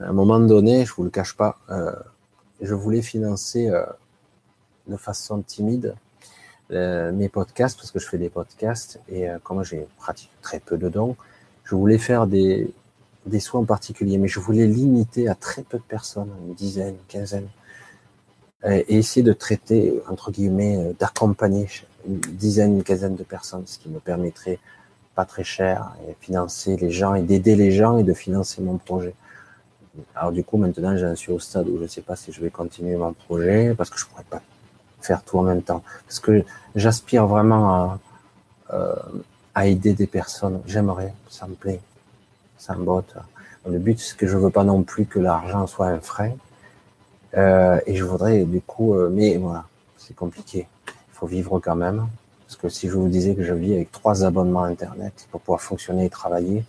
[0.00, 1.92] un moment donné, je vous le cache pas, euh,
[2.60, 3.70] je voulais financer
[4.88, 5.94] de façon timide
[6.70, 10.60] euh, mes podcasts, parce que je fais des podcasts, et euh, comme j'ai pratiqué très
[10.60, 11.16] peu de dons,
[11.64, 12.70] je voulais faire des,
[13.24, 17.06] des soins particuliers, mais je voulais limiter à très peu de personnes, une dizaine, une
[17.08, 17.48] quinzaine,
[18.66, 21.68] et essayer de traiter, entre guillemets, euh, d'accompagner
[22.06, 24.58] une dizaine, une quinzaine de personnes, ce qui me permettrait
[25.14, 28.78] pas très cher et financer les gens et d'aider les gens et de financer mon
[28.78, 29.14] projet.
[30.14, 32.40] Alors du coup, maintenant, j'en suis au stade où je ne sais pas si je
[32.40, 34.40] vais continuer mon projet parce que je pourrais pas
[35.00, 35.82] faire tout en même temps.
[36.06, 36.44] Parce que
[36.74, 37.98] j'aspire vraiment à,
[38.74, 38.94] euh,
[39.64, 40.60] aider des personnes.
[40.66, 41.80] J'aimerais, ça me plaît,
[42.58, 43.14] ça me botte.
[43.68, 46.32] Le but, c'est que je veux pas non plus que l'argent soit un frein.
[47.36, 49.64] Euh, et je voudrais du coup, euh, mais voilà,
[49.96, 50.66] c'est compliqué.
[51.18, 52.08] Faut vivre quand même.
[52.46, 55.60] Parce que si je vous disais que je vis avec trois abonnements Internet pour pouvoir
[55.60, 56.64] fonctionner et travailler,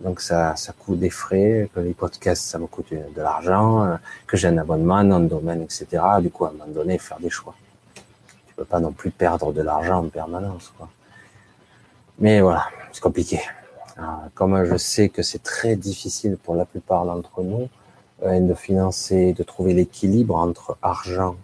[0.00, 4.36] donc ça, ça coûte des frais, que les podcasts, ça me coûte de l'argent, que
[4.36, 5.86] j'ai un abonnement, un domaine, etc.
[6.20, 7.54] Du coup, à un moment donné, faire des choix.
[8.48, 10.72] Tu peux pas non plus perdre de l'argent en permanence.
[10.76, 10.88] Quoi.
[12.18, 13.40] Mais voilà, c'est compliqué.
[14.34, 17.68] comme je sais que c'est très difficile pour la plupart d'entre nous
[18.24, 21.36] euh, de financer, de trouver l'équilibre entre argent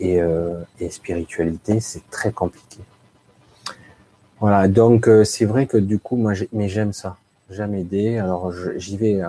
[0.00, 2.78] et, euh, et spiritualité, c'est très compliqué.
[4.40, 7.16] Voilà, donc euh, c'est vrai que du coup, moi, mais j'aime ça,
[7.50, 8.18] j'aime aider.
[8.18, 9.20] Alors j'y vais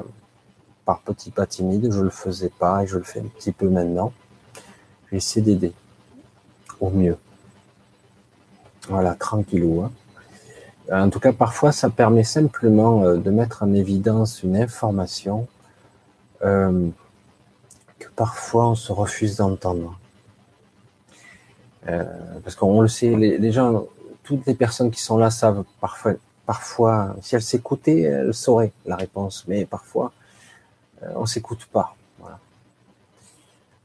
[0.86, 3.70] par petits pas timides, je le faisais pas et je le fais un petit peu
[3.70, 4.14] maintenant.
[5.12, 5.74] J'essaie d'aider
[6.80, 7.18] au mieux.
[8.88, 9.84] Voilà, tranquillou.
[9.84, 9.92] Hein.
[10.92, 15.48] En tout cas, parfois, ça permet simplement de mettre en évidence une information
[16.44, 16.90] euh,
[18.00, 20.00] que parfois on se refuse d'entendre.
[21.88, 22.04] Euh,
[22.44, 23.86] parce qu'on le sait, les, gens,
[24.24, 26.14] toutes les personnes qui sont là savent parfois,
[26.46, 30.12] parfois, si elles s'écoutaient, elles sauraient la réponse, mais parfois,
[31.04, 31.96] euh, on s'écoute pas.
[32.20, 32.40] Voilà.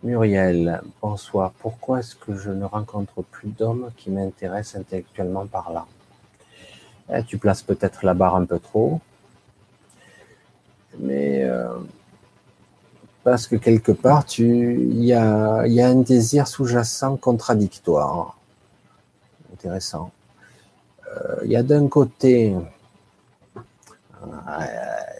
[0.02, 1.52] Muriel, bonsoir.
[1.58, 5.86] Pourquoi est-ce que je ne rencontre plus d'hommes qui m'intéressent intellectuellement par là
[7.12, 9.00] eh, Tu places peut-être la barre un peu trop,
[10.98, 11.68] mais euh,
[13.26, 18.38] parce que quelque part, il y a, un désir sous-jacent contradictoire.
[19.52, 20.12] Intéressant.
[21.08, 22.54] Euh, il y a d'un côté,
[24.46, 24.68] ah,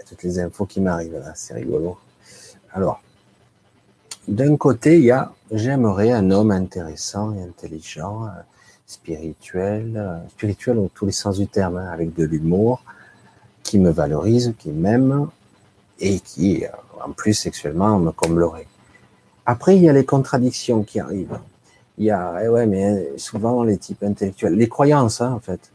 [0.09, 1.99] toutes les infos qui m'arrivent là, c'est rigolo.
[2.73, 3.03] Alors,
[4.29, 8.29] d'un côté, il y a j'aimerais un homme intéressant et intelligent, euh,
[8.87, 12.85] spirituel, euh, spirituel dans tous les sens du terme, hein, avec de l'humour,
[13.65, 15.29] qui me valorise, qui m'aime
[16.01, 16.65] et qui
[17.05, 18.67] en plus sexuellement me comblerait.
[19.47, 21.39] Après, il y a les contradictions qui arrivent.
[21.99, 25.73] Il y a, eh ouais, mais souvent les types intellectuels, les croyances, hein, en fait.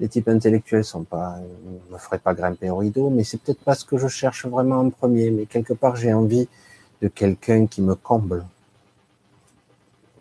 [0.00, 1.36] Les types intellectuels sont pas,
[1.90, 4.80] me feraient pas grimper au rideau, mais c'est peut-être pas ce que je cherche vraiment
[4.80, 5.30] en premier.
[5.30, 6.48] Mais quelque part, j'ai envie
[7.00, 8.44] de quelqu'un qui me comble.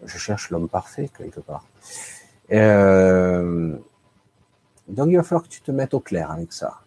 [0.05, 1.65] Je cherche l'homme parfait quelque part.
[2.51, 3.75] Euh,
[4.87, 6.82] donc il va falloir que tu te mettes au clair avec ça.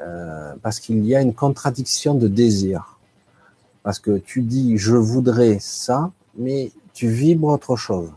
[0.00, 2.98] Euh, parce qu'il y a une contradiction de désir.
[3.82, 8.10] Parce que tu dis je voudrais ça, mais tu vibres autre chose.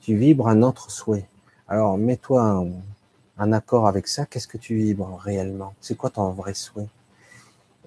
[0.00, 1.26] Tu vibres un autre souhait.
[1.68, 2.64] Alors mets-toi
[3.38, 4.26] en, accord avec ça.
[4.26, 5.74] Qu'est-ce que tu vibres réellement?
[5.80, 6.88] C'est quoi ton vrai souhait?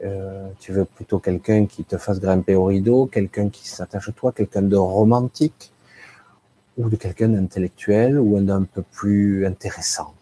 [0.04, 4.12] Euh, Tu veux plutôt quelqu'un qui te fasse grimper au rideau, quelqu'un qui s'attache à
[4.12, 5.72] toi, quelqu'un de romantique,
[6.78, 10.14] ou de quelqu'un d'intellectuel, ou d'un peu plus intéressant?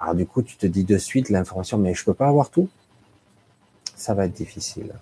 [0.00, 2.68] Alors du coup, tu te dis de suite l'information, mais je peux pas avoir tout.
[3.96, 4.92] Ça va être difficile.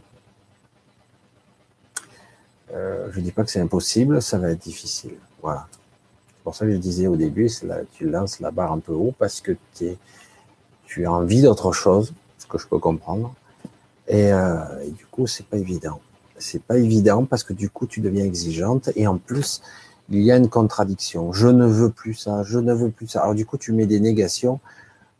[2.72, 5.14] Euh, je dis pas que c'est impossible, ça va être difficile.
[5.42, 5.66] Voilà.
[6.28, 8.92] C'est pour ça que je disais au début, là, tu lances la barre un peu
[8.92, 9.52] haut parce que
[10.86, 13.34] tu as envie d'autre chose, ce que je peux comprendre.
[14.08, 16.00] Et, euh, et du coup, c'est pas évident.
[16.38, 19.60] C'est pas évident parce que du coup, tu deviens exigeante et en plus,
[20.08, 21.32] il y a une contradiction.
[21.32, 23.22] Je ne veux plus ça, je ne veux plus ça.
[23.22, 24.60] Alors du coup, tu mets des négations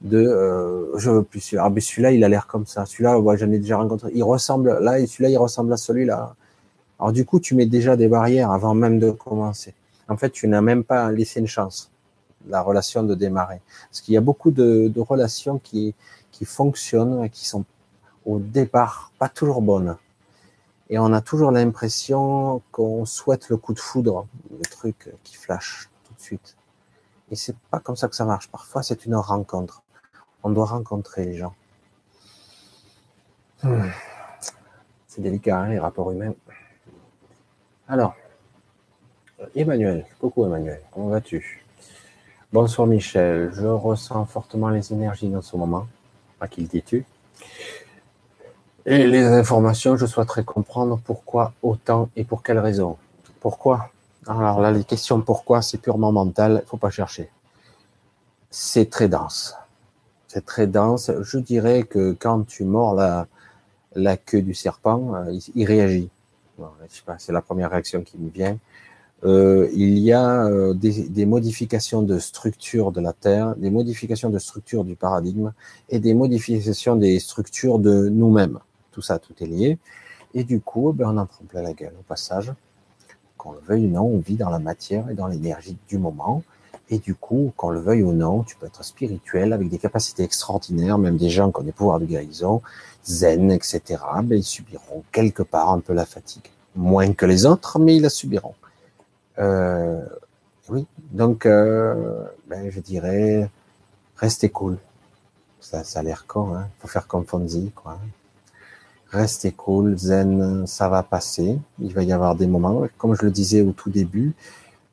[0.02, 1.64] de euh, je veux plus celui-là.
[1.66, 2.86] Ah, mais celui-là, il a l'air comme ça.
[2.86, 4.10] Celui-là, j'en ai déjà rencontré.
[4.14, 6.35] Il ressemble là et celui-là, il ressemble à celui-là.
[6.98, 9.74] Alors du coup, tu mets déjà des barrières avant même de commencer.
[10.09, 11.90] En fait, tu n'as même pas laissé une chance
[12.48, 13.60] la relation de démarrer.
[13.90, 15.94] Parce qu'il y a beaucoup de, relations qui
[16.32, 17.64] qui fonctionnent et qui sont
[18.27, 19.97] au départ pas toujours bonnes.
[20.90, 25.89] Et on a toujours l'impression qu'on souhaite le coup de foudre, le truc qui flash
[26.05, 26.56] tout de suite.
[27.31, 28.48] Et c'est pas comme ça que ça marche.
[28.48, 29.82] Parfois, c'est une rencontre.
[30.47, 31.56] On doit rencontrer les gens.
[33.64, 33.89] Hmm.
[35.09, 36.35] C'est délicat, hein, les rapports humains.
[37.89, 38.14] Alors,
[39.56, 41.64] Emmanuel, coucou Emmanuel, comment vas-tu?
[42.52, 45.89] Bonsoir Michel, je ressens fortement les énergies dans ce moment.
[46.40, 47.05] À qui le dis-tu?
[48.85, 52.98] Et les informations, je souhaiterais comprendre pourquoi autant et pour quelles raisons.
[53.40, 53.90] Pourquoi?
[54.28, 57.31] Alors là, les questions pourquoi, c'est purement mental, il faut pas chercher.
[58.48, 59.56] C'est très dense
[60.36, 61.10] c'est très dense.
[61.22, 66.10] Je dirais que quand tu mords la, queue du serpent, euh, il, réagit.
[66.58, 66.68] Bon,
[67.16, 68.58] c'est la première réaction qui me vient.
[69.24, 74.38] euh, il y a euh, des, modifications de structure de la Terre, des modifications de
[74.38, 75.52] structure du paradigme
[75.88, 78.58] et des modifications des structures de nous-mêmes.
[78.92, 79.78] Tout ça, tout est lié.
[80.34, 82.52] Et du coup, ben, on en prend plein la gueule au passage.
[83.38, 86.42] Qu'on le veuille ou non, on vit dans la matière et dans l'énergie du moment.
[86.88, 90.22] Et du coup, qu'on le veuille ou non, tu peux être spirituel avec des capacités
[90.22, 92.62] extraordinaires, même des gens qui ont des pouvoirs de guérison,
[93.04, 93.82] zen, etc.
[94.22, 96.50] Ben, ils subiront quelque part un peu la fatigue.
[96.76, 98.54] Moins que les autres, mais ils la subiront.
[99.38, 100.00] Euh,
[100.68, 103.50] oui, donc euh, ben, je dirais
[104.16, 104.78] restez cool.
[105.60, 106.68] Ça, ça a l'air con, hein.
[106.78, 107.98] Faut faire comme Fonzie, quoi.
[109.10, 111.58] Restez cool, zen, ça va passer.
[111.78, 114.34] Il va y avoir des moments, comme je le disais au tout début,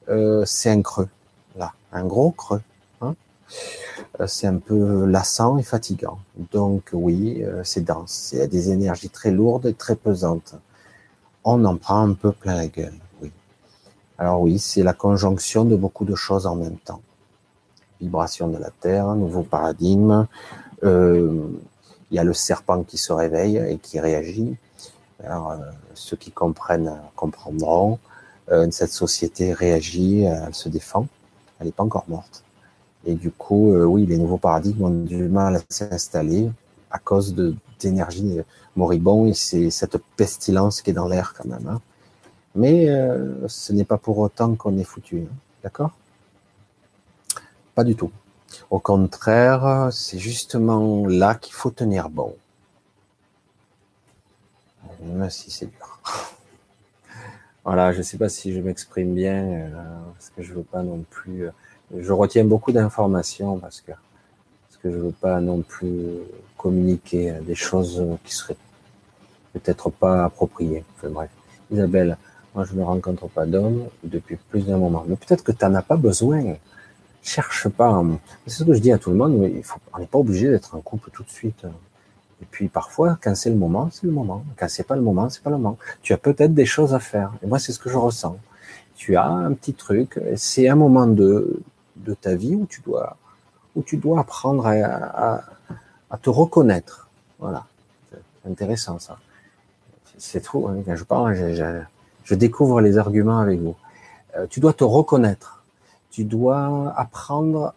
[0.10, 1.10] euh, c'est un creux,
[1.58, 2.62] là, un gros creux.
[3.02, 3.16] Hein
[4.20, 6.20] euh, c'est un peu lassant et fatigant.
[6.52, 8.32] Donc oui, euh, c'est dense.
[8.34, 10.56] Il y a des énergies très lourdes et très pesantes.
[11.44, 12.94] On en prend un peu plein la gueule.
[14.18, 17.02] Alors oui, c'est la conjonction de beaucoup de choses en même temps.
[18.00, 20.28] Vibration de la Terre, nouveau paradigme.
[20.84, 21.48] Euh,
[22.12, 24.56] il y a le serpent qui se réveille et qui réagit.
[25.94, 27.98] Ceux qui comprennent comprendront.
[28.72, 31.08] Cette société réagit, elle se défend.
[31.64, 32.44] Elle n'est pas encore morte.
[33.06, 36.52] Et du coup, oui, les nouveaux paradigmes ont du mal à s'installer
[36.92, 37.34] à cause
[37.80, 38.42] d'énergie
[38.76, 41.68] moribond et c'est cette pestilence qui est dans l'air quand même.
[41.68, 41.82] Hein.
[42.56, 45.36] Mais euh, ce n'est pas pour autant qu'on est foutu, hein.
[45.64, 45.92] d'accord?
[47.74, 48.12] Pas du tout.
[48.70, 52.36] Au contraire, c'est justement là qu'il faut tenir bon.
[55.02, 56.00] Même si c'est dur.
[57.66, 59.70] voilà, je ne sais pas si je m'exprime bien, euh,
[60.14, 61.48] parce que je veux pas non plus.
[61.48, 61.52] Euh,
[61.98, 66.18] je retiens beaucoup d'informations parce que parce que je veux pas non plus
[66.58, 68.58] communiquer des choses qui seraient
[69.54, 70.84] peut-être pas appropriées.
[70.96, 71.30] Enfin bref,
[71.72, 72.18] Isabelle.
[72.56, 75.04] Moi, je ne rencontre pas d'homme depuis plus d'un moment.
[75.08, 76.56] Mais peut-être que tu n'en as pas besoin.
[77.24, 78.04] Cherche pas.
[78.46, 79.38] C'est ce que je dis à tout le monde.
[79.38, 81.66] Mais il faut, on n'est pas obligé d'être en couple tout de suite.
[82.44, 84.44] Et puis parfois, quand c'est le moment, c'est le moment.
[84.58, 85.78] Quand c'est pas le moment, c'est pas le moment.
[86.02, 87.32] Tu as peut-être des choses à faire.
[87.42, 88.38] Et moi, c'est ce que je ressens.
[88.98, 90.20] Tu as un petit truc.
[90.36, 91.64] C'est un moment de,
[92.20, 93.16] ta vie où tu dois,
[93.78, 95.42] où tu dois apprendre à,
[96.22, 97.08] te reconnaître.
[97.40, 97.66] Voilà.
[98.12, 99.18] C'est intéressant ça.
[100.18, 100.68] C'est trop.
[100.68, 100.84] Hein.
[100.86, 101.34] Quand je parle,
[102.26, 103.78] je découvre les arguments avec vous.
[104.36, 105.64] Euh, tu dois te reconnaître.
[106.12, 107.74] Tu dois apprendre,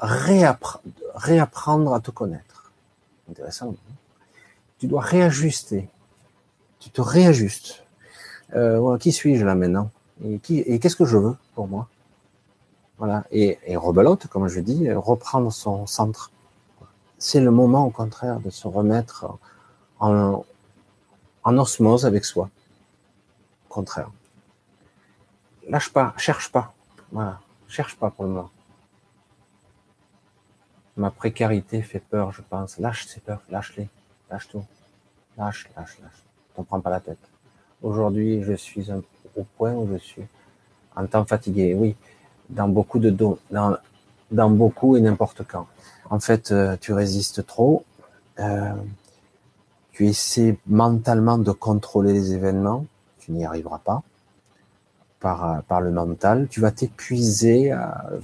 [0.00, 2.72] réapprendre, à te connaître.
[3.30, 3.76] Intéressant.
[4.80, 5.88] Tu dois réajuster.
[6.80, 7.84] Tu te réajustes.
[8.54, 9.90] Euh, qui suis-je là maintenant?
[10.24, 10.40] Et
[10.80, 11.88] qu'est-ce que je veux pour moi?
[12.98, 13.24] Voilà.
[13.30, 13.76] Et, et
[14.28, 16.32] comme je dis, reprendre son centre.
[17.18, 19.26] C'est le moment, au contraire, de se remettre
[20.00, 20.44] en,
[21.44, 22.50] en osmose avec soi
[23.68, 24.10] contraire.
[25.68, 26.72] Lâche pas, cherche pas.
[27.12, 27.38] Voilà,
[27.68, 28.50] cherche pas pour le moment.
[30.96, 32.78] Ma précarité fait peur, je pense.
[32.78, 33.88] Lâche ces peurs, lâche-les,
[34.30, 34.64] lâche tout.
[35.36, 36.24] Lâche, lâche, lâche.
[36.54, 37.18] T'en prends pas la tête.
[37.82, 38.90] Aujourd'hui, je suis
[39.36, 40.22] au point où je suis
[40.96, 41.74] en temps fatigué.
[41.74, 41.96] Oui,
[42.48, 43.76] dans beaucoup de dos, dans,
[44.30, 45.66] dans beaucoup et n'importe quand.
[46.10, 47.84] En fait, euh, tu résistes trop.
[48.38, 48.72] Euh,
[49.92, 52.86] tu essaies mentalement de contrôler les événements
[53.30, 54.02] n'y arriveras pas
[55.20, 56.48] par, par le mental.
[56.48, 57.74] Tu vas t'épuiser,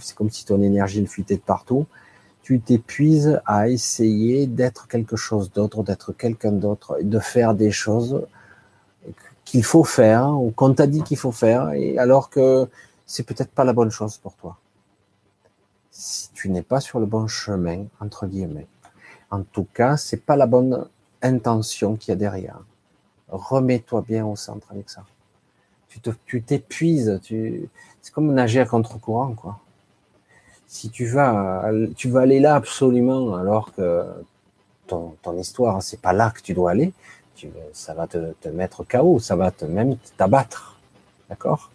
[0.01, 1.87] c'est comme si ton énergie ne fuitait de partout.
[2.47, 8.25] Tu t'épuises à essayer d'être quelque chose d'autre, d'être quelqu'un d'autre, de faire des choses
[9.45, 12.69] qu'il faut faire ou qu'on t'a dit qu'il faut faire, et alors que
[13.05, 14.59] c'est peut-être pas la bonne chose pour toi.
[15.91, 18.69] Si tu n'es pas sur le bon chemin, entre guillemets.
[19.33, 20.87] En tout cas, c'est pas la bonne
[21.23, 22.61] intention qu'il y a derrière
[23.29, 25.05] remets-toi bien au centre avec ça.
[26.27, 27.71] Tu t'épuises, tu,
[28.03, 29.59] c'est comme nager à contre-courant, quoi.
[30.69, 34.05] Si tu vas, tu vas aller là absolument, alors que
[34.87, 36.93] ton, ton histoire, c'est pas là que tu dois aller,
[37.73, 40.79] ça va te, te mettre KO, ça va te même t'abattre.
[41.29, 41.71] D'accord?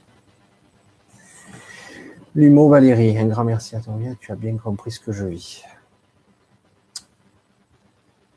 [2.33, 3.93] L'humour Valérie, un grand merci à toi.
[4.19, 5.63] Tu as bien compris ce que je vis.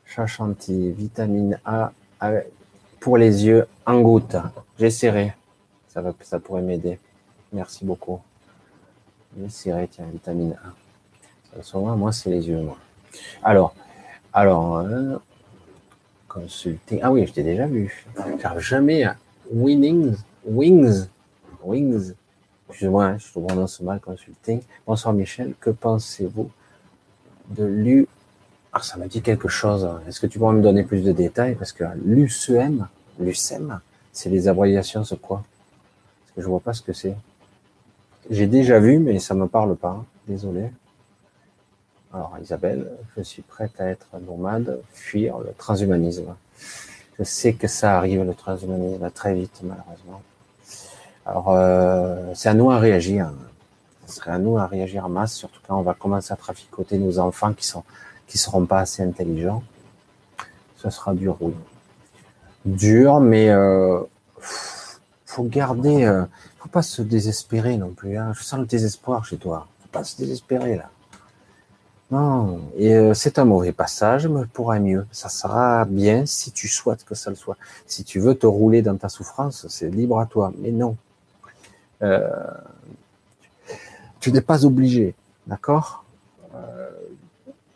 [0.05, 1.91] Chachanti, vitamine A,
[2.99, 4.35] pour les yeux en goutte.
[4.77, 5.33] J'essaierai.
[5.87, 6.99] Ça, ça pourrait m'aider.
[7.53, 8.19] Merci beaucoup.
[9.39, 11.77] J'essaierai, tiens, vitamine A.
[11.95, 12.77] Moi, c'est les yeux, moi.
[13.43, 13.75] Alors,
[14.33, 15.17] alors, euh,
[16.27, 16.99] consulting.
[17.01, 18.05] Ah oui, je t'ai déjà vu.
[18.57, 19.05] Jamais
[19.51, 21.07] Winnings, Wings,
[21.63, 22.13] Wings.
[22.69, 24.61] Excusez-moi, hein, je te prononce mal, consulting.
[24.87, 26.49] Bonsoir Michel, que pensez-vous
[27.49, 28.07] de l'U?
[28.73, 29.87] Ah, ça m'a dit quelque chose.
[30.07, 31.55] Est-ce que tu pourrais me donner plus de détails?
[31.55, 32.87] Parce que l'UCM,
[33.19, 33.79] l'UCM,
[34.11, 35.43] c'est les abréviations, c'est quoi?
[36.23, 37.15] Parce que je vois pas ce que c'est.
[38.29, 40.03] J'ai déjà vu, mais ça me parle pas.
[40.27, 40.71] Désolé.
[42.13, 46.35] Alors, Isabelle, je suis prête à être nomade, fuir le transhumanisme.
[47.19, 50.21] Je sais que ça arrive, le transhumanisme, très vite, malheureusement.
[51.25, 53.31] Alors, euh, c'est à nous à réagir.
[54.07, 56.97] Ce serait à nous à réagir en masse, surtout quand on va commencer à traficoter
[56.97, 57.83] nos enfants qui sont
[58.27, 59.63] qui seront pas assez intelligents.
[60.77, 61.53] Ce sera dur, oui.
[62.65, 64.01] Dur, mais euh,
[65.25, 66.25] faut garder, euh,
[66.65, 68.17] faut pas se désespérer non plus.
[68.17, 68.33] Hein.
[68.33, 69.67] Je sens le désespoir chez toi.
[69.81, 70.89] Faut pas se désespérer là.
[72.09, 75.05] Non, et euh, c'est un mauvais passage, mais pourra mieux.
[75.11, 77.55] Ça sera bien si tu souhaites que ça le soit.
[77.85, 80.51] Si tu veux te rouler dans ta souffrance, c'est libre à toi.
[80.57, 80.97] Mais non,
[82.01, 82.27] euh,
[84.19, 85.13] tu n'es pas obligé,
[85.45, 86.03] d'accord?
[86.55, 86.89] Euh,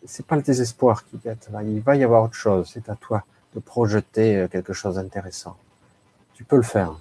[0.07, 1.47] C'est pas le désespoir qui guette.
[1.63, 2.71] Il va y avoir autre chose.
[2.73, 5.55] C'est à toi de projeter quelque chose d'intéressant.
[6.33, 6.93] Tu peux le faire.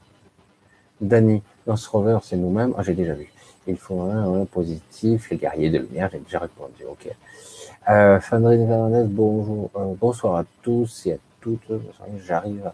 [1.01, 1.43] Danny,
[1.75, 2.75] Rover, c'est nous-mêmes.
[2.77, 3.31] Ah, j'ai déjà vu.
[3.67, 6.85] Il faut un, positif, les guerriers de lumière, j'ai déjà répondu.
[6.91, 7.09] Ok.
[7.91, 11.71] Euh, Fandrine Fernandez, bonjour, euh, bonsoir à tous et à toutes.
[12.27, 12.71] J'arrive.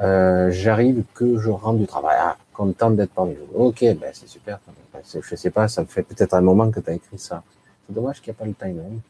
[0.00, 2.16] Euh, J'arrive que je rentre du travail.
[2.20, 3.66] Ah, content d'être parmi vous.
[3.66, 4.58] Ok, ben c'est super.
[5.04, 7.42] Je sais pas, ça me fait peut-être un moment que tu as écrit ça.
[7.86, 9.00] C'est dommage qu'il n'y a pas le timing.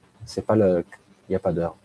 [0.47, 0.85] Pas le,
[1.29, 1.77] il n'y a pas d'heure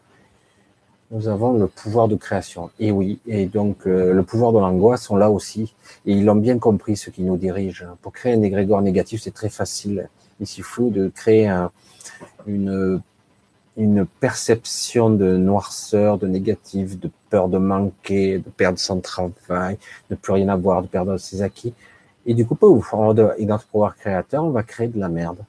[1.12, 2.72] nous avons le pouvoir de création.
[2.80, 5.74] Et oui, et donc euh, le pouvoir de l'angoisse sont là aussi.
[6.06, 7.86] Et ils l'ont bien compris, ceux qui nous dirigent.
[8.02, 10.10] Pour créer un égrégore négatif, c'est très facile.
[10.40, 11.70] Il suffit de créer un,
[12.48, 13.02] une,
[13.78, 19.78] une perception de noirceur, de négatif, de peur de manquer, de perdre son travail,
[20.10, 21.74] de plus rien avoir, de perdre ses acquis.
[22.26, 22.58] Et du coup,
[23.38, 25.40] et dans ce pouvoir créateur, on va créer de la merde.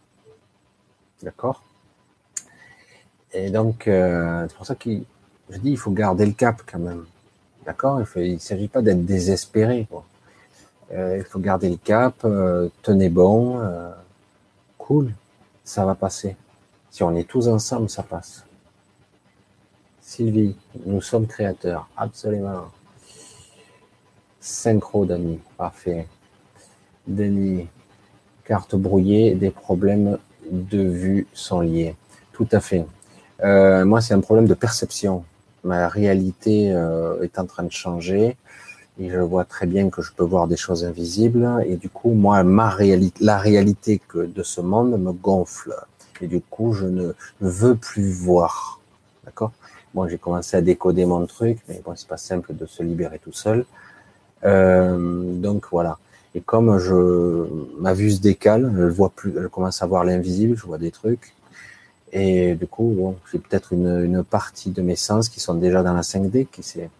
[1.22, 1.62] D'accord?
[3.34, 5.05] Et donc, euh, c'est pour ça qu'il
[5.53, 7.05] je dis, il faut garder le cap quand même.
[7.66, 8.01] D'accord?
[8.16, 9.87] Il ne s'agit pas d'être désespéré.
[10.93, 13.91] Euh, il faut garder le cap, euh, tenez bon, euh,
[14.79, 15.12] cool,
[15.65, 16.37] ça va passer.
[16.91, 18.45] Si on est tous ensemble, ça passe.
[20.01, 22.65] Sylvie, nous sommes créateurs, absolument.
[24.41, 26.09] Synchro, Dani, parfait.
[27.07, 27.69] Denis,
[28.45, 30.19] carte brouillée, des problèmes
[30.51, 31.95] de vue sont liés.
[32.33, 32.85] Tout à fait.
[33.85, 35.24] moi, c'est un problème de perception
[35.64, 38.36] ma réalité euh, est en train de changer
[38.98, 42.10] et je vois très bien que je peux voir des choses invisibles et du coup
[42.12, 45.74] moi ma réalité la réalité que de ce monde me gonfle
[46.20, 48.80] et du coup je ne, veux plus voir.
[49.24, 49.52] D'accord?
[49.94, 53.18] Moi j'ai commencé à décoder mon truc mais bon c'est pas simple de se libérer
[53.18, 53.64] tout seul.
[54.44, 55.98] Euh, donc voilà.
[56.34, 57.47] Et comme je
[57.78, 60.90] ma vue se décale je vois plus je commence à voir l'invisible je vois des
[60.90, 61.34] trucs
[62.12, 66.02] et du coup, j'ai peut-être une, partie de mes sens qui sont déjà dans la
[66.02, 66.90] 5D, qui c'est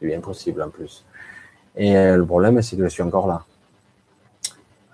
[0.00, 1.04] bien possible en plus.
[1.76, 3.44] Et euh, le problème, c'est que je suis encore là.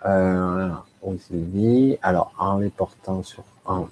[0.07, 0.71] Euh,
[1.03, 3.89] on dit, alors en les portant sur, en,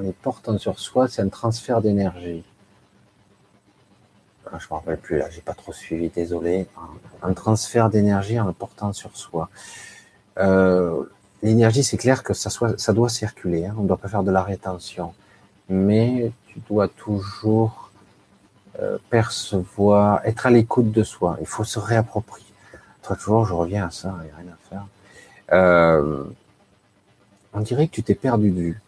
[0.00, 2.44] les portant sur soi, c'est un transfert d'énergie.
[4.52, 6.66] Ah, je me rappelle plus là, j'ai pas trop suivi, désolé.
[7.22, 9.48] Un transfert d'énergie en le portant sur soi.
[10.38, 11.04] Euh,
[11.44, 13.66] L'énergie, c'est clair que ça, doit circuler.
[13.66, 13.74] Hein.
[13.78, 15.12] On ne doit pas faire de la rétention.
[15.68, 17.90] Mais tu dois toujours
[18.80, 21.36] euh, percevoir, être à l'écoute de soi.
[21.42, 22.46] Il faut se réapproprier.
[23.02, 24.86] Très toujours, je reviens à ça, il n'y a rien à faire.
[25.52, 26.24] Euh,
[27.52, 28.80] on dirait que tu t'es perdu de vue.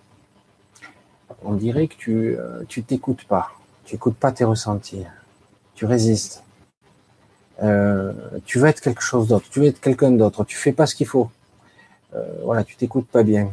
[1.44, 3.50] On dirait que tu euh, tu t'écoutes pas.
[3.84, 5.04] Tu écoutes pas tes ressentis.
[5.74, 6.42] Tu résistes.
[7.62, 8.14] Euh,
[8.46, 9.46] tu veux être quelque chose d'autre.
[9.50, 10.44] Tu veux être quelqu'un d'autre.
[10.44, 11.30] Tu fais pas ce qu'il faut.
[12.14, 13.52] Euh, voilà, tu t'écoutes pas bien.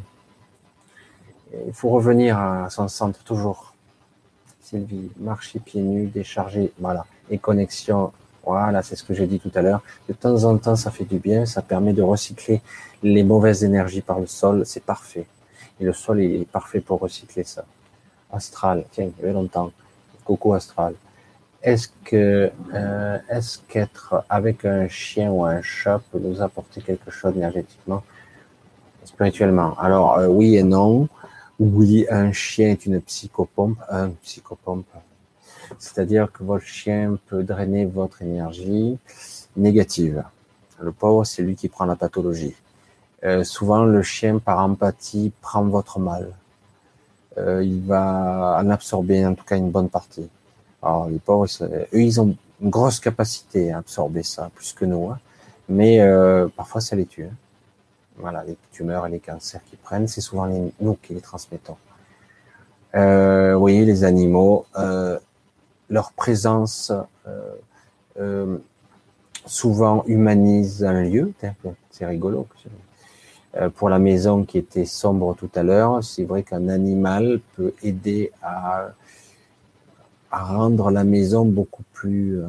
[1.67, 3.73] Il faut revenir à son centre toujours.
[4.61, 8.11] Sylvie, marcher pieds nus, décharger, voilà, et connexion.
[8.45, 9.81] Voilà, c'est ce que j'ai dit tout à l'heure.
[10.09, 12.61] De temps en temps, ça fait du bien, ça permet de recycler
[13.01, 15.27] les mauvaises énergies par le sol, c'est parfait.
[15.79, 17.65] Et le sol est parfait pour recycler ça.
[18.31, 19.71] Astral, tiens, il y avait longtemps.
[20.25, 20.95] Coco astral.
[21.61, 27.11] Est-ce que, euh, est-ce qu'être avec un chien ou un chat peut nous apporter quelque
[27.11, 28.03] chose énergétiquement?
[29.05, 29.75] Spirituellement.
[29.79, 31.07] Alors euh, oui et non.
[31.59, 34.87] Oui, un chien est une psychopompe, un psychopompe.
[35.77, 38.97] C'est-à-dire que votre chien peut drainer votre énergie
[39.55, 40.23] négative.
[40.81, 42.55] Le pauvre, c'est lui qui prend la pathologie.
[43.23, 46.33] Euh, souvent, le chien, par empathie, prend votre mal.
[47.37, 50.27] Euh, il va en absorber, en tout cas, une bonne partie.
[50.81, 55.09] Alors, les pauvres, eux, ils ont une grosse capacité à absorber ça, plus que nous.
[55.09, 55.19] Hein.
[55.69, 55.99] Mais
[56.57, 57.25] parfois, ça les tue.
[57.25, 57.35] Hein.
[58.17, 60.47] Voilà, les tumeurs et les cancers qui prennent, c'est souvent
[60.79, 61.77] nous qui les transmettons.
[62.95, 65.17] Euh, vous voyez, les animaux, euh,
[65.89, 66.91] leur présence,
[68.19, 68.57] euh,
[69.45, 71.33] souvent humanise un lieu.
[71.89, 72.47] C'est rigolo.
[73.55, 77.73] Euh, pour la maison qui était sombre tout à l'heure, c'est vrai qu'un animal peut
[77.83, 78.89] aider à,
[80.31, 82.47] rendre la maison beaucoup euh,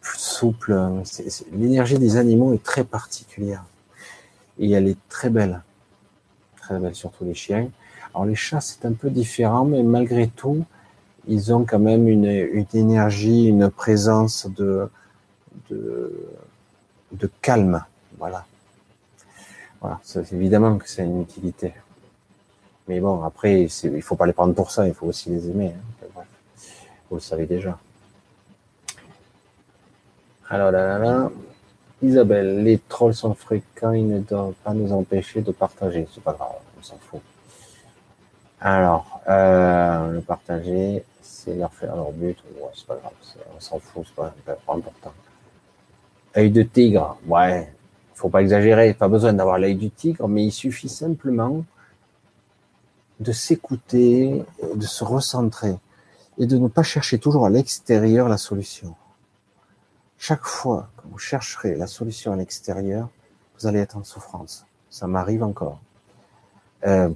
[0.00, 0.80] plus souple.
[1.52, 3.64] L'énergie des animaux est très particulière
[4.58, 5.62] et elle est très belle,
[6.56, 7.68] très belle, surtout les chiens.
[8.14, 10.64] Alors les chats, c'est un peu différent, mais malgré tout,
[11.26, 12.26] ils ont quand même une,
[12.74, 14.88] énergie, une présence de,
[15.70, 17.84] de, calme.
[18.18, 18.44] Voilà.
[19.80, 19.98] Voilà.
[20.02, 21.74] C'est évidemment que c'est une utilité.
[22.86, 25.74] Mais bon, après, il faut pas les prendre pour ça, il faut aussi les aimer.
[25.74, 26.20] Hein.
[27.10, 27.78] Vous le savez déjà.
[30.48, 31.30] Alors là, là, là.
[32.04, 36.06] Isabelle, les trolls sont fréquents, ils ne doivent pas nous empêcher de partager.
[36.14, 37.20] C'est pas grave, on s'en fout.
[38.60, 42.36] Alors, euh, le partager, c'est leur faire leur but.
[42.74, 43.12] C'est pas grave,
[43.56, 45.12] on s'en fout, c'est pas, pas important.
[46.36, 47.72] Œil de tigre, ouais,
[48.14, 51.64] faut pas exagérer, pas besoin d'avoir l'œil du tigre, mais il suffit simplement
[53.20, 54.44] de s'écouter,
[54.74, 55.76] de se recentrer
[56.38, 58.94] et de ne pas chercher toujours à l'extérieur la solution.
[60.18, 63.08] Chaque fois vous chercherez la solution à l'extérieur,
[63.58, 64.66] vous allez être en souffrance.
[64.90, 65.80] Ça m'arrive encore.
[66.86, 67.10] Euh,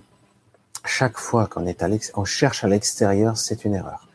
[0.84, 4.08] chaque fois qu'on cherche à l'extérieur, c'est une erreur.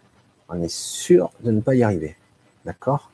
[0.50, 2.16] On est sûr de ne pas y arriver.
[2.66, 3.10] D'accord?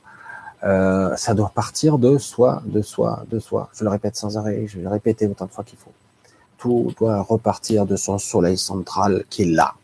[0.64, 3.70] Euh, Ça doit partir de soi, de soi, de soi.
[3.74, 5.92] Je le répète sans arrêt, je vais le répéter autant de fois qu'il faut.
[6.58, 9.74] Tout doit repartir de son soleil central qui est là.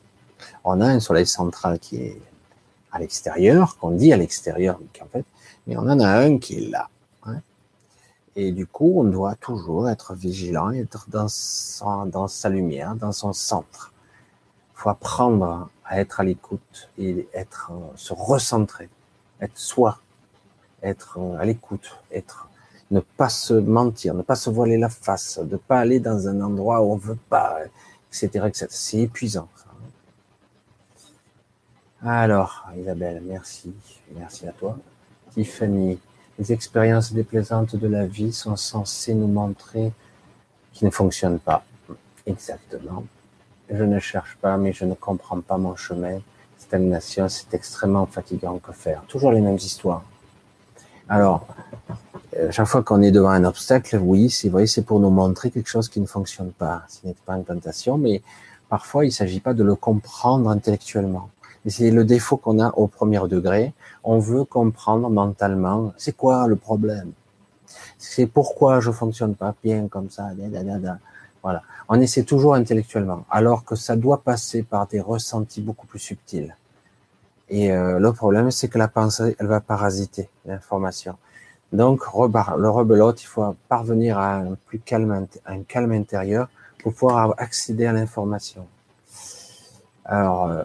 [0.64, 2.20] On a un soleil central qui est
[2.92, 5.24] à l'extérieur, qu'on dit à l'extérieur, mais en fait,
[5.66, 6.88] mais on en a un qui est là.
[7.24, 7.40] Hein.
[8.36, 13.92] Et du coup, on doit toujours être vigilant, être dans, sa lumière, dans son centre.
[14.74, 18.88] Il faut apprendre à être à l'écoute et être, se recentrer,
[19.40, 20.00] être soi,
[20.82, 22.48] être à l'écoute, être,
[22.90, 26.40] ne pas se mentir, ne pas se voiler la face, ne pas aller dans un
[26.40, 27.58] endroit où on veut pas,
[28.12, 28.66] etc., etc.
[28.70, 29.48] C'est épuisant.
[32.02, 33.74] Alors, Isabelle, merci,
[34.14, 34.78] merci à toi.
[35.36, 35.98] Tiffany,
[36.38, 39.92] les expériences déplaisantes de la vie sont censées nous montrer
[40.72, 41.62] qu'ils ne fonctionnent pas.
[42.26, 43.04] Exactement.
[43.70, 46.20] Je ne cherche pas, mais je ne comprends pas mon chemin.
[46.58, 48.58] Stagnation, c'est extrêmement fatigant.
[48.58, 50.04] Que faire Toujours les mêmes histoires.
[51.08, 51.46] Alors,
[52.36, 55.50] euh, chaque fois qu'on est devant un obstacle, oui, c'est vrai, c'est pour nous montrer
[55.50, 56.82] quelque chose qui ne fonctionne pas.
[56.88, 58.22] Ce n'est pas une tentation, mais
[58.68, 61.30] parfois il ne s'agit pas de le comprendre intellectuellement.
[61.68, 63.72] C'est le défaut qu'on a au premier degré.
[64.08, 67.10] On veut comprendre mentalement c'est quoi le problème?
[67.98, 70.28] C'est pourquoi je fonctionne pas bien comme ça.
[71.42, 71.62] Voilà.
[71.88, 76.54] On essaie toujours intellectuellement, alors que ça doit passer par des ressentis beaucoup plus subtils.
[77.48, 81.16] Et euh, le problème, c'est que la pensée, elle va parasiter l'information.
[81.72, 86.48] Donc, le rebelote, il faut parvenir à un plus calme, un calme intérieur
[86.80, 88.66] pour pouvoir accéder à l'information.
[90.04, 90.62] Alors, euh,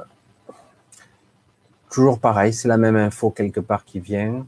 [1.92, 4.48] Toujours pareil, c'est la même info quelque part qui vient.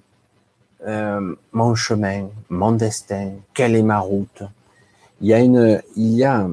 [0.88, 4.44] Euh, mon chemin, mon destin, quelle est ma route?
[5.20, 6.48] Il y a une, il y a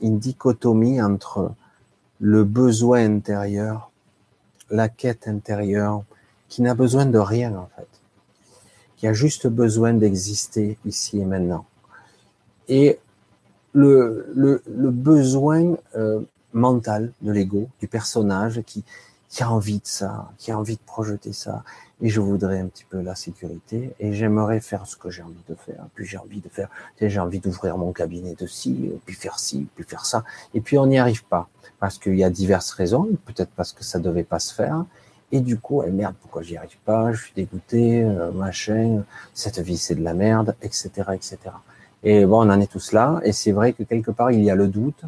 [0.00, 1.54] une dichotomie entre
[2.18, 3.92] le besoin intérieur,
[4.70, 6.02] la quête intérieure,
[6.48, 7.88] qui n'a besoin de rien en fait,
[8.96, 11.64] qui a juste besoin d'exister ici et maintenant,
[12.68, 12.98] et
[13.72, 14.26] le,
[14.66, 18.84] besoin euh, mental de l'ego, du personnage qui,
[19.34, 21.64] qui a envie de ça, qui a envie de projeter ça.
[22.00, 25.42] Et je voudrais un petit peu la sécurité et j'aimerais faire ce que j'ai envie
[25.48, 25.86] de faire.
[25.96, 26.68] Puis j'ai envie de faire,
[27.00, 30.22] j'ai envie d'ouvrir mon cabinet de ci, puis faire ci, puis faire ça.
[30.54, 31.48] Et puis on n'y arrive pas
[31.80, 33.08] parce qu'il y a diverses raisons.
[33.24, 34.84] Peut-être parce que ça devait pas se faire.
[35.32, 37.10] Et du coup, eh merde, pourquoi j'y arrive pas?
[37.10, 39.02] Je suis dégoûté, euh, machin.
[39.32, 41.38] Cette vie, c'est de la merde, etc., etc.
[42.04, 43.20] Et bon, on en est tous là.
[43.24, 45.02] Et c'est vrai que quelque part, il y a le doute.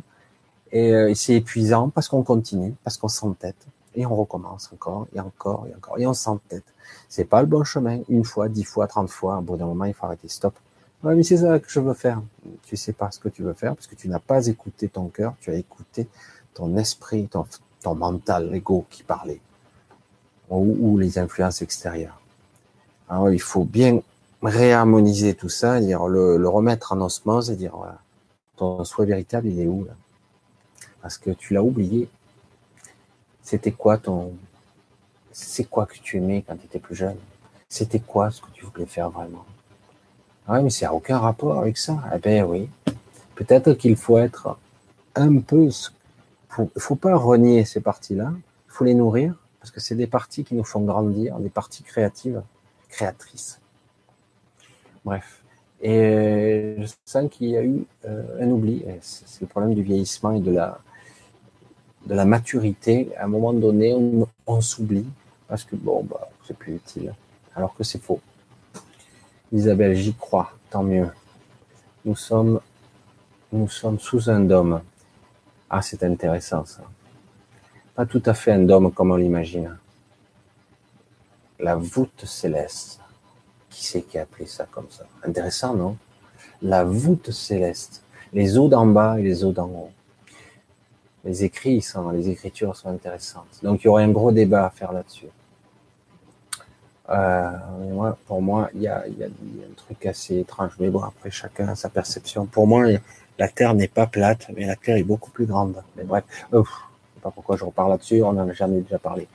[0.73, 5.09] Et, euh, et c'est épuisant parce qu'on continue, parce qu'on s'entête et on recommence encore
[5.15, 6.65] et encore et encore et on s'entête.
[7.09, 8.01] C'est pas le bon chemin.
[8.09, 9.39] Une fois, dix fois, trente fois.
[9.39, 10.29] Au bout d'un moment, il faut arrêter.
[10.29, 10.55] Stop.
[11.03, 12.23] Ouais, mais c'est ça que je veux faire.
[12.65, 15.09] Tu sais pas ce que tu veux faire parce que tu n'as pas écouté ton
[15.09, 15.35] cœur.
[15.41, 16.09] Tu as écouté
[16.55, 17.47] ton esprit, ton,
[17.95, 19.41] mental, l'ego qui parlait
[20.51, 22.21] ou, ou, les influences extérieures.
[23.09, 24.01] Alors, il faut bien
[24.43, 28.01] réharmoniser tout ça, dire le, le remettre en osmose et dire voilà,
[28.57, 29.93] ton souhait véritable, il est où là?
[31.01, 32.09] Parce que tu l'as oublié
[33.47, 34.33] c'était quoi ton.
[35.31, 37.17] C'est quoi que tu aimais quand tu étais plus jeune?
[37.69, 39.45] C'était quoi ce que tu voulais faire vraiment?
[40.49, 42.03] Ah mais ça n'a aucun rapport avec ça.
[42.13, 42.69] Eh bien oui.
[43.37, 44.59] Peut-être qu'il faut être
[45.15, 45.69] un peu.
[46.59, 48.33] Il ne faut pas renier ces parties-là.
[48.35, 51.85] Il faut les nourrir parce que c'est des parties qui nous font grandir, des parties
[51.85, 52.43] créatives,
[52.89, 53.61] créatrices.
[55.05, 55.41] Bref.
[55.81, 58.85] Et je sens qu'il y a eu euh, un oubli.
[59.03, 60.81] C'est le problème du vieillissement et de la,
[62.07, 63.11] de la maturité.
[63.17, 63.95] À un moment donné,
[64.47, 65.07] on, s'oublie
[65.49, 67.15] parce que bon, bah, c'est plus utile.
[67.55, 68.21] Alors que c'est faux.
[69.53, 70.53] Isabelle, j'y crois.
[70.71, 71.09] Tant mieux.
[72.05, 72.61] Nous sommes,
[73.53, 74.81] nous sommes sous un dôme.
[75.69, 76.83] Ah, c'est intéressant ça.
[77.95, 79.77] Pas tout à fait un dôme comme on l'imagine.
[81.59, 83.01] La voûte céleste.
[83.71, 85.07] Qui c'est qui a appelé ça comme ça?
[85.23, 85.97] Intéressant, non?
[86.63, 88.03] La voûte céleste.
[88.33, 89.91] Les eaux d'en bas et les eaux d'en haut.
[91.27, 93.59] Les écrits sont, les écritures sont intéressantes.
[93.63, 95.27] Donc il y aurait un gros débat à faire là-dessus.
[97.09, 97.51] Euh,
[98.27, 100.73] pour moi, il y a, un truc assez étrange.
[100.79, 102.47] Mais bon, après, chacun a sa perception.
[102.47, 102.87] Pour moi,
[103.39, 105.83] la Terre n'est pas plate, mais la Terre est beaucoup plus grande.
[105.97, 108.99] Mais bref, je ne sais pas pourquoi je reparle là-dessus, on en a jamais déjà
[108.99, 109.29] parlé.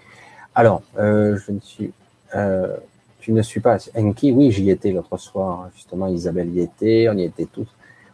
[0.55, 1.93] Alors, euh, je ne suis,
[2.35, 2.75] euh,
[3.19, 7.17] tu ne suis pas Enki, oui, j'y étais l'autre soir, justement, Isabelle y était, on
[7.17, 7.67] y était tous.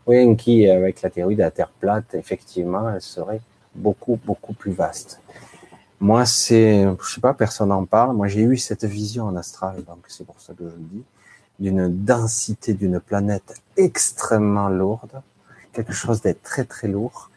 [0.05, 3.41] Oui, Enki, avec la théorie de la Terre plate, effectivement, elle serait
[3.77, 5.21] beaucoup, beaucoup plus vaste.
[5.99, 8.15] Moi, c'est, je sais pas, personne n'en parle.
[8.15, 11.03] Moi, j'ai eu cette vision en astral, donc c'est pour ça que je le dis,
[11.59, 15.21] d'une densité d'une planète extrêmement lourde,
[15.73, 17.31] quelque chose d'être très très lourd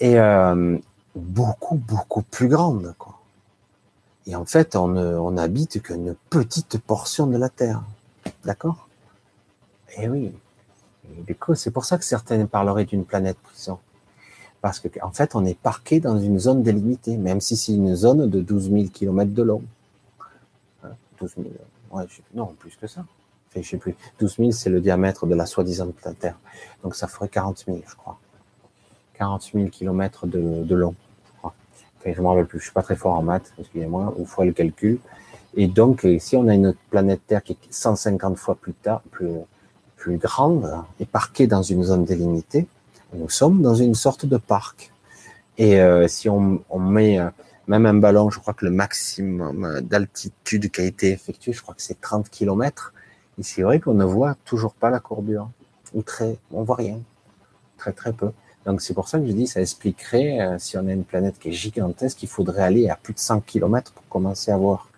[0.00, 0.78] et euh,
[1.14, 3.18] beaucoup beaucoup plus grande, quoi.
[4.26, 5.48] Et en fait, on on
[5.82, 7.82] qu'une petite portion de la Terre,
[8.44, 8.88] d'accord?
[9.96, 10.32] Eh oui.
[11.10, 13.78] Et du coup, c'est pour ça que certains parleraient d'une planète prison.
[14.60, 17.94] Parce que, en fait, on est parqué dans une zone délimitée, même si c'est une
[17.94, 19.62] zone de 12 000 km de long.
[21.20, 21.48] 12 000,
[21.92, 22.04] ouais,
[22.34, 23.04] non, plus que ça.
[23.62, 23.96] Sais plus.
[24.20, 25.88] 12 000, c'est le diamètre de la soi-disant
[26.20, 26.38] Terre.
[26.82, 28.18] Donc, ça ferait 40 000, je crois.
[29.14, 30.94] 40 000 km de, de long.
[32.04, 32.58] Je m'en rappelle plus.
[32.58, 34.98] Je suis pas très fort en maths, excusez-moi, ou fois le calcul.
[35.54, 39.32] Et donc, si on a une planète Terre qui est 150 fois plus tard, plus,
[39.96, 42.66] plus grande, et parquée dans une zone délimitée,
[43.14, 44.92] nous sommes dans une sorte de parc.
[45.56, 47.28] Et euh, si on, met euh,
[47.66, 51.74] même un ballon, je crois que le maximum d'altitude qui a été effectué, je crois
[51.74, 52.92] que c'est 30 km.
[53.38, 55.50] Et c'est vrai qu'on ne voit toujours pas la courbure.
[55.94, 57.00] Ou très, on voit rien.
[57.76, 58.30] Très, très peu.
[58.66, 61.38] Donc c'est pour ça que je dis, ça expliquerait, euh, si on a une planète
[61.38, 64.88] qui est gigantesque, il faudrait aller à plus de 100 km pour commencer à voir.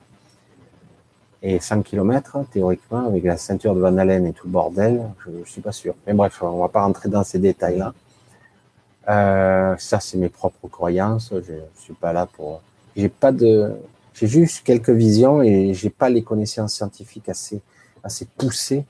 [1.42, 5.30] Et 100 km, théoriquement, avec la ceinture de Van Allen et tout le bordel, je
[5.30, 5.94] ne suis pas sûr.
[6.06, 7.94] Mais bref, on va pas rentrer dans ces détails-là.
[9.08, 11.32] Euh, ça, c'est mes propres croyances.
[11.32, 12.60] Je suis pas là pour.
[12.94, 13.72] J'ai pas de.
[14.12, 17.62] J'ai juste quelques visions et j'ai pas les connaissances scientifiques assez
[18.04, 18.84] assez poussées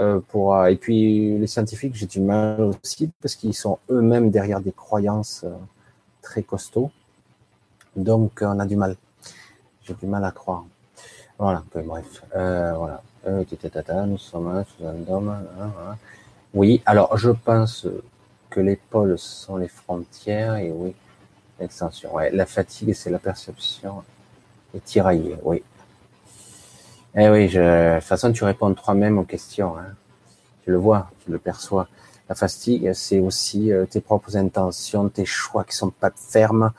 [0.00, 0.54] euh, pour.
[0.54, 4.72] Euh, et puis les scientifiques, j'ai du mal aussi parce qu'ils sont eux-mêmes derrière des
[4.72, 5.54] croyances euh,
[6.22, 6.90] très costauds.
[7.96, 8.96] Donc, on a du mal.
[9.82, 10.64] J'ai du mal à croire.
[11.40, 12.22] Voilà, bref.
[12.36, 13.02] Euh, voilà.
[13.26, 13.42] Euh,
[14.06, 15.30] nous sommes sous un dôme.
[15.30, 15.96] Hein, hein.
[16.52, 17.86] Oui, alors je pense
[18.50, 20.94] que les pôles sont les frontières et oui,
[21.58, 22.14] l'extension.
[22.14, 24.04] Ouais, la fatigue, c'est la perception
[24.74, 25.62] et tiraillée, oui.
[27.14, 29.78] Eh oui, je, de toute façon, tu réponds toi-même aux questions.
[29.78, 29.94] Hein.
[30.64, 31.88] Tu le vois, tu le perçois.
[32.28, 36.72] La fatigue, c'est aussi euh, tes propres intentions, tes choix qui sont pas fermes.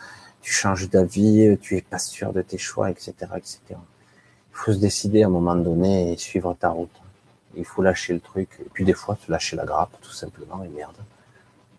[0.43, 3.79] Tu changes d'avis, tu es pas sûr de tes choix, etc., etc.
[4.63, 6.91] Faut se décider à un moment donné et suivre ta route.
[7.57, 8.47] Il faut lâcher le truc.
[8.59, 10.97] Et puis des fois, tu lâcher la grappe, tout simplement, et merde.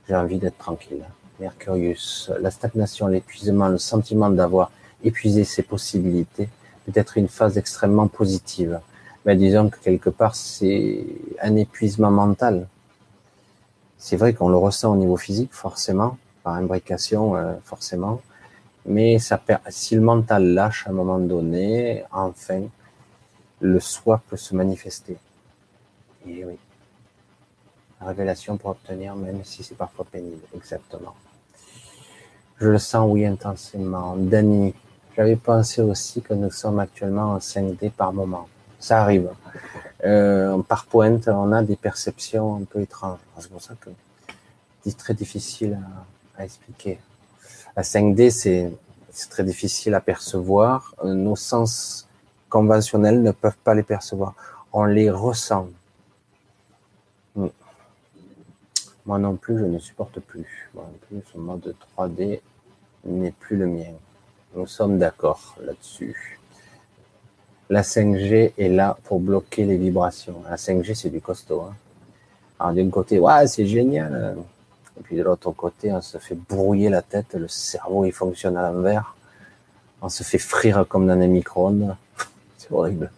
[0.09, 1.05] J'ai envie d'être tranquille.
[1.39, 4.73] Mercurius, la stagnation, l'épuisement, le sentiment d'avoir
[5.05, 6.49] épuisé ses possibilités,
[6.85, 8.81] peut être une phase extrêmement positive.
[9.25, 11.07] Mais disons que quelque part, c'est
[11.41, 12.67] un épuisement mental.
[13.97, 18.21] C'est vrai qu'on le ressent au niveau physique, forcément, par imbrication, euh, forcément.
[18.85, 22.63] Mais ça si le mental lâche à un moment donné, enfin,
[23.61, 25.17] le soi peut se manifester.
[26.27, 26.59] Et oui.
[28.01, 30.43] La révélation pour obtenir, même si c'est parfois pénible.
[30.55, 31.15] Exactement.
[32.59, 34.17] Je le sens, oui, intensément.
[34.17, 34.75] Danny,
[35.17, 38.49] j'avais pensé aussi que nous sommes actuellement en 5D par moment.
[38.81, 39.31] Ça arrive.
[40.05, 43.21] Euh, par pointe, on a des perceptions un peu étranges.
[43.39, 43.91] C'est pour ça que
[44.85, 45.79] c'est très difficile
[46.37, 46.99] à expliquer.
[47.75, 48.71] La 5D, c'est
[49.31, 50.95] très difficile à percevoir.
[51.05, 52.07] Euh, nos sens
[52.51, 54.35] conventionnels ne peuvent pas les percevoir.
[54.73, 55.69] On les ressent.
[57.35, 57.49] Hmm.
[59.07, 60.71] Moi non plus, je ne supporte plus.
[60.75, 62.41] Moi non plus, ce mode 3D
[63.05, 63.95] n'est plus le mien.
[64.55, 66.39] Nous sommes d'accord là-dessus.
[67.71, 70.43] La 5G est là pour bloquer les vibrations.
[70.45, 71.63] La 5G, c'est du costaud.
[71.63, 71.75] Hein.
[72.61, 74.37] Alors d'un côté, ouais, c'est génial.
[74.99, 78.57] Et puis de l'autre côté, on se fait brouiller la tête, le cerveau il fonctionne
[78.57, 79.15] à l'envers.
[80.01, 81.97] On se fait frire comme dans un micro-ondes.
[82.59, 83.11] C'est horrible.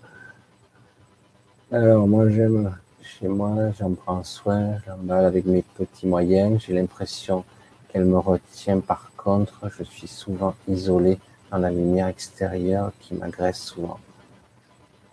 [1.73, 6.63] Alors moi j'aime chez moi, j'en prends soin, j'emballe avec mes petits moyens.
[6.65, 7.45] J'ai l'impression
[7.89, 8.81] qu'elle me retient.
[8.81, 11.19] Par contre, je suis souvent isolé
[11.51, 13.99] dans la lumière extérieure qui m'agresse souvent.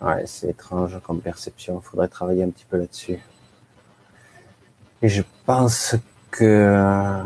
[0.00, 1.80] Ouais, c'est étrange comme perception.
[1.82, 3.18] Il faudrait travailler un petit peu là-dessus.
[5.00, 5.94] Et je pense
[6.32, 7.22] que,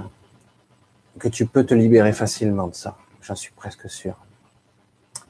[1.32, 2.96] tu peux te libérer facilement de ça.
[3.22, 4.14] J'en suis presque sûr.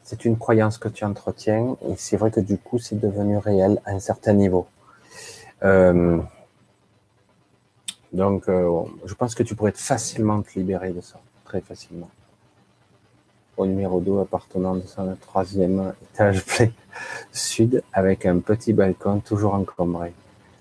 [0.03, 3.81] C'est une croyance que tu entretiens et c'est vrai que du coup, c'est devenu réel
[3.85, 4.67] à un certain niveau.
[5.63, 6.21] Euh,
[8.13, 12.11] donc, euh, je pense que tu pourrais facilement te libérer de ça, très facilement.
[13.57, 16.45] Au numéro 2, appartenant de son troisième étage
[17.33, 20.13] sud, avec un petit balcon toujours encombré.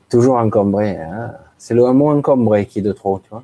[0.10, 3.44] Toujours encombré, hein c'est le mot encombré qui est de trop, tu vois.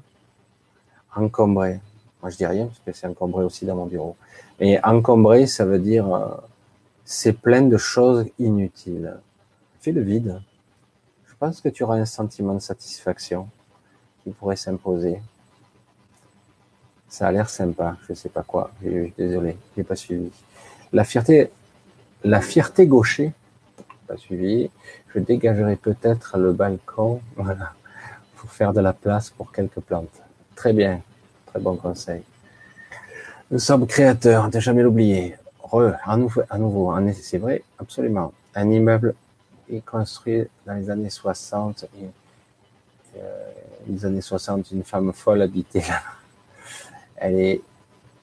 [1.15, 1.79] Encombré.
[2.21, 4.15] Moi, je dis rien parce que c'est encombré aussi dans mon bureau.
[4.59, 6.29] Mais encombré, ça veut dire euh,
[7.03, 9.17] c'est plein de choses inutiles.
[9.79, 10.41] Fais le vide
[11.41, 13.49] pense que tu auras un sentiment de satisfaction
[14.23, 15.19] qui pourrait s'imposer.
[17.09, 18.69] Ça a l'air sympa, je sais pas quoi.
[19.17, 20.29] Désolé, j'ai pas suivi.
[20.93, 21.49] La fierté,
[22.23, 23.33] la fierté gaucher,
[24.05, 24.69] pas suivi.
[25.15, 27.73] Je dégagerai peut-être le balcon, voilà,
[28.41, 30.19] pour faire de la place pour quelques plantes.
[30.55, 30.99] Très bien,
[31.45, 32.23] très bon conseil.
[33.51, 35.35] Nous sommes créateurs, ne jamais l'oublier.
[35.61, 38.33] Re, à nouveau, à nouveau, c'est vrai, absolument.
[38.55, 39.13] Un immeuble
[39.79, 41.83] construit dans les années 60.
[41.83, 42.05] Et,
[43.17, 43.51] euh,
[43.87, 46.01] les années 60, une femme folle habitait là.
[47.17, 47.61] Elle est,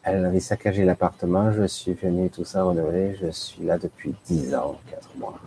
[0.03, 1.53] elle avait saccagé l'appartement.
[1.53, 3.17] Je suis venu tout ça renouveler.
[3.23, 5.39] Je suis là depuis 10 ans, 4 mois.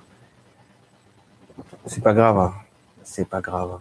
[1.88, 2.38] C'est pas grave.
[2.38, 2.53] Hein.
[3.03, 3.80] C'est pas grave.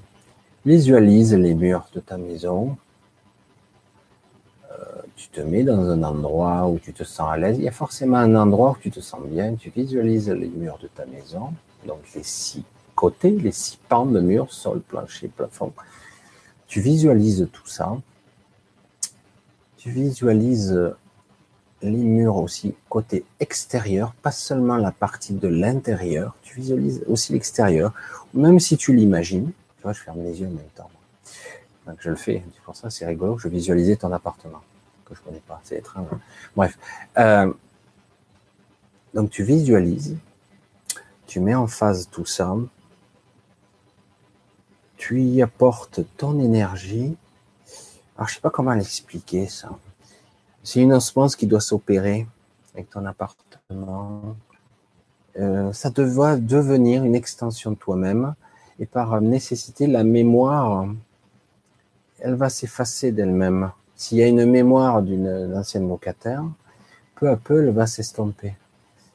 [0.64, 2.76] Visualise les murs de ta maison.
[4.70, 4.74] Euh,
[5.16, 7.56] tu te mets dans un endroit où tu te sens à l'aise.
[7.58, 9.54] Il y a forcément un endroit où tu te sens bien.
[9.54, 11.52] Tu visualises les murs de ta maison
[11.86, 12.64] donc les six
[12.94, 15.72] côtés, les six pans de mur, sol, plancher, plafond.
[16.66, 17.96] Tu visualises tout ça.
[19.76, 20.94] Tu visualises
[21.82, 27.94] les murs aussi côté extérieur, pas seulement la partie de l'intérieur, tu visualises aussi l'extérieur,
[28.34, 29.50] même si tu l'imagines,
[29.84, 30.90] je ferme les yeux en même temps.
[31.86, 34.60] Donc je le fais, c'est pour ça c'est rigolo, je visualisais ton appartement,
[35.04, 36.08] que je connais pas, c'est étrange.
[36.54, 36.78] Bref.
[37.18, 37.52] Euh,
[39.14, 40.16] donc tu visualises,
[41.26, 42.54] tu mets en phase tout ça,
[45.00, 47.16] tu y apportes ton énergie.
[48.16, 49.70] Alors, je sais pas comment l'expliquer, ça.
[50.62, 52.26] C'est une osmose qui doit s'opérer
[52.74, 54.36] avec ton appartement.
[55.38, 58.34] Euh, ça doit devenir une extension de toi-même
[58.80, 60.88] et par nécessité, la mémoire,
[62.18, 63.72] elle va s'effacer d'elle-même.
[63.94, 66.42] S'il y a une mémoire d'une ancienne locataire,
[67.14, 68.54] peu à peu, elle va s'estomper.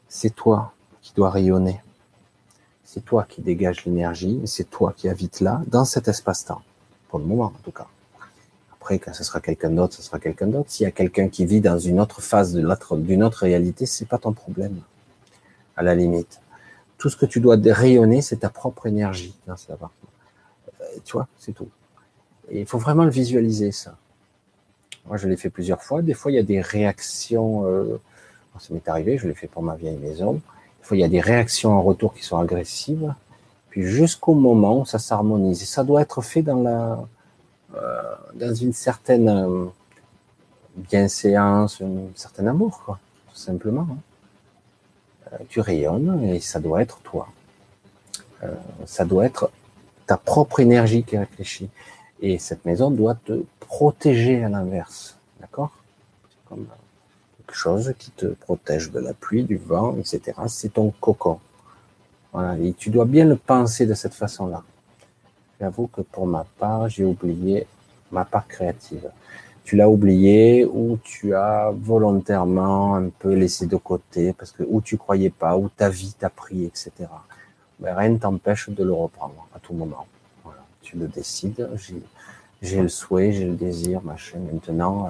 [0.07, 1.81] C'est toi qui dois rayonner.
[2.83, 6.61] C'est toi qui dégages l'énergie, c'est toi qui habites là, dans cet espace-temps.
[7.09, 7.87] Pour le moment, en tout cas.
[8.73, 10.69] Après, quand ce sera quelqu'un d'autre, ce sera quelqu'un d'autre.
[10.69, 14.19] S'il y a quelqu'un qui vit dans une autre phase d'une autre réalité, c'est pas
[14.19, 14.79] ton problème.
[15.75, 16.39] À la limite.
[16.97, 20.09] Tout ce que tu dois rayonner, c'est ta propre énergie cet appartement.
[20.81, 21.69] Euh, tu vois, c'est tout.
[22.51, 23.95] Il faut vraiment le visualiser, ça.
[25.05, 26.01] Moi, je l'ai fait plusieurs fois.
[26.01, 27.67] Des fois, il y a des réactions.
[27.67, 27.99] Euh,
[28.59, 30.41] ça m'est arrivé, je l'ai fait pour ma vieille maison
[30.93, 33.13] il y a des réactions en retour qui sont agressives,
[33.69, 35.63] puis jusqu'au moment où ça s'harmonise.
[35.63, 36.99] Et ça doit être fait dans la,
[37.75, 38.01] euh,
[38.35, 39.65] dans une certaine euh,
[40.75, 42.99] bienséance, un certain amour,
[43.29, 43.87] tout simplement.
[43.89, 43.97] Hein.
[45.35, 47.27] Euh, tu rayonnes et ça doit être toi.
[48.85, 49.49] ça doit être
[50.05, 51.69] ta propre énergie qui réfléchit.
[52.21, 55.17] Et cette maison doit te protéger à l'inverse.
[55.39, 55.71] D'accord?
[56.47, 56.67] Comme
[57.55, 60.33] chose qui te protège de la pluie, du vent, etc.
[60.47, 61.39] C'est ton cocon.
[62.33, 62.57] Voilà.
[62.59, 64.63] Et tu dois bien le penser de cette façon-là.
[65.59, 67.65] J'avoue que pour ma part, j'ai oublié
[68.11, 69.09] ma part créative.
[69.65, 74.79] Tu l'as oublié ou tu as volontairement un peu laissé de côté parce que ou
[74.79, 76.91] tu croyais pas, ou ta vie t'a pris, etc.
[77.79, 80.05] Mais rien ne t'empêche de le reprendre à tout moment.
[80.43, 80.61] Voilà.
[80.81, 81.67] Tu le décides.
[82.61, 84.39] J'ai le souhait, j'ai le désir, machin.
[84.51, 85.09] Maintenant,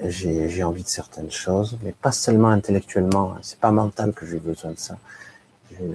[0.00, 3.32] euh, j'ai envie de certaines choses, mais pas seulement intellectuellement.
[3.32, 3.40] Hein.
[3.42, 4.96] C'est pas mental que j'ai besoin de ça.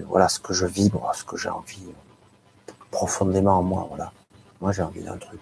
[0.07, 1.87] Voilà ce que je vibre, ce que j'ai envie
[2.91, 3.85] profondément en moi.
[3.89, 4.11] Voilà.
[4.61, 5.41] Moi, j'ai envie d'un truc.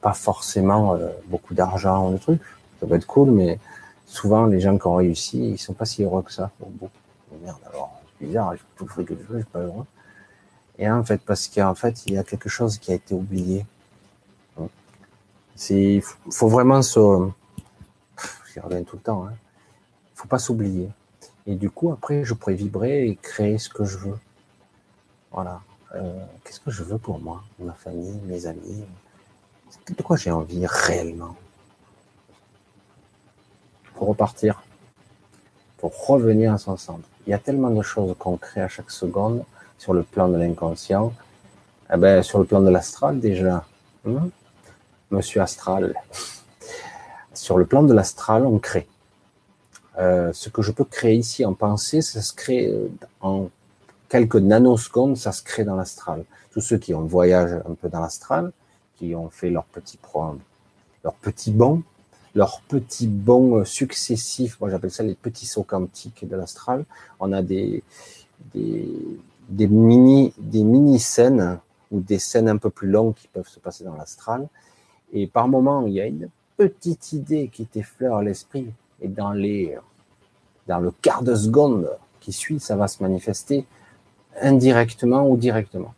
[0.00, 2.42] Pas forcément euh, beaucoup d'argent ou de trucs.
[2.80, 3.58] Ça peut être cool, mais
[4.06, 6.50] souvent, les gens qui ont réussi, ils sont pas si heureux que ça.
[6.60, 6.90] Bon, bon.
[7.42, 9.84] Merde, alors, c'est bizarre, j'ai tout le fric que je veux, je suis pas heureux.
[10.78, 13.66] Et en fait, parce qu'en fait, il y a quelque chose qui a été oublié.
[15.70, 17.28] Il faut vraiment se,
[18.54, 19.26] j'y tout le temps.
[19.26, 19.32] Hein.
[20.14, 20.88] faut pas s'oublier.
[21.46, 24.18] Et du coup, après, je pourrais vibrer et créer ce que je veux.
[25.32, 25.60] Voilà.
[25.94, 28.84] euh, qu'est-ce que je veux pour moi, ma famille, mes amis,
[29.96, 31.36] de quoi j'ai envie réellement?
[33.94, 34.62] Pour repartir,
[35.78, 37.08] pour revenir à son centre.
[37.26, 39.44] Il y a tellement de choses qu'on crée à chaque seconde
[39.76, 41.12] sur le plan de l'inconscient,
[41.92, 43.64] eh ben, sur le plan de l'astral déjà.
[44.06, 44.28] Hein?
[45.10, 45.94] Monsieur Astral.
[47.32, 48.86] Sur le plan de l'astral, on crée.
[49.98, 52.88] Euh, ce que je peux créer ici en pensée, ça se crée euh,
[53.20, 53.48] en
[54.08, 56.24] quelques nanosecondes, ça se crée dans l'astral.
[56.52, 58.52] Tous ceux qui ont voyagé un peu dans l'astral,
[58.98, 60.24] qui ont fait leur petit pro,
[61.04, 61.82] leur petit bond,
[62.34, 66.84] leur petit bond successif, moi j'appelle ça les petits sauts quantiques de l'astral.
[67.20, 67.82] On a des,
[68.54, 71.58] des, mini, des mini scènes
[71.90, 74.48] ou des scènes un peu plus longues qui peuvent se passer dans l'astral.
[75.12, 78.66] Et par moment, il y a une petite idée qui t'effleure l'esprit.
[79.00, 79.76] Et dans les,
[80.66, 83.64] dans le quart de seconde qui suit, ça va se manifester
[84.40, 85.94] indirectement ou directement.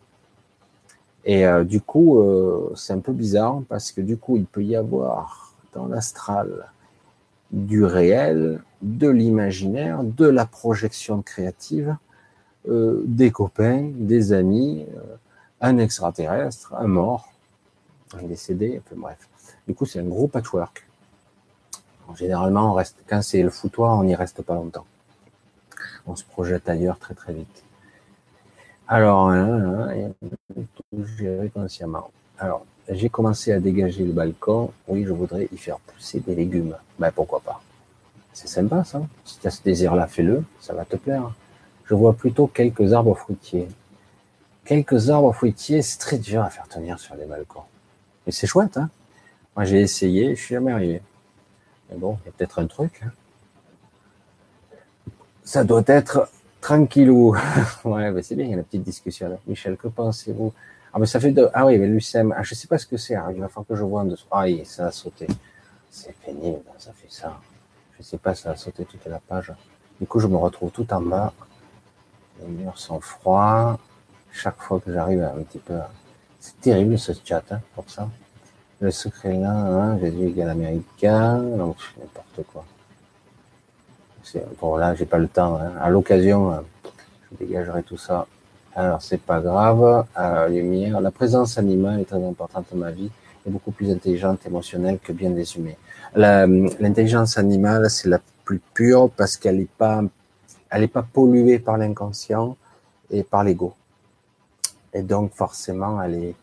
[1.24, 4.64] Et euh, du coup, euh, c'est un peu bizarre parce que du coup, il peut
[4.64, 6.66] y avoir dans l'astral
[7.50, 11.96] du réel, de l'imaginaire, de la projection créative,
[12.68, 14.86] euh, des copains, des amis,
[15.60, 17.32] un extraterrestre, un mort,
[18.18, 19.28] un décédé, enfin bref.
[19.66, 20.86] Du coup, c'est un gros patchwork.
[22.14, 24.86] généralement, on reste, quand c'est le foutoir, on n'y reste pas longtemps.
[26.06, 27.62] On se projette ailleurs très très vite.
[28.92, 30.12] Alors, hein, hein,
[30.74, 32.10] tout gérer consciemment.
[32.40, 34.72] Alors, j'ai commencé à dégager le balcon.
[34.88, 36.74] Oui, je voudrais y faire pousser des légumes.
[36.98, 37.62] Ben, pourquoi pas?
[38.32, 39.00] C'est sympa, ça.
[39.24, 40.42] Si tu as ce désir-là, fais-le.
[40.58, 41.30] Ça va te plaire.
[41.84, 43.68] Je vois plutôt quelques arbres fruitiers.
[44.64, 47.62] Quelques arbres fruitiers, c'est très dur à faire tenir sur les balcons.
[48.26, 48.90] Mais c'est chouette, hein
[49.54, 51.00] Moi, j'ai essayé, je suis jamais arrivé.
[51.88, 53.02] Mais bon, il y a peut-être un truc.
[53.04, 53.12] Hein.
[55.44, 56.28] ça doit être
[56.60, 57.36] tranquillou.
[57.84, 59.36] ouais, mais c'est bien, il y a la petite discussion là.
[59.46, 60.52] Michel, que pensez-vous?
[60.92, 61.48] Ah, mais ça fait de...
[61.54, 63.14] Ah oui, mais Lucem, ah, je sais pas ce que c'est.
[63.34, 64.26] Il va falloir que je vois en dessous.
[64.30, 65.26] Ah oui, ça a sauté.
[65.90, 67.38] C'est pénible, ça fait ça.
[67.98, 69.52] Je sais pas, ça a sauté toute la page.
[70.00, 71.32] Du coup, je me retrouve tout en bas.
[72.40, 73.78] Les murs sont froids.
[74.32, 75.74] Chaque fois que j'arrive un petit peu
[76.40, 78.08] c'est terrible ce chat, hein, pour ça.
[78.80, 82.64] Le secret là, hein, Jésus égal américain, donc n'importe quoi.
[84.60, 85.56] Bon là, j'ai pas le temps.
[85.56, 85.72] Hein.
[85.80, 86.60] À l'occasion, euh,
[87.32, 88.26] je dégagerai tout ça.
[88.74, 90.06] Alors c'est pas grave.
[90.18, 93.10] Euh, lumière, la présence animale est très importante dans ma vie
[93.46, 95.78] et beaucoup plus intelligente, émotionnelle que bien des humains.
[96.14, 100.02] L'intelligence animale, c'est la plus pure parce qu'elle n'est pas,
[100.70, 102.56] elle est pas polluée par l'inconscient
[103.10, 103.74] et par l'ego.
[104.92, 106.34] Et donc, forcément, elle est,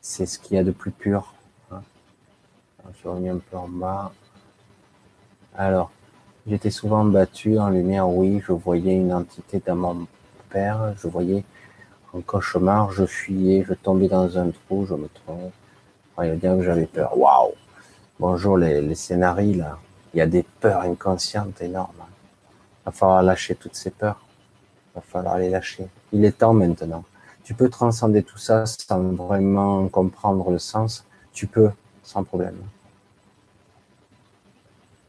[0.00, 1.34] c'est ce qu'il y a de plus pur.
[1.70, 1.82] Hein.
[3.02, 4.12] Je reviens un peu en bas.
[5.56, 5.90] Alors,
[6.46, 8.08] j'étais souvent battu en lumière.
[8.08, 10.06] Oui, je voyais une entité dans mon
[10.48, 10.94] père.
[11.02, 11.44] Je voyais
[12.14, 12.90] un cauchemar.
[12.92, 13.64] Je fuyais.
[13.68, 14.86] Je tombais dans un trou.
[14.86, 15.52] Je me trompe.
[16.16, 17.16] A bien que j'avais peur.
[17.16, 17.52] Waouh!
[18.18, 19.78] Bonjour les, les scénarios là.
[20.12, 22.04] Il y a des peurs inconscientes énormes.
[22.82, 24.20] Il va falloir lâcher toutes ces peurs.
[24.92, 25.86] Il va falloir les lâcher.
[26.12, 27.04] Il est temps maintenant
[27.50, 31.04] tu peux transcender tout ça sans vraiment comprendre le sens.
[31.32, 31.70] Tu peux,
[32.04, 32.54] sans problème.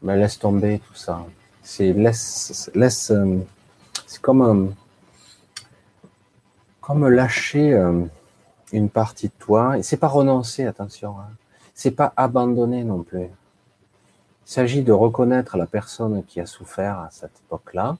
[0.02, 1.24] Mais laisse tomber tout ça.
[1.62, 3.40] C'est euh,
[4.28, 4.68] euh,
[6.80, 8.04] comme lâcher euh,
[8.72, 9.78] une partie de toi.
[9.78, 11.16] Et c'est pas renoncer, attention.
[11.20, 11.30] Hein.
[11.74, 13.24] C'est pas abandonner non plus.
[13.24, 17.96] Il s'agit de reconnaître la personne qui a souffert à cette époque-là,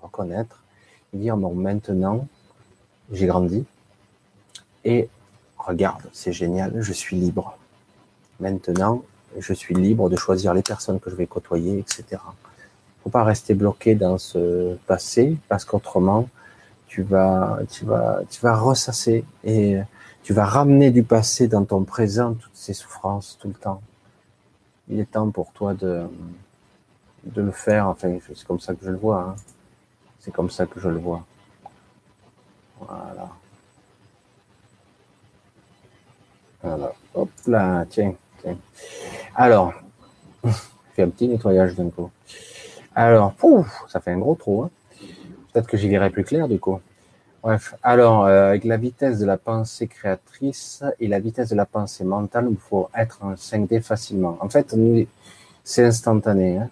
[0.00, 0.62] reconnaître,
[1.12, 2.26] et dire bon maintenant,
[3.10, 3.66] j'ai grandi.
[4.84, 5.08] Et
[5.58, 7.58] regarde, c'est génial, je suis libre.
[8.40, 9.02] Maintenant,
[9.36, 12.20] je suis libre de choisir les personnes que je vais côtoyer, etc.
[13.02, 16.28] Faut pas rester bloqué dans ce passé parce qu'autrement,
[16.86, 19.78] tu vas, tu vas, tu vas ressasser et
[20.22, 23.82] tu vas ramener du passé dans ton présent toutes ces souffrances tout le temps.
[24.88, 26.06] Il est temps pour toi de,
[27.24, 27.88] de le faire.
[27.88, 29.20] Enfin, c'est comme ça que je le vois.
[29.20, 29.36] Hein.
[30.18, 31.24] C'est comme ça que je le vois.
[32.80, 33.28] Voilà.
[36.62, 36.92] Voilà.
[37.14, 38.14] Hop là, tiens,
[39.34, 39.72] Alors,
[40.44, 40.50] je
[40.94, 42.10] fais un petit nettoyage d'un coup.
[42.94, 43.34] Alors,
[43.88, 44.62] ça fait un gros trou.
[44.62, 44.70] Hein.
[45.52, 46.80] Peut-être que j'y verrai plus clair du coup.
[47.42, 51.66] Bref, alors, euh, avec la vitesse de la pensée créatrice et la vitesse de la
[51.66, 54.36] pensée mentale, il faut être en 5D facilement.
[54.40, 54.74] En fait,
[55.62, 56.58] c'est instantané.
[56.58, 56.70] Hein.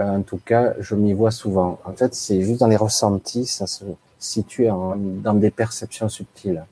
[0.00, 1.78] Euh, en tout cas, je m'y vois souvent.
[1.84, 3.84] En fait, c'est juste dans les ressentis, ça se,
[4.18, 6.64] situé dans des perceptions subtiles.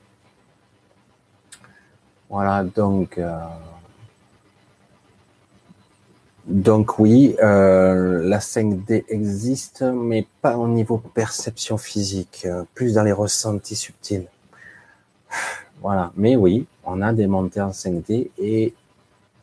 [2.29, 3.37] Voilà, donc, euh,
[6.51, 13.03] donc oui, euh, la 5D existe, mais pas au niveau perception physique, euh, plus dans
[13.03, 14.27] les ressentis subtils.
[15.81, 16.11] Voilà.
[16.15, 18.73] Mais oui, on a des montées en 5D et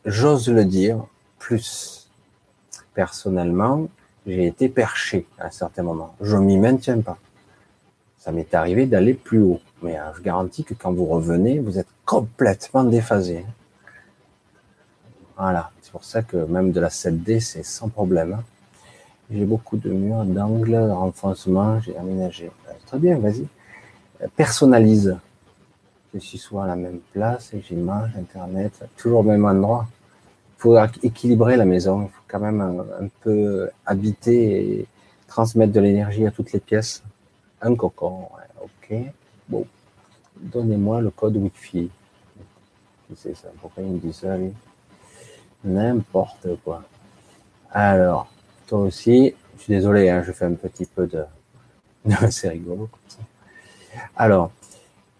[0.05, 1.05] j'ose le dire,
[1.37, 2.09] plus.
[2.93, 3.87] Personnellement,
[4.25, 6.15] j'ai été perché à un certain moment.
[6.21, 7.17] Je m'y maintiens pas.
[8.17, 9.59] Ça m'est arrivé d'aller plus haut.
[9.81, 13.45] Mais euh, je garantis que quand vous revenez, vous êtes complètement déphasé.
[15.37, 15.71] Voilà.
[15.89, 18.43] C'est pour ça que même de la 7D, c'est sans problème.
[19.31, 22.51] J'ai beaucoup de murs, d'angles, renfoncement, j'ai aménagé.
[22.67, 23.47] Euh, très bien, vas-y.
[24.21, 25.17] Euh, personnalise.
[26.13, 29.87] Je suis soit à la même place, j'image, Internet, toujours au même endroit.
[30.59, 32.03] Il faut équilibrer la maison.
[32.03, 34.87] Il faut quand même un, peu habiter et
[35.25, 37.01] transmettre de l'énergie à toutes les pièces.
[37.63, 38.27] Un cocon,
[38.61, 38.95] ok.
[39.47, 39.65] Bon,
[40.39, 41.89] donnez-moi le code Wi-Fi.
[43.15, 43.47] C'est ça.
[43.59, 44.53] Pourquoi il me dit ça, lui?
[45.63, 46.83] N'importe quoi.
[47.71, 48.31] Alors,
[48.67, 51.25] toi aussi, je suis désolé, hein, je fais un petit peu de...
[52.31, 52.89] C'est rigolo.
[54.15, 54.51] Alors,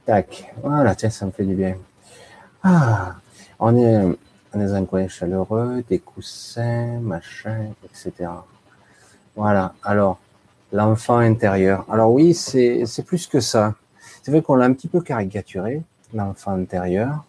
[0.05, 1.75] tac, voilà, tiens, ça me fait du bien.
[2.63, 3.15] Ah,
[3.59, 4.17] on est,
[4.53, 8.29] dans un coin chaleureux, des coussins, machin, etc.
[9.35, 10.19] Voilà, alors,
[10.71, 11.85] l'enfant intérieur.
[11.89, 13.75] Alors oui, c'est plus que ça.
[14.23, 15.81] C'est vrai qu'on l'a un petit peu caricaturé,
[16.13, 17.23] l'enfant intérieur.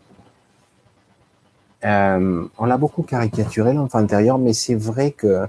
[1.84, 5.46] Euh, on l'a beaucoup caricaturé, l'enfant intérieur, mais c'est vrai que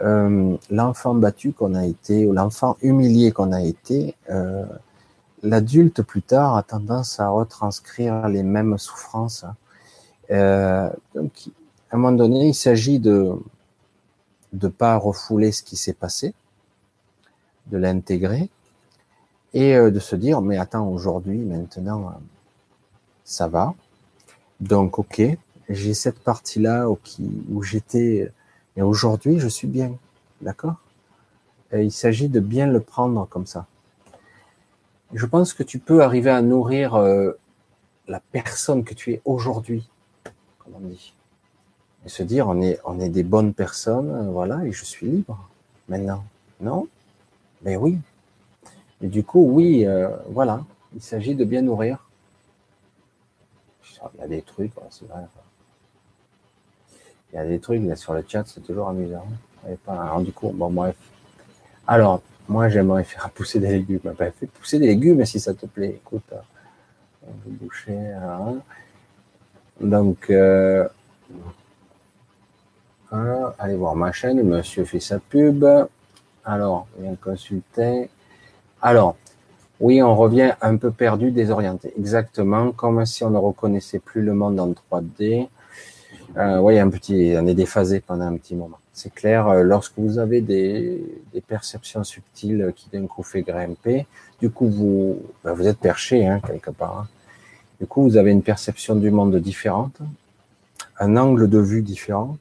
[0.00, 4.64] euh, l'enfant battu qu'on a été, ou l'enfant humilié qu'on a été, euh,
[5.42, 9.44] l'adulte plus tard a tendance à retranscrire les mêmes souffrances.
[10.30, 11.50] Euh, donc,
[11.90, 13.32] à un moment donné, il s'agit de
[14.52, 16.34] ne pas refouler ce qui s'est passé,
[17.66, 18.50] de l'intégrer
[19.54, 22.12] et euh, de se dire mais attends aujourd'hui maintenant
[23.24, 23.74] ça va
[24.60, 25.22] donc ok
[25.68, 28.32] j'ai cette partie là où, j'étais
[28.76, 29.92] et aujourd'hui, je suis bien.
[30.40, 30.76] D'accord?
[31.72, 33.66] Il s'agit de bien le prendre comme ça.
[35.12, 37.32] Je pense que tu peux arriver à nourrir euh,
[38.08, 39.88] la personne que tu es aujourd'hui,
[40.58, 41.14] comme on dit.
[42.04, 45.48] Et se dire, on est, des bonnes personnes, euh, voilà, et je suis libre
[45.88, 46.24] maintenant.
[46.60, 46.88] Non?
[47.62, 47.98] Mais ben oui.
[49.02, 50.64] Et du coup, oui, euh, voilà,
[50.94, 52.04] il s'agit de bien nourrir.
[54.14, 55.22] Il y a des trucs, c'est vrai.
[57.32, 59.26] Il y a des trucs là sur le chat, c'est toujours amusant.
[59.68, 60.96] Et pas du coup, bon bref.
[61.86, 64.00] Alors, moi j'aimerais faire pousser des légumes.
[64.02, 66.00] Ben, fais pousser des légumes si ça te plaît.
[66.02, 66.32] Écoute,
[67.22, 67.98] on va boucher.
[67.98, 68.56] Hein.
[69.80, 70.88] Donc, euh,
[73.10, 74.42] allez voir ma chaîne.
[74.42, 75.64] Monsieur fait sa pub.
[76.44, 78.08] Alors, vient consulter.
[78.80, 79.16] Alors,
[79.80, 81.92] oui, on revient un peu perdu, désorienté.
[81.98, 85.48] Exactement, comme si on ne reconnaissait plus le monde en 3D.
[86.36, 88.78] Euh, oui, un petit, on est déphasé pendant un petit moment.
[88.92, 91.02] C'est clair, euh, lorsque vous avez des,
[91.46, 94.06] perceptions subtiles qui d'un coup fait grimper,
[94.40, 96.98] du coup vous, ben, vous êtes perché hein, quelque part.
[96.98, 97.08] Hein.
[97.80, 99.98] Du coup, vous avez une perception du monde différente,
[100.98, 102.36] un angle de vue différent,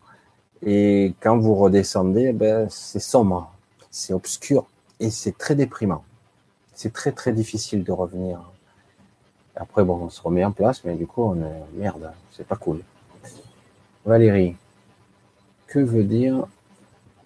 [0.66, 3.54] et quand vous redescendez, ben, c'est sombre,
[3.92, 4.66] c'est obscur,
[5.00, 6.04] et c'est très déprimant.
[6.74, 8.40] C'est très très difficile de revenir.
[9.56, 12.56] Après, bon, on se remet en place, mais du coup, on est merde, c'est pas
[12.56, 12.82] cool.
[14.08, 14.56] Valérie,
[15.68, 16.48] que veut dire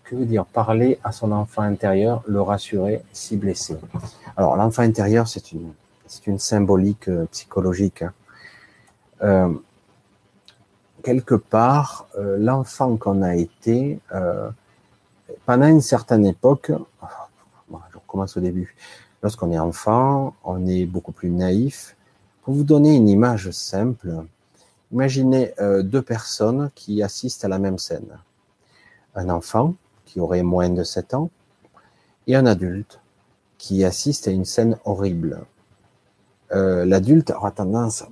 [0.03, 3.77] que veut dire parler à son enfant intérieur, le rassurer si blessé?
[4.35, 5.51] Alors l'enfant intérieur, c'est
[6.25, 8.01] une symbolique euh, psychologique.
[8.01, 8.13] Hein.
[9.21, 9.53] Euh,
[11.03, 13.99] quelque part, euh, l'enfant qu'on a été
[15.45, 18.75] pendant une certaine époque, je recommence au début.
[19.21, 21.95] Lorsqu'on est enfant, on est beaucoup plus naïf.
[22.41, 24.25] Pour vous donner une image simple,
[24.91, 28.19] Imaginez euh, deux personnes qui assistent à la même scène.
[29.15, 31.29] Un enfant qui aurait moins de 7 ans
[32.27, 32.99] et un adulte
[33.57, 35.45] qui assiste à une scène horrible.
[36.51, 38.03] Euh, l'adulte aura tendance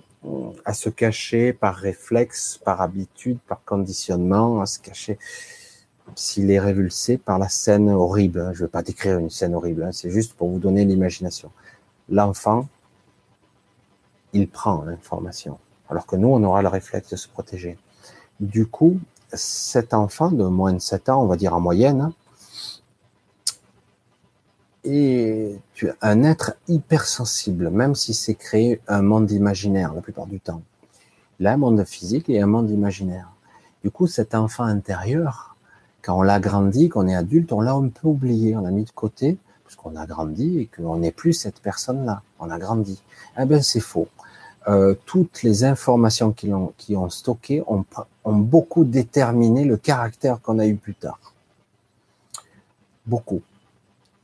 [0.63, 5.17] à se cacher par réflexe, par habitude, par conditionnement, à se cacher
[6.15, 8.51] s'il est révulsé par la scène horrible.
[8.53, 11.51] Je ne vais pas décrire une scène horrible, hein, c'est juste pour vous donner l'imagination.
[12.09, 12.67] L'enfant,
[14.33, 15.57] il prend l'information
[15.89, 17.77] alors que nous, on aura le réflexe de se protéger.
[18.39, 18.99] Du coup,
[19.33, 22.11] cet enfant de moins de 7 ans, on va dire en moyenne,
[24.85, 25.59] est
[26.01, 30.61] un être hypersensible, même si c'est créé un monde imaginaire la plupart du temps.
[31.43, 33.29] A un monde physique et un monde imaginaire.
[33.83, 35.55] Du coup, cet enfant intérieur,
[36.01, 38.83] quand on l'a grandi, qu'on est adulte, on l'a un peu oublié, on l'a mis
[38.83, 42.23] de côté, parce qu'on a grandi et qu'on n'est plus cette personne-là.
[42.39, 43.01] On a grandi.
[43.37, 44.07] Eh bien, c'est faux.
[44.67, 47.07] Euh, toutes les informations qui ont, qui ont
[48.25, 51.33] beaucoup déterminé le caractère qu'on a eu plus tard.
[53.05, 53.41] Beaucoup.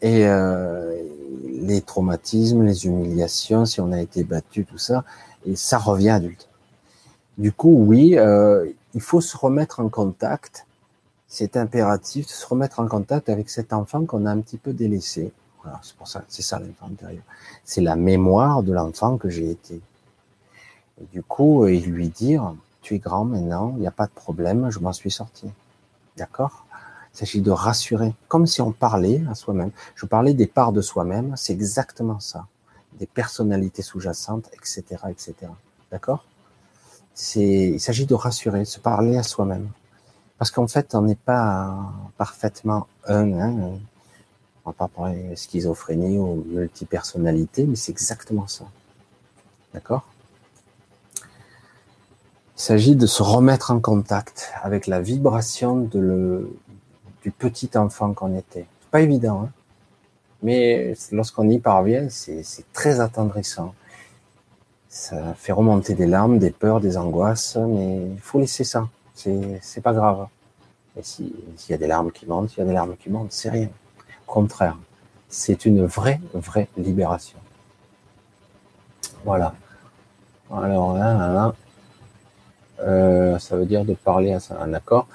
[0.01, 1.01] Et euh,
[1.47, 5.05] les traumatismes, les humiliations, si on a été battu, tout ça,
[5.45, 6.49] et ça revient adulte.
[7.37, 10.67] Du coup, oui, euh, il faut se remettre en contact.
[11.27, 14.73] C'est impératif de se remettre en contact avec cet enfant qu'on a un petit peu
[14.73, 15.31] délaissé.
[15.81, 17.23] C'est pour ça, c'est ça l'enfant intérieur.
[17.63, 19.81] C'est la mémoire de l'enfant que j'ai été.
[21.11, 24.69] Du coup, il lui dire, tu es grand maintenant, il n'y a pas de problème,
[24.69, 25.47] je m'en suis sorti.
[26.17, 26.65] D'accord?
[27.13, 29.71] Il s'agit de rassurer, comme si on parlait à soi-même.
[29.95, 32.45] Je parlais des parts de soi-même, c'est exactement ça.
[32.99, 35.33] Des personnalités sous-jacentes, etc., etc.
[35.91, 36.25] D'accord?
[37.13, 39.69] C'est, il s'agit de rassurer, se parler à soi-même.
[40.37, 41.77] Parce qu'en fait, on n'est pas
[42.17, 43.53] parfaitement un, hein,
[44.65, 48.65] on va pas parler schizophrénie ou multipersonnalité, mais c'est exactement ça.
[49.73, 50.05] D'accord?
[52.57, 58.65] Il s'agit de se remettre en contact avec la vibration du petit enfant qu'on était.
[58.81, 59.49] C'est pas évident, hein
[60.45, 63.73] mais lorsqu'on y parvient, c'est très attendrissant.
[64.89, 68.87] Ça fait remonter des larmes, des peurs, des angoisses, mais il faut laisser ça.
[69.15, 70.27] C'est pas grave.
[70.97, 71.33] Et s'il
[71.69, 73.69] y a des larmes qui montent, il y a des larmes qui montent, c'est rien.
[74.27, 74.77] Au contraire,
[75.29, 77.39] c'est une vraie, vraie libération.
[79.25, 79.55] Voilà.
[80.51, 81.55] Alors là, là,
[82.79, 85.07] euh, ça veut dire de parler à un accord.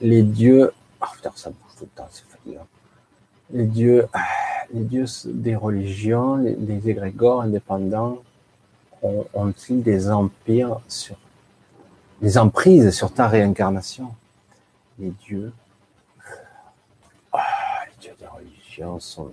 [0.00, 0.72] Les dieux,
[1.02, 2.66] oh putain, ça bouge tout le temps, c'est fatigant.
[3.52, 4.06] Les dieux,
[4.72, 8.18] les dieux des religions, les, les égrégores indépendants
[9.02, 11.16] ont-ils des empires sur,
[12.20, 14.14] des emprises sur ta réincarnation
[14.98, 15.52] Les dieux,
[18.98, 19.32] sont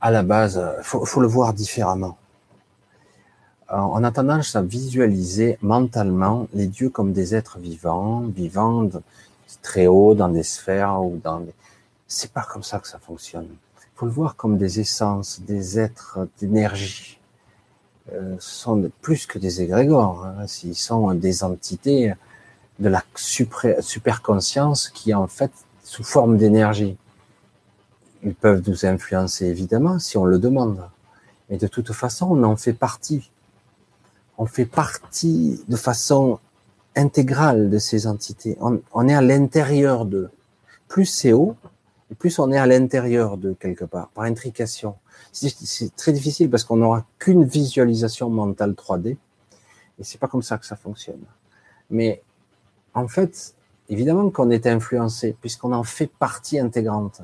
[0.00, 2.16] à la base, faut, faut le voir différemment.
[3.70, 8.88] On a tendance à visualiser mentalement les dieux comme des êtres vivants, vivants
[9.62, 11.54] très haut dans des sphères ou dans des...
[12.06, 13.48] C'est pas comme ça que ça fonctionne.
[13.78, 17.18] Il faut le voir comme des essences, des êtres d'énergie.
[18.12, 20.26] Euh, sont plus que des égrégores.
[20.26, 20.44] Hein.
[20.62, 22.12] Ils sont des entités
[22.78, 25.50] de la super, super conscience qui est en fait
[25.82, 26.98] sous forme d'énergie.
[28.22, 30.82] Ils peuvent nous influencer évidemment si on le demande.
[31.48, 33.30] Mais de toute façon, on en fait partie.
[34.38, 36.38] On fait partie de façon
[36.96, 38.56] intégrale de ces entités.
[38.60, 40.30] On, est à l'intérieur d'eux.
[40.88, 41.56] Plus c'est haut,
[42.10, 44.96] et plus on est à l'intérieur de quelque part, par intrication.
[45.32, 49.16] C'est très difficile parce qu'on n'aura qu'une visualisation mentale 3D,
[49.98, 51.22] et c'est pas comme ça que ça fonctionne.
[51.90, 52.22] Mais
[52.94, 53.54] en fait,
[53.88, 57.22] évidemment qu'on est influencé, puisqu'on en fait partie intégrante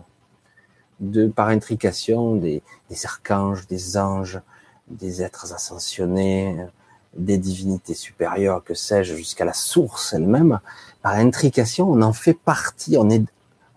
[0.98, 4.40] de par intrication des, des archanges, des anges,
[4.88, 6.66] des êtres ascensionnés,
[7.14, 10.60] des divinités supérieures, que sais-je, jusqu'à la source elle-même,
[11.02, 13.24] par intrication, on en fait partie, on est,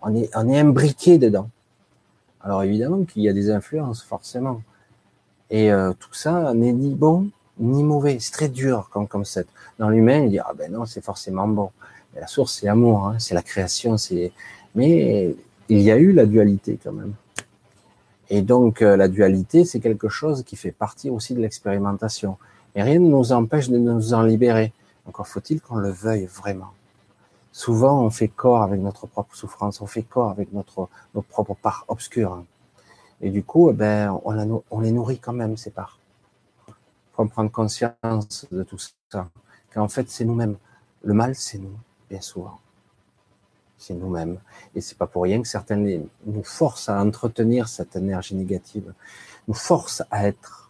[0.02, 1.48] on est, on est imbriqué dedans.
[2.42, 4.62] Alors évidemment qu'il y a des influences, forcément.
[5.50, 8.18] Et euh, tout ça n'est ni bon ni mauvais.
[8.20, 9.48] C'est très dur comme concept.
[9.78, 11.70] Dans l'humain, il dit ah ben non, c'est forcément bon.
[12.14, 14.32] Mais la source, c'est l'amour, hein, c'est la création, c'est.
[14.74, 15.34] Mais
[15.68, 17.14] il y a eu la dualité quand même.
[18.30, 22.36] Et donc euh, la dualité, c'est quelque chose qui fait partie aussi de l'expérimentation.
[22.74, 24.72] Et rien ne nous empêche de nous en libérer.
[25.06, 26.72] Encore faut-il qu'on le veuille vraiment.
[27.52, 31.54] Souvent, on fait corps avec notre propre souffrance, on fait corps avec notre, nos propres
[31.54, 32.42] parts obscures.
[33.20, 35.98] Et du coup, eh ben, on, les nourrit quand même, ces parts.
[36.68, 36.72] Il
[37.14, 38.78] faut prendre conscience de tout
[39.10, 39.28] ça.
[39.72, 40.56] Qu'en fait, c'est nous-mêmes.
[41.02, 41.78] Le mal, c'est nous,
[42.10, 42.58] bien souvent
[43.84, 44.38] c'est nous-mêmes.
[44.74, 48.92] Et c'est pas pour rien que certaines nous forcent à entretenir cette énergie négative,
[49.46, 50.63] nous forcent à être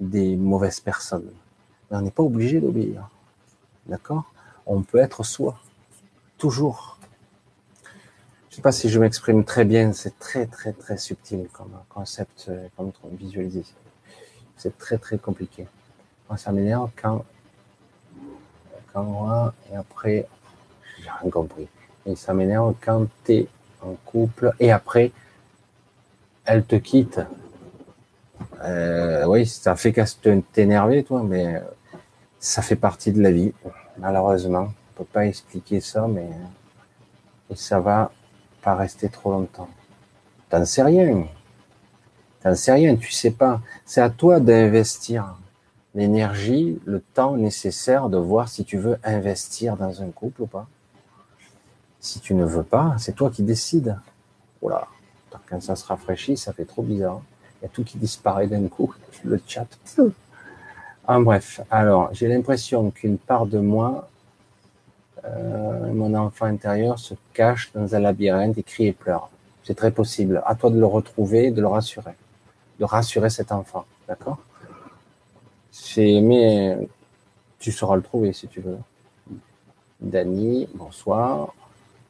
[0.00, 1.30] des mauvaises personnes.
[1.90, 3.08] Mais on n'est pas obligé d'obéir.
[3.86, 4.24] D'accord?
[4.66, 5.58] On peut être soi.
[6.38, 6.98] Toujours.
[8.48, 12.50] Je sais pas si je m'exprime très bien, c'est très très très subtil comme concept,
[12.76, 13.64] comme visualiser.
[14.56, 15.66] C'est très très compliqué.
[16.28, 17.24] Moi, ça m'énerve quand,
[18.92, 20.26] quand moi, et après,
[20.98, 21.68] j'ai rien compris.
[22.06, 23.48] Et ça m'énerve quand tu es
[23.82, 25.12] en couple et après,
[26.44, 27.20] elle te quitte.
[28.62, 30.04] Euh, oui, ça fait qu'à
[30.52, 31.62] t'énerver, toi, mais
[32.38, 33.52] ça fait partie de la vie,
[33.98, 34.68] malheureusement.
[34.94, 36.28] On peut pas expliquer ça, mais
[37.50, 38.12] et ça va
[38.62, 39.68] pas rester trop longtemps.
[40.48, 41.26] T'en sais rien.
[42.40, 43.60] T'en sais rien, tu sais pas.
[43.84, 45.36] C'est à toi d'investir
[45.94, 50.68] l'énergie, le temps nécessaire de voir si tu veux investir dans un couple ou pas.
[51.98, 53.98] Si tu ne veux pas, c'est toi qui décides.
[54.62, 54.86] Voilà.
[55.48, 57.20] Quand ça se rafraîchit, ça fait trop bizarre.
[57.60, 58.94] Il y a tout qui disparaît d'un coup.
[59.24, 59.66] Le chat.
[61.06, 64.08] En bref, alors j'ai l'impression qu'une part de moi,
[65.24, 69.30] euh, mon enfant intérieur, se cache dans un labyrinthe et crie et pleure.
[69.64, 70.42] C'est très possible.
[70.46, 72.14] À toi de le retrouver, de le rassurer.
[72.78, 73.84] de rassurer cet enfant.
[74.08, 74.38] D'accord?
[75.70, 76.78] C'est, mais
[77.58, 78.78] tu sauras le trouver si tu veux.
[80.00, 81.54] Dany, bonsoir.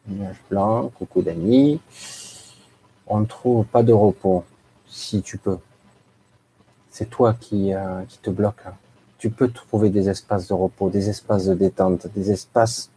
[0.07, 1.81] Nuage blanc, coucou Dany.
[3.07, 4.45] On ne trouve pas de repos,
[4.91, 5.59] si tu peux.
[6.91, 8.65] C'est toi qui, euh, qui te bloque.
[9.19, 12.91] Tu peux trouver des espaces de repos, des espaces de détente, des espaces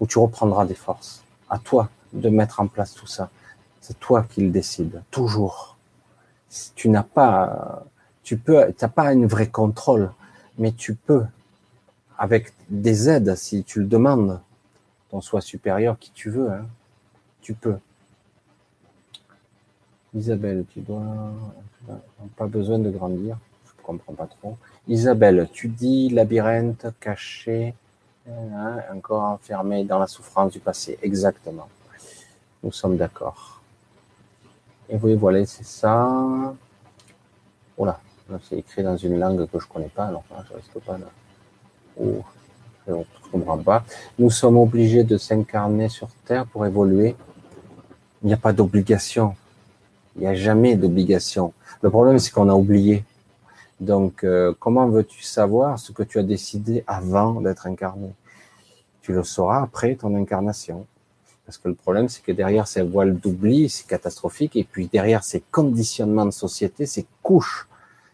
[0.00, 1.22] où tu reprendras des forces.
[1.50, 3.30] À toi de mettre en place tout ça.
[3.80, 5.76] C'est toi qui le décides, toujours.
[6.74, 7.84] Tu n'as pas,
[8.22, 10.10] tu peux, t'as pas une vraie contrôle,
[10.58, 11.24] mais tu peux
[12.18, 14.40] avec des aides, si tu le demandes,
[15.10, 16.66] ton soi supérieur, qui tu veux, hein,
[17.42, 17.76] tu peux.
[20.16, 21.04] Isabelle, tu dois
[22.36, 23.36] pas besoin de grandir.
[23.66, 24.56] Je comprends pas trop.
[24.88, 27.74] Isabelle, tu dis labyrinthe caché,
[28.28, 30.98] hein, encore enfermé dans la souffrance du passé.
[31.02, 31.68] Exactement.
[32.62, 33.60] Nous sommes d'accord.
[34.88, 36.54] Et vous voilà, c'est ça.
[37.76, 38.00] Oh là,
[38.48, 41.06] c'est écrit dans une langue que je connais pas, alors je risque pas là.
[42.00, 42.24] Oh,
[42.86, 43.84] je ne comprends pas.
[44.18, 47.16] Nous sommes obligés de s'incarner sur Terre pour évoluer.
[48.22, 49.36] Il n'y a pas d'obligation.
[50.16, 51.52] Il n'y a jamais d'obligation.
[51.82, 53.04] Le problème, c'est qu'on a oublié.
[53.80, 58.10] Donc, euh, comment veux-tu savoir ce que tu as décidé avant d'être incarné?
[59.02, 60.86] Tu le sauras après ton incarnation.
[61.44, 64.56] Parce que le problème, c'est que derrière ces voiles d'oubli, c'est catastrophique.
[64.56, 67.68] Et puis derrière ces conditionnements de société, ces couches,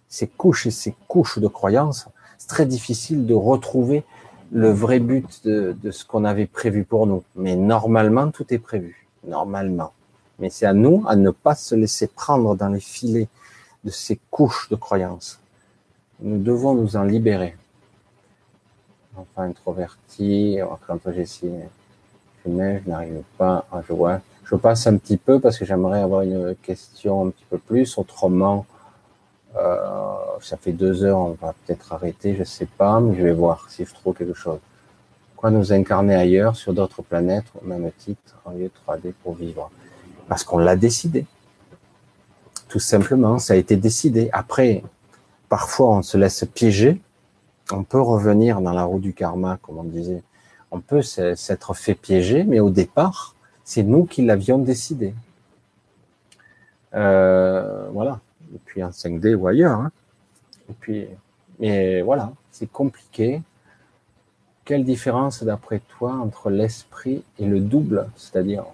[0.09, 4.05] ces couches et ces couches de croyances, c'est très difficile de retrouver
[4.51, 7.23] le vrai but de, ce qu'on avait prévu pour nous.
[7.37, 9.07] Mais normalement, tout est prévu.
[9.27, 9.93] Normalement.
[10.39, 13.29] Mais c'est à nous à ne pas se laisser prendre dans les filets
[13.85, 15.41] de ces couches de croyances.
[16.21, 17.57] Nous devons nous en libérer.
[19.17, 21.65] Enfin, introverti, quand j'ai signé,
[22.45, 24.17] je n'arrive pas à jouer.
[24.45, 27.99] Je passe un petit peu parce que j'aimerais avoir une question un petit peu plus.
[27.99, 28.67] Autrement,
[29.57, 33.33] euh, ça fait deux heures, on va peut-être arrêter, je sais pas, mais je vais
[33.33, 34.59] voir si je trouve quelque chose.
[35.37, 39.71] Quoi nous incarner ailleurs, sur d'autres planètes, au même titre, en lieu 3D pour vivre
[40.28, 41.27] Parce qu'on l'a décidé.
[42.69, 44.31] Tout simplement, ça a été décidé.
[44.32, 44.82] Après,
[45.49, 47.01] parfois, on se laisse piéger.
[47.70, 50.23] On peut revenir dans la roue du karma, comme on disait.
[50.70, 53.35] On peut s'être fait piéger, mais au départ,
[53.65, 55.15] c'est nous qui l'avions décidé.
[56.94, 58.20] Euh, voilà
[58.55, 59.78] et puis en 5D ou ailleurs.
[59.78, 59.93] Hein.
[60.70, 61.07] Et puis,
[61.59, 63.43] mais voilà, c'est compliqué.
[64.65, 68.65] Quelle différence, d'après toi, entre l'esprit et le double, c'est-à-dire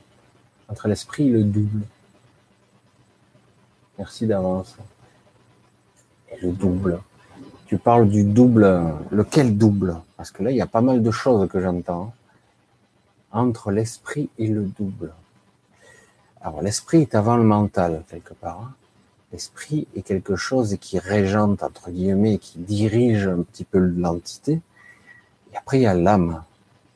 [0.69, 1.83] entre l'esprit et le double
[3.99, 4.77] Merci d'avance.
[6.31, 7.01] Et le double.
[7.67, 8.95] Tu parles du double.
[9.11, 9.97] Lequel double?
[10.17, 12.13] Parce que là, il y a pas mal de choses que j'entends.
[13.33, 15.13] Entre l'esprit et le double.
[16.41, 18.71] Alors, l'esprit est avant le mental, quelque part.
[19.33, 24.61] L'esprit est quelque chose qui régente, entre guillemets, qui dirige un petit peu l'entité.
[25.53, 26.45] Et après, il y a l'âme,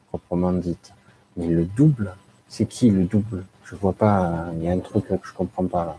[0.08, 0.92] proprement dite.
[1.36, 2.14] Mais le double,
[2.48, 3.44] c'est qui le double?
[3.72, 5.96] Je vois pas, il y a un truc que je comprends pas là.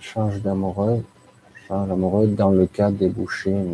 [0.00, 1.04] change d'amoureux,
[1.68, 3.64] change d'amoureux dans le cas bouchers.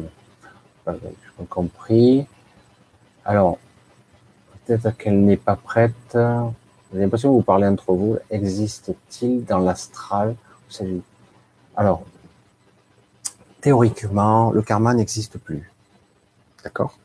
[0.87, 2.27] Je compris.
[3.25, 3.59] Alors,
[4.67, 6.13] peut-être qu'elle n'est pas prête.
[6.13, 8.19] J'ai l'impression que vous parlez entre vous.
[8.29, 10.37] Existe-t-il dans l'astral
[11.75, 12.05] Alors,
[13.63, 15.73] théoriquement, le karma n'existe plus.
[16.63, 16.99] D'accord?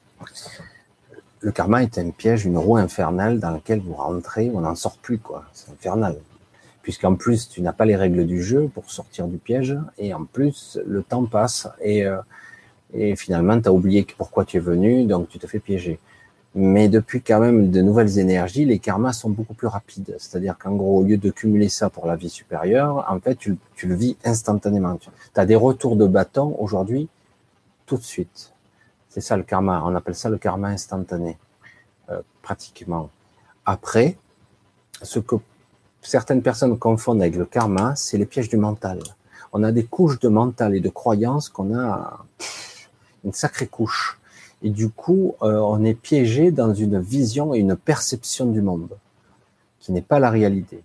[1.41, 4.97] Le karma est un piège, une roue infernale dans laquelle vous rentrez, on n'en sort
[4.97, 5.45] plus, quoi.
[5.53, 6.17] C'est infernal.
[6.81, 10.25] Puisqu'en plus, tu n'as pas les règles du jeu pour sortir du piège, et en
[10.25, 12.17] plus, le temps passe, et, euh,
[12.93, 15.99] et finalement, tu as oublié pourquoi tu es venu, donc tu te fais piéger.
[16.55, 20.15] Mais depuis quand même de nouvelles énergies, les karmas sont beaucoup plus rapides.
[20.17, 23.57] C'est-à-dire qu'en gros, au lieu de cumuler ça pour la vie supérieure, en fait, tu,
[23.83, 24.97] le vis instantanément.
[24.97, 27.07] Tu as des retours de bâton aujourd'hui,
[27.85, 28.51] tout de suite.
[29.09, 29.81] C'est ça le karma.
[29.85, 31.37] On appelle ça le karma instantané,
[32.09, 33.09] euh, pratiquement.
[33.65, 34.17] Après,
[35.01, 35.35] ce que
[36.01, 38.99] certaines personnes confondent avec le karma, c'est les pièges du mental.
[39.51, 42.23] On a des couches de mental et de croyances qu'on a
[43.23, 44.19] une sacrée couche.
[44.61, 48.97] Et du coup, euh, on est piégé dans une vision et une perception du monde
[49.79, 50.83] qui n'est pas la réalité.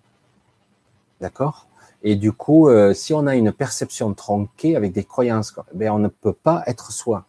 [1.21, 1.67] D'accord?
[2.03, 5.99] Et du coup, euh, si on a une perception tronquée avec des croyances, ben on
[5.99, 7.25] ne peut pas être soi.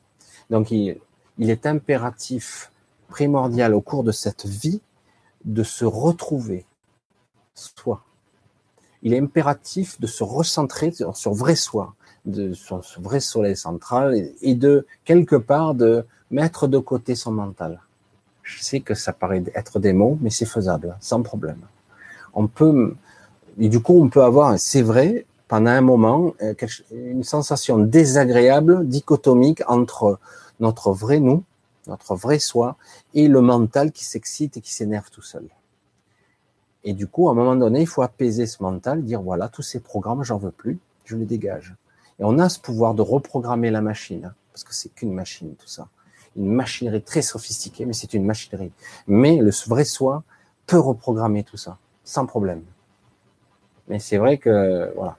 [0.50, 1.00] Donc, il,
[1.40, 2.72] est impératif,
[3.08, 4.82] primordial au cours de cette vie,
[5.44, 6.66] de se retrouver
[7.54, 8.04] soi.
[9.04, 11.94] Il est impératif de se recentrer sur, sur vrai soi,
[12.26, 17.82] de son vrai soleil central et de quelque part de mettre de côté son mental.
[18.42, 21.62] Je sais que ça paraît être des mots, mais c'est faisable, sans problème.
[22.34, 22.96] On peut
[23.60, 26.54] Et du coup, on peut avoir, c'est vrai, pendant un moment, euh,
[26.92, 30.20] une sensation désagréable, dichotomique entre
[30.60, 31.44] notre vrai nous,
[31.88, 32.78] notre vrai soi,
[33.14, 35.48] et le mental qui s'excite et qui s'énerve tout seul.
[36.84, 39.62] Et du coup, à un moment donné, il faut apaiser ce mental, dire voilà, tous
[39.62, 41.76] ces programmes, j'en veux plus, je les dégage.
[42.20, 45.68] Et on a ce pouvoir de reprogrammer la machine, parce que c'est qu'une machine, tout
[45.68, 45.88] ça.
[46.36, 48.72] Une machinerie très sophistiquée, mais c'est une machinerie.
[49.08, 50.24] Mais le vrai soi
[50.68, 52.64] peut reprogrammer tout ça, sans problème.
[53.88, 55.18] Mais c'est vrai que, voilà,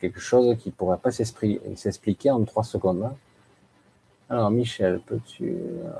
[0.00, 3.02] quelque chose qui pourrait pas s'expliquer en trois secondes.
[3.04, 3.14] Hein.
[4.30, 5.56] Alors, Michel, peux-tu...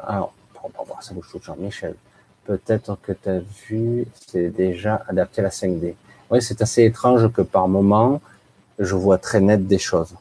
[0.06, 1.94] Alors, on va ça bouge tout le Michel,
[2.44, 5.94] peut-être que tu as vu, c'est déjà adapté à la 5D.
[6.30, 8.20] Oui, c'est assez étrange que par moment,
[8.78, 10.14] je vois très net des choses.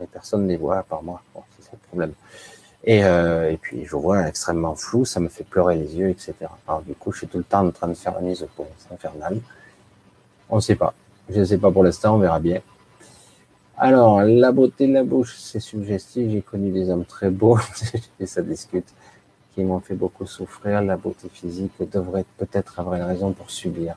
[0.00, 1.22] Mais personne ne les voit à part moi.
[1.60, 2.12] c'est le problème.
[2.82, 6.34] Et, euh, et puis, je vois extrêmement flou, ça me fait pleurer les yeux, etc.
[6.68, 8.66] Alors, du coup, je suis tout le temps en train de faire la mise point.
[8.78, 9.40] C'est infernal.
[10.50, 10.92] On ne sait pas.
[11.30, 12.60] Je ne sais pas pour l'instant, on verra bien.
[13.76, 16.30] Alors, la beauté de la bouche, c'est suggestif.
[16.30, 17.58] J'ai connu des hommes très beaux,
[18.20, 18.86] et ça discute,
[19.52, 20.80] qui m'ont fait beaucoup souffrir.
[20.82, 23.96] La beauté physique devrait peut-être avoir une raison pour subir.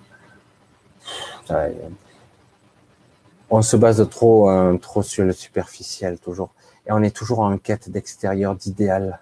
[3.50, 6.50] On se base trop, euh, trop sur le superficiel, toujours.
[6.88, 9.20] Et on est toujours en quête d'extérieur, d'idéal,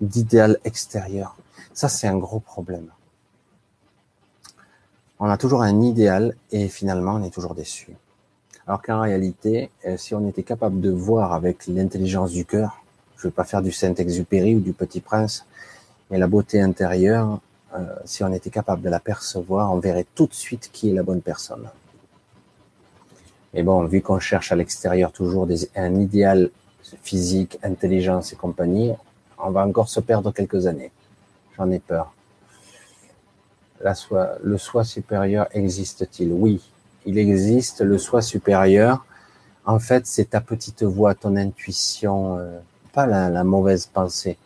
[0.00, 1.36] d'idéal extérieur.
[1.72, 2.88] Ça, c'est un gros problème.
[5.20, 7.96] On a toujours un idéal et finalement, on est toujours déçu.
[8.66, 12.82] Alors qu'en réalité, euh, si on était capable de voir avec l'intelligence du cœur,
[13.16, 15.44] je ne vais pas faire du Saint-Exupéry ou du Petit Prince,
[16.10, 17.40] mais la beauté intérieure,
[17.74, 20.94] euh, si on était capable de la percevoir, on verrait tout de suite qui est
[20.94, 21.68] la bonne personne.
[23.52, 25.46] Mais bon, vu qu'on cherche à l'extérieur toujours
[25.76, 26.50] un idéal
[27.02, 28.92] physique, intelligence et compagnie,
[29.38, 30.90] on va encore se perdre quelques années.
[31.56, 32.12] J'en ai peur.
[33.80, 36.32] Le soi supérieur existe-t-il?
[36.32, 36.62] Oui,
[37.06, 39.04] il existe le soi supérieur.
[39.66, 42.58] En fait, c'est ta petite voix, ton intuition, euh,
[42.92, 44.36] pas la, mauvaise pensée.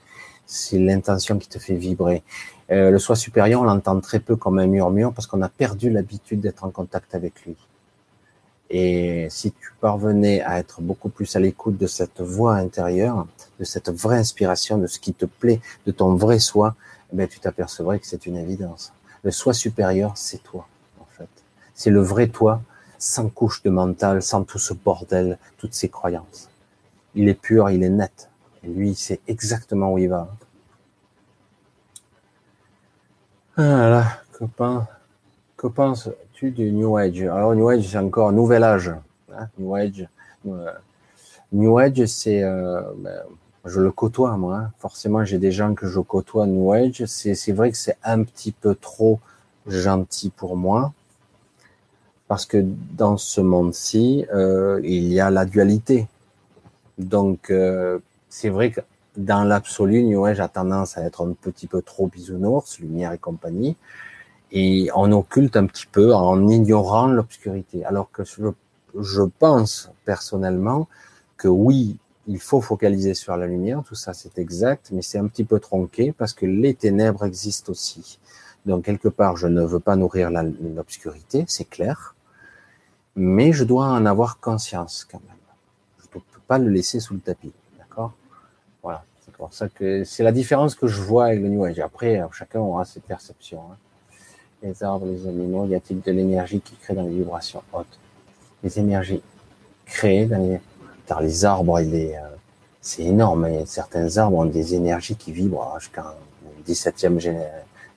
[0.46, 2.22] C'est l'intention qui te fait vibrer.
[2.70, 5.90] Euh, le soi supérieur, on l'entend très peu comme un murmure parce qu'on a perdu
[5.90, 7.56] l'habitude d'être en contact avec lui.
[8.70, 13.26] Et si tu parvenais à être beaucoup plus à l'écoute de cette voix intérieure,
[13.58, 16.74] de cette vraie inspiration, de ce qui te plaît, de ton vrai soi,
[17.12, 18.92] ben, tu t'apercevrais que c'est une évidence.
[19.22, 20.66] Le soi supérieur, c'est toi.
[21.78, 22.60] C'est le vrai toi,
[22.98, 26.50] sans couche de mental, sans tout ce bordel, toutes ces croyances.
[27.14, 28.28] Il est pur, il est net.
[28.64, 30.26] Et lui, il sait exactement où il va.
[33.56, 34.88] Voilà, copain.
[35.56, 38.92] Que penses-tu du New Age Alors, New Age, c'est encore Nouvel Âge.
[39.32, 40.08] Hein, New Age.
[40.48, 40.72] Euh,
[41.52, 42.42] New Age, c'est.
[42.42, 43.22] Euh, ben,
[43.64, 44.56] je le côtoie, moi.
[44.56, 44.72] Hein.
[44.80, 47.04] Forcément, j'ai des gens que je côtoie New Age.
[47.04, 49.20] C'est vrai que c'est un petit peu trop
[49.68, 50.92] gentil pour moi
[52.28, 52.62] parce que
[52.96, 56.06] dans ce monde-ci, euh, il y a la dualité.
[56.98, 57.98] Donc, euh,
[58.28, 58.80] c'est vrai que
[59.16, 63.18] dans l'absolu, New Age a tendance à être un petit peu trop bisounours, lumière et
[63.18, 63.76] compagnie,
[64.52, 67.84] et on occulte un petit peu en ignorant l'obscurité.
[67.84, 68.44] Alors que je,
[69.00, 70.86] je pense personnellement
[71.38, 71.96] que oui,
[72.26, 75.60] il faut focaliser sur la lumière, tout ça c'est exact, mais c'est un petit peu
[75.60, 78.18] tronqué parce que les ténèbres existent aussi.
[78.66, 82.14] Donc quelque part, je ne veux pas nourrir l'obscurité, c'est clair
[83.18, 85.36] mais je dois en avoir conscience quand même.
[85.98, 88.12] Je ne peux pas le laisser sous le tapis, d'accord?
[88.82, 89.04] Voilà,
[90.04, 91.80] c'est la différence que je vois avec le New Age.
[91.80, 93.60] Après, chacun aura ses perceptions.
[93.72, 93.76] Hein.
[94.62, 97.98] Les arbres, les animaux, y a-t-il de l'énergie qui crée dans les vibrations hautes?
[98.62, 99.22] Les énergies
[99.84, 100.60] créées dans les...
[101.20, 102.36] Les arbres, euh,
[102.82, 103.48] c'est énorme.
[103.64, 106.14] certains arbres ont des énergies qui vibrent jusqu'à
[106.68, 107.40] 17e,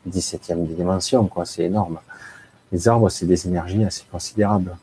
[0.09, 1.45] 17e dimension, quoi.
[1.45, 1.99] C'est énorme.
[2.71, 4.77] Les arbres, c'est des énergies assez considérables.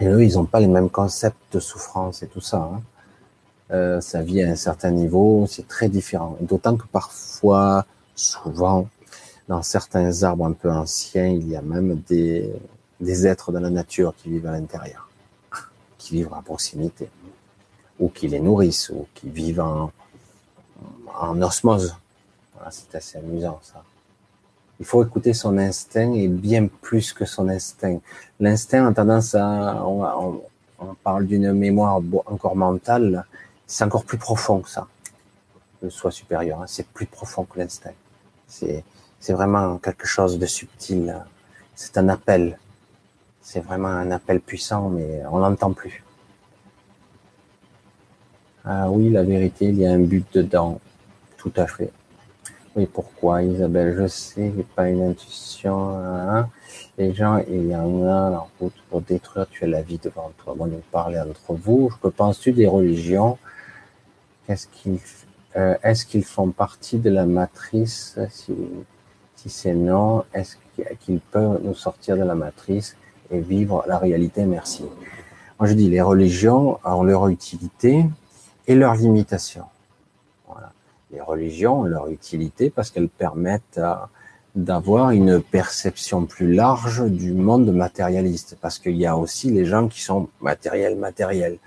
[0.00, 2.58] Et eux, ils n'ont pas les mêmes concepts de souffrance et tout ça.
[2.58, 2.82] Hein.
[3.70, 6.36] Euh, sa vie à un certain niveau, c'est très différent.
[6.40, 8.88] D'autant que parfois, souvent,
[9.48, 12.52] dans certains arbres un peu anciens, il y a même des,
[13.00, 15.08] des êtres de la nature qui vivent à l'intérieur,
[15.98, 17.08] qui vivent à proximité,
[17.98, 19.90] ou qui les nourrissent, ou qui vivent en,
[21.18, 21.96] en osmose.
[22.54, 23.82] Voilà, c'est assez amusant ça.
[24.80, 27.98] Il faut écouter son instinct et bien plus que son instinct.
[28.40, 30.42] L'instinct a tendance à, on,
[31.04, 33.24] parle d'une mémoire encore mentale,
[33.66, 34.88] c'est encore plus profond que ça.
[35.80, 36.66] Le soi supérieur, hein.
[36.66, 37.94] c'est plus profond que l'instinct.
[38.48, 38.84] C'est,
[39.20, 41.16] c'est vraiment quelque chose de subtil.
[41.74, 42.58] C'est un appel.
[43.40, 46.02] C'est vraiment un appel puissant, mais on l'entend plus.
[48.64, 50.80] Ah oui, la vérité, il y a un but dedans.
[51.36, 51.92] Tout à fait.
[52.74, 53.94] Oui, pourquoi Isabelle?
[53.98, 55.90] Je sais, pas une intuition.
[55.90, 56.48] Hein?
[56.96, 60.32] Les gens, il y en a en route pour détruire, tu as la vie devant
[60.38, 60.54] toi.
[60.56, 61.90] Bon, nous parler entre vous.
[62.02, 63.36] Que penses-tu des religions
[64.46, 65.00] Qu'est-ce qu'ils,
[65.56, 68.18] euh, est-ce qu'ils font partie de la matrice?
[68.30, 68.54] Si,
[69.36, 70.56] si c'est non, est-ce
[71.00, 72.96] qu'ils peuvent nous sortir de la matrice
[73.30, 74.46] et vivre la réalité?
[74.46, 74.84] Merci.
[75.60, 78.06] Moi, je dis les religions ont leur utilité
[78.66, 79.64] et leur limitation.
[81.12, 83.80] Les religions ont leur utilité parce qu'elles permettent
[84.54, 89.88] d'avoir une perception plus large du monde matérialiste, parce qu'il y a aussi les gens
[89.88, 91.58] qui sont matériels, matériels.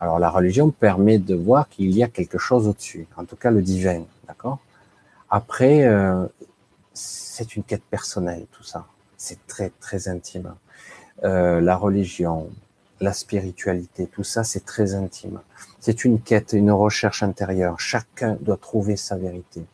[0.00, 3.50] Alors la religion permet de voir qu'il y a quelque chose au-dessus, en tout cas
[3.50, 4.58] le divin, d'accord?
[5.30, 6.26] Après, euh,
[6.92, 8.86] c'est une quête personnelle, tout ça.
[9.16, 10.54] C'est très, très intime.
[11.24, 12.48] Euh, la religion,
[13.04, 15.40] la spiritualité, tout ça, c'est très intime.
[15.78, 17.78] C'est une quête, une recherche intérieure.
[17.78, 19.64] Chacun doit trouver sa vérité.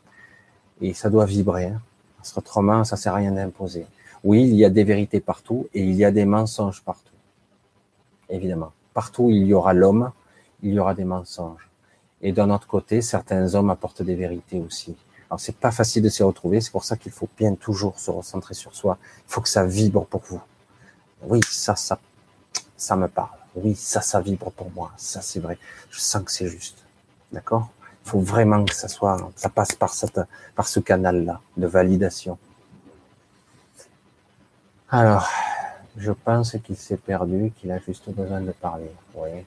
[0.81, 1.66] Et ça doit vibrer.
[1.66, 1.81] Hein.
[2.16, 3.86] Parce qu'autrement, ça sert à rien d'imposer.
[4.23, 7.15] Oui, il y a des vérités partout et il y a des mensonges partout.
[8.28, 8.73] Évidemment.
[8.93, 10.12] Partout où il y aura l'homme,
[10.62, 11.70] il y aura des mensonges.
[12.20, 14.97] Et d'un autre côté, certains hommes apportent des vérités aussi.
[15.31, 18.11] Alors c'est pas facile de s'y retrouver, c'est pour ça qu'il faut bien toujours se
[18.11, 18.98] recentrer sur soi.
[19.27, 20.40] Il faut que ça vibre pour vous.
[21.23, 21.98] Oui, ça, ça,
[22.81, 23.28] ça me parle.
[23.55, 24.90] Oui, ça, ça vibre pour moi.
[24.97, 25.59] Ça, c'est vrai.
[25.90, 26.78] Je sens que c'est juste.
[27.31, 27.69] D'accord?
[28.05, 30.20] Il faut vraiment que ça soit, ça passe par cette,
[30.57, 32.39] par ce canal-là de validation.
[34.89, 35.28] Alors,
[35.97, 38.90] je pense qu'il s'est perdu, qu'il a juste besoin de parler.
[39.15, 39.44] Oui.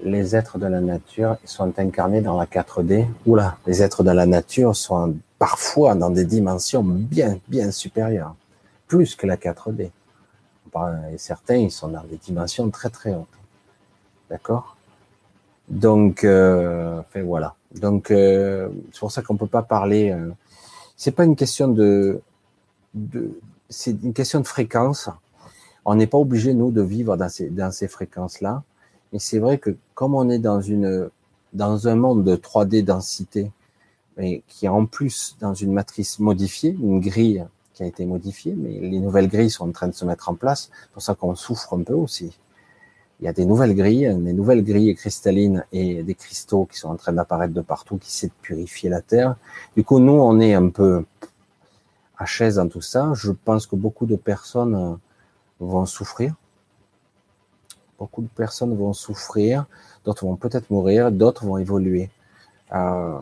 [0.00, 3.06] Les êtres de la nature sont incarnés dans la 4D.
[3.26, 8.34] Oula, les êtres de la nature sont parfois dans des dimensions bien, bien supérieures.
[8.86, 9.90] Plus que la 4D.
[11.12, 13.26] Et certains, ils sont dans des dimensions très, très hautes.
[14.30, 14.76] D'accord?
[15.68, 17.54] Donc, euh, voilà.
[17.80, 20.10] Donc, euh, c'est pour ça qu'on peut pas parler.
[20.10, 20.30] Euh,
[20.96, 22.20] c'est pas une question de,
[22.94, 23.38] de
[23.68, 25.08] c'est une question de fréquence.
[25.84, 28.62] On n'est pas obligé nous de vivre dans ces dans ces fréquences-là.
[29.12, 31.10] Mais c'est vrai que comme on est dans une
[31.52, 33.50] dans un monde de 3D densité,
[34.16, 37.44] mais qui est en plus dans une matrice modifiée, une grille
[37.74, 40.34] qui a été modifiée, mais les nouvelles grilles sont en train de se mettre en
[40.34, 40.70] place.
[40.82, 42.32] C'est pour ça qu'on souffre un peu aussi
[43.22, 46.88] il y a des nouvelles grilles, des nouvelles grilles cristallines et des cristaux qui sont
[46.88, 49.36] en train d'apparaître de partout, qui essaient de purifier la Terre.
[49.76, 51.04] Du coup, nous, on est un peu
[52.18, 53.12] à chaise dans tout ça.
[53.14, 54.94] Je pense que beaucoup de personnes euh,
[55.60, 56.34] vont souffrir.
[57.96, 59.66] Beaucoup de personnes vont souffrir,
[60.04, 62.10] d'autres vont peut-être mourir, d'autres vont évoluer.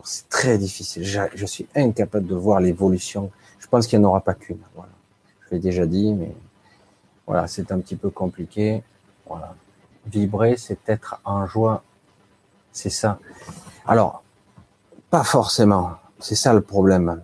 [0.03, 1.03] c'est très difficile.
[1.03, 3.29] Je, suis incapable de voir l'évolution.
[3.61, 4.59] Je pense qu'il n'y en aura pas qu'une.
[4.75, 4.91] Voilà.
[5.45, 6.35] Je l'ai déjà dit, mais
[7.27, 8.83] voilà, c'est un petit peu compliqué.
[9.27, 9.55] Voilà.
[10.07, 11.83] Vibrer, c'est être en joie.
[12.71, 13.19] C'est ça.
[13.85, 14.23] Alors,
[15.09, 15.91] pas forcément.
[16.19, 17.21] C'est ça le problème.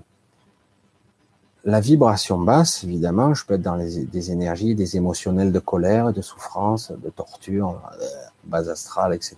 [1.65, 6.21] La vibration basse, évidemment, je peux être dans des énergies, des émotionnels de colère, de
[6.21, 8.05] souffrance, de torture, euh,
[8.45, 9.37] base astrale, etc.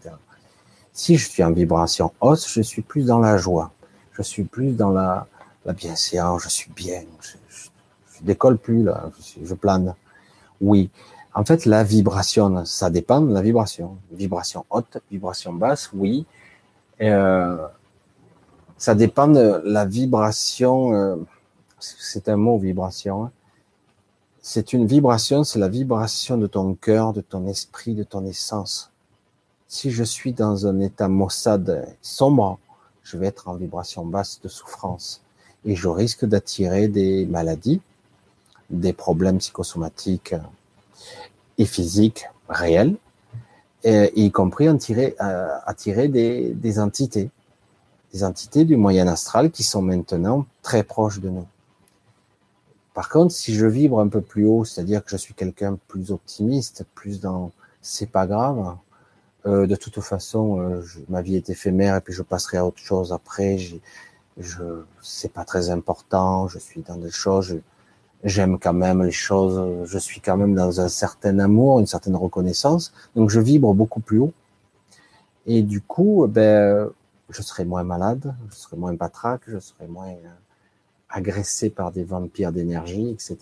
[0.91, 3.71] Si je suis en vibration haute, je suis plus dans la joie.
[4.11, 5.27] Je suis plus dans la,
[5.65, 7.03] la bienséance, je suis bien.
[7.21, 9.11] Je, je, décolle plus, là.
[9.19, 9.95] Je, je plane.
[10.61, 10.89] Oui.
[11.33, 13.97] En fait, la vibration, ça dépend de la vibration.
[14.11, 16.25] Vibration haute, vibration basse, oui.
[17.01, 17.67] Euh,
[18.77, 20.93] ça dépend de la vibration.
[20.93, 21.15] Euh,
[21.79, 23.25] c'est un mot, vibration.
[23.25, 23.31] Hein.
[24.41, 28.91] C'est une vibration, c'est la vibration de ton cœur, de ton esprit, de ton essence.
[29.67, 32.57] Si je suis dans un état maussade sombre,
[33.03, 35.21] je vais être en vibration basse de souffrance
[35.65, 37.81] et je risque d'attirer des maladies,
[38.69, 40.35] des problèmes psychosomatiques,
[41.57, 42.95] et physique réel,
[43.83, 47.29] et, y compris attirer, euh, attirer des, des entités,
[48.13, 51.45] des entités du moyen astral qui sont maintenant très proches de nous.
[52.93, 56.11] Par contre, si je vibre un peu plus haut, c'est-à-dire que je suis quelqu'un plus
[56.11, 58.75] optimiste, plus dans c'est pas grave,
[59.45, 62.79] euh, de toute façon, euh, ma vie est éphémère et puis je passerai à autre
[62.79, 63.57] chose après.
[64.39, 66.47] Je, c'est pas très important.
[66.47, 67.59] Je suis dans des choses
[68.23, 72.15] j'aime quand même les choses, je suis quand même dans un certain amour, une certaine
[72.15, 74.33] reconnaissance, donc je vibre beaucoup plus haut.
[75.45, 76.89] Et du coup, ben,
[77.29, 80.29] je serai moins malade, je serai moins batraque, je serai moins euh,
[81.09, 83.37] agressé par des vampires d'énergie, etc.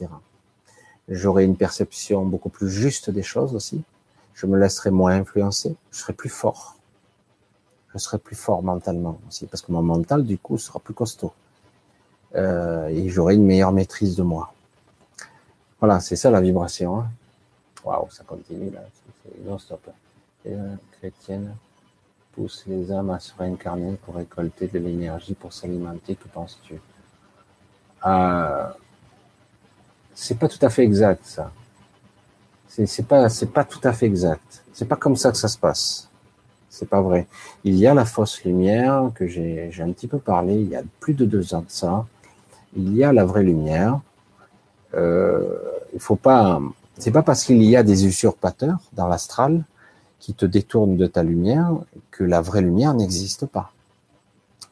[1.09, 3.81] J'aurai une perception beaucoup plus juste des choses aussi.
[4.33, 6.76] Je me laisserai moins influencer, je serai plus fort.
[7.97, 11.33] Je serai plus fort mentalement aussi, parce que mon mental, du coup, sera plus costaud.
[12.35, 14.53] Euh, et j'aurai une meilleure maîtrise de moi.
[15.79, 16.99] Voilà, c'est ça la vibration.
[16.99, 17.07] Hein.
[17.83, 18.81] Waouh, ça continue là.
[19.45, 19.89] Non-stop.
[20.45, 21.55] Euh, chrétienne
[22.33, 26.15] pousse les âmes à se réincarner pour récolter de l'énergie pour s'alimenter.
[26.15, 26.79] Que penses-tu?
[28.05, 28.67] Euh,
[30.13, 31.51] c'est pas tout à fait exact, ça.
[32.67, 34.63] C'est pas, c'est pas tout à fait exact.
[34.71, 36.06] C'est pas comme ça que ça se passe.
[36.69, 37.27] C'est pas vrai.
[37.63, 40.83] Il y a la fausse lumière que j'ai, un petit peu parlé il y a
[40.99, 42.05] plus de deux ans de ça.
[42.75, 43.99] Il y a la vraie lumière.
[44.93, 45.43] Euh,
[45.93, 46.61] il faut pas,
[46.97, 49.63] c'est pas parce qu'il y a des usurpateurs dans l'astral
[50.19, 51.71] qui te détournent de ta lumière
[52.11, 53.71] que la vraie lumière n'existe pas.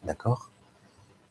[0.04, 0.50] D'accord?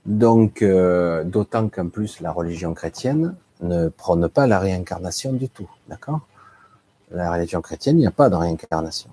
[0.07, 5.69] Donc, euh, d'autant qu'en plus la religion chrétienne ne prône pas la réincarnation du tout.
[5.89, 6.21] D'accord?
[7.11, 9.11] La religion chrétienne, il n'y a pas de réincarnation.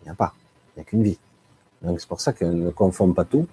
[0.00, 0.34] Il n'y a pas.
[0.74, 1.18] Il n'y a qu'une vie.
[1.82, 3.46] Donc c'est pour ça qu'on ne confond pas tout.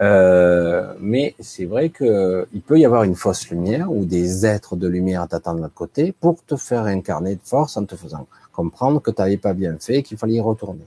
[0.00, 4.86] Euh, mais c'est vrai qu'il peut y avoir une fausse lumière ou des êtres de
[4.86, 9.00] lumière t'attendent de l'autre côté pour te faire incarner de force en te faisant comprendre
[9.00, 10.86] que tu n'avais pas bien fait, qu'il fallait y retourner.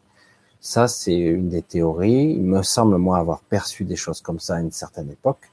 [0.59, 2.33] Ça, c'est une des théories.
[2.33, 5.51] Il me semble, moi, avoir perçu des choses comme ça à une certaine époque,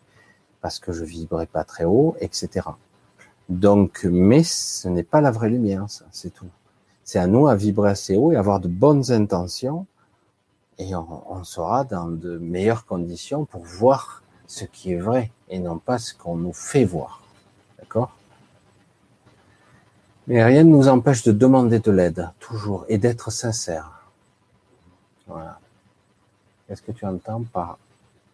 [0.60, 2.66] parce que je vibrais pas très haut, etc.
[3.48, 6.48] Donc, mais ce n'est pas la vraie lumière, ça, c'est tout.
[7.04, 9.86] C'est à nous à vibrer assez haut et avoir de bonnes intentions
[10.78, 15.78] et on, sera dans de meilleures conditions pour voir ce qui est vrai et non
[15.78, 17.22] pas ce qu'on nous fait voir.
[17.78, 18.14] D'accord?
[20.26, 23.90] Mais rien ne nous empêche de demander de l'aide, toujours, et d'être sincère.
[25.26, 25.58] Voilà.
[26.66, 27.78] Qu'est-ce que tu entends par,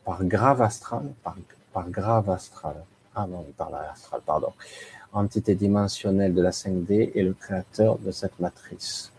[0.05, 1.37] par grave astral par,
[1.73, 2.77] par grave astral?
[3.15, 4.53] Ah non, il parle astral, pardon.
[5.13, 9.13] Entité dimensionnelle de la 5D et le créateur de cette matrice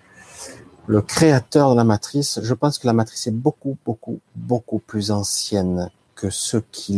[0.85, 5.11] le créateur de la matrice, je pense que la matrice est beaucoup, beaucoup, beaucoup plus
[5.11, 6.93] ancienne que ceux qui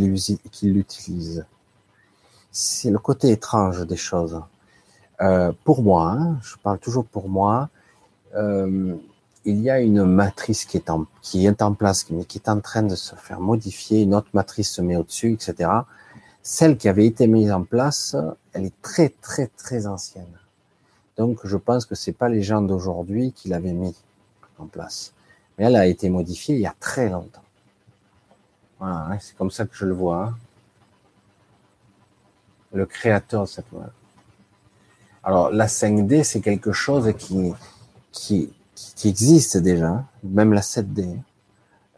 [0.62, 1.46] l'utilisent.
[2.50, 4.40] C'est le côté étrange des choses.
[5.20, 7.70] Euh, pour moi, hein, je parle toujours pour moi,
[8.34, 8.96] euh,
[9.44, 12.48] il y a une matrice qui est en, qui est en place, mais qui est
[12.48, 15.70] en train de se faire modifier, une autre matrice se met au-dessus, etc.
[16.42, 18.16] Celle qui avait été mise en place,
[18.52, 20.26] elle est très, très, très ancienne.
[21.16, 23.94] Donc, je pense que c'est pas les gens d'aujourd'hui qui l'avaient mis
[24.58, 25.14] en place.
[25.56, 27.42] Mais elle a été modifiée il y a très longtemps.
[28.78, 30.24] Voilà, hein, c'est comme ça que je le vois.
[30.24, 30.34] Hein.
[32.72, 33.86] Le créateur de cette loi.
[35.24, 38.52] Alors, la 5D, c'est quelque chose qui,
[39.04, 40.06] existe déjà, hein.
[40.22, 41.18] même la 7D.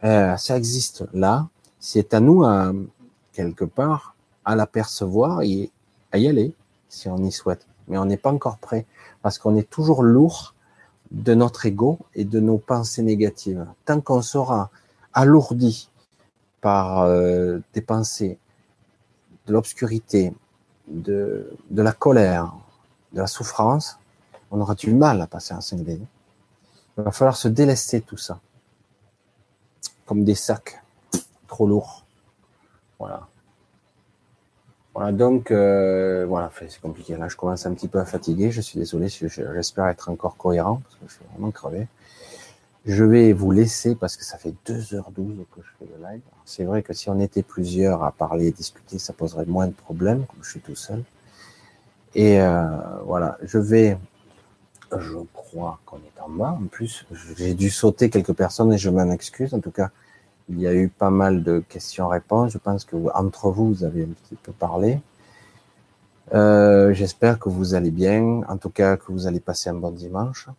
[0.05, 1.49] Euh, ça existe là.
[1.79, 2.45] C'est à nous,
[3.33, 4.15] quelque part,
[4.45, 5.69] à l'apercevoir et
[6.11, 6.53] à y aller,
[6.87, 7.67] si on y souhaite.
[7.87, 8.85] Mais on n'est pas encore prêt
[9.21, 10.53] parce qu'on est toujours lourd
[11.11, 13.65] de notre ego et de nos pensées négatives.
[13.85, 14.69] Tant qu'on sera
[15.13, 15.89] alourdi
[16.61, 18.37] par euh, des pensées,
[19.47, 20.33] de l'obscurité,
[20.87, 22.53] de, la colère,
[23.13, 23.97] de la souffrance,
[24.51, 25.99] on aura du mal à passer en 5D.
[26.97, 28.39] Il va falloir se délester tout ça.
[30.05, 30.83] Comme des sacs
[31.47, 32.05] trop lourds.
[32.99, 33.27] Voilà.
[35.11, 37.15] Donc euh, voilà, c'est compliqué.
[37.15, 38.51] Là, je commence un petit peu à fatiguer.
[38.51, 39.07] Je suis désolé.
[39.07, 41.87] J'espère être encore cohérent parce que je suis vraiment crevé.
[42.85, 46.21] Je vais vous laisser parce que ça fait 2h12 que je fais le live.
[46.45, 49.73] C'est vrai que si on était plusieurs à parler et discuter, ça poserait moins de
[49.73, 51.03] problèmes, comme je suis tout seul.
[52.15, 52.65] Et euh,
[53.05, 53.97] voilà, je vais,
[54.97, 56.57] je crois qu'on est en bas.
[56.61, 57.05] En plus,
[57.37, 59.53] j'ai dû sauter quelques personnes et je m'en excuse.
[59.53, 59.91] En tout cas,
[60.49, 62.51] il y a eu pas mal de questions-réponses.
[62.51, 64.99] Je pense que entre vous, vous avez un petit peu parlé.
[66.33, 68.41] Euh, J'espère que vous allez bien.
[68.47, 70.49] En tout cas, que vous allez passer un bon dimanche.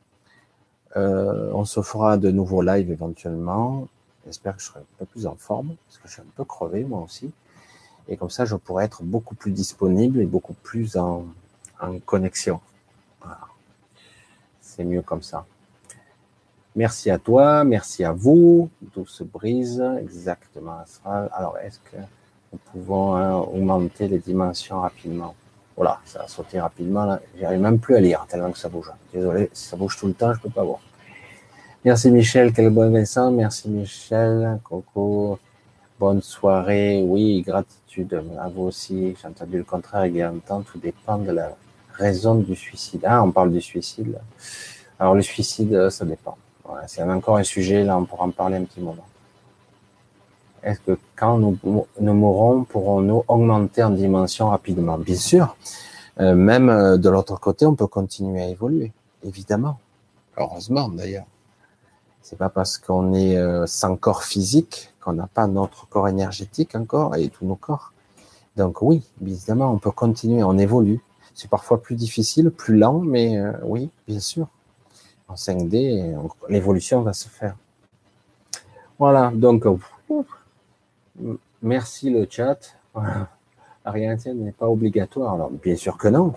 [0.96, 3.88] Euh, on se fera de nouveaux lives éventuellement.
[4.26, 6.44] J'espère que je serai un peu plus en forme, parce que je suis un peu
[6.44, 7.30] crevé moi aussi.
[8.08, 11.26] Et comme ça, je pourrai être beaucoup plus disponible et beaucoup plus en,
[12.04, 12.60] connexion.
[14.60, 15.46] C'est mieux comme ça.
[16.80, 18.70] Merci à toi, merci à vous.
[18.94, 20.78] Tout se brise, exactement.
[21.04, 21.98] Alors, est-ce que
[22.50, 25.34] nous pouvons hein, augmenter les dimensions rapidement?
[25.76, 27.18] Voilà, ça a sauté rapidement.
[27.38, 28.90] J'arrive même plus à lire tellement que ça bouge.
[29.12, 30.78] Désolé, ça bouge tout le temps, je peux pas voir.
[31.84, 33.30] Merci Michel, quel bon Vincent.
[33.30, 35.38] Merci Michel, Coco.
[35.98, 37.04] Bonne soirée.
[37.06, 39.14] Oui, gratitude à vous aussi.
[39.20, 40.62] J'ai entendu le contraire également.
[40.62, 41.54] Tout dépend de la
[41.92, 43.02] raison du suicide.
[43.04, 44.18] Ah, on parle du suicide.
[44.98, 46.38] Alors le suicide, ça dépend
[46.86, 49.06] c'est encore un sujet, là, on pourra en parler un petit moment.
[50.62, 51.58] Est-ce que quand nous,
[52.00, 54.98] nous mourrons, pourrons-nous augmenter en dimension rapidement?
[54.98, 55.56] Bien sûr.
[56.20, 58.92] Euh, même euh, de l'autre côté, on peut continuer à évoluer,
[59.24, 59.78] évidemment.
[60.36, 61.24] Heureusement, d'ailleurs.
[62.20, 66.74] C'est pas parce qu'on est euh, sans corps physique qu'on n'a pas notre corps énergétique
[66.74, 67.92] encore et tous nos corps.
[68.56, 71.00] Donc oui, évidemment, on peut continuer, on évolue.
[71.34, 74.48] C'est parfois plus difficile, plus lent, mais oui, bien sûr
[75.30, 76.16] en 5D,
[76.48, 77.56] l'évolution va se faire.
[78.98, 79.64] Voilà, donc
[81.62, 82.76] merci le chat.
[82.94, 85.34] La réalité n'est pas obligatoire.
[85.34, 86.34] Alors, bien sûr que non.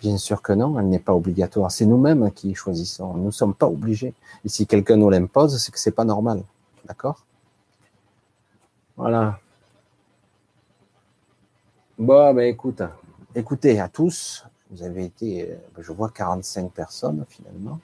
[0.00, 1.70] Bien sûr que non, elle n'est pas obligatoire.
[1.70, 3.14] C'est nous-mêmes qui choisissons.
[3.14, 4.14] Nous ne sommes pas obligés.
[4.44, 6.42] Et si quelqu'un nous l'impose, c'est que c'est pas normal.
[6.84, 7.24] D'accord?
[8.96, 9.38] Voilà.
[11.98, 12.82] Bon, ben écoute,
[13.34, 14.44] écoutez à tous.
[14.70, 17.78] Vous avez été, ben, je vois 45 personnes finalement.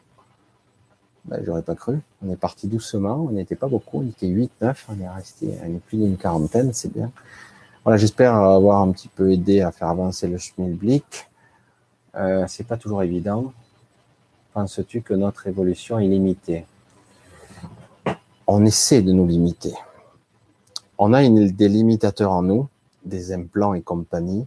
[1.24, 1.98] Ben, j'aurais pas cru.
[2.22, 3.26] On est parti doucement.
[3.28, 4.00] On n'était pas beaucoup.
[4.00, 4.86] On était 8, 9.
[4.90, 6.72] On est resté on est plus d'une quarantaine.
[6.72, 7.10] C'est bien.
[7.84, 11.28] Voilà, j'espère avoir un petit peu aidé à faire avancer le schmilblick.
[12.14, 13.52] Euh, c'est pas toujours évident.
[14.52, 16.66] Penses-tu que notre évolution est limitée?
[18.46, 19.74] On essaie de nous limiter.
[20.96, 22.68] On a une, des limitateurs en nous,
[23.04, 24.46] des implants et compagnie,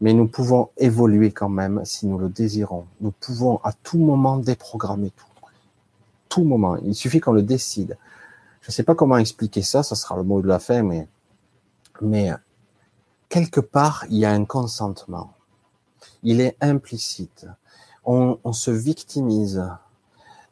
[0.00, 2.86] mais nous pouvons évoluer quand même si nous le désirons.
[3.00, 5.26] Nous pouvons à tout moment déprogrammer tout.
[6.28, 6.76] Tout moment.
[6.78, 7.96] Il suffit qu'on le décide.
[8.60, 11.06] Je ne sais pas comment expliquer ça, ça sera le mot de la fin, mais,
[12.00, 12.32] mais
[13.28, 15.34] quelque part, il y a un consentement
[16.24, 17.46] il est implicite.
[18.04, 19.62] On, se victimise,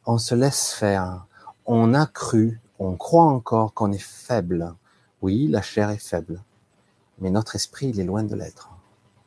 [0.05, 1.25] on se laisse faire,
[1.65, 4.73] on a cru, on croit encore qu'on est faible.
[5.21, 6.41] Oui, la chair est faible,
[7.19, 8.69] mais notre esprit, il est loin de l'être.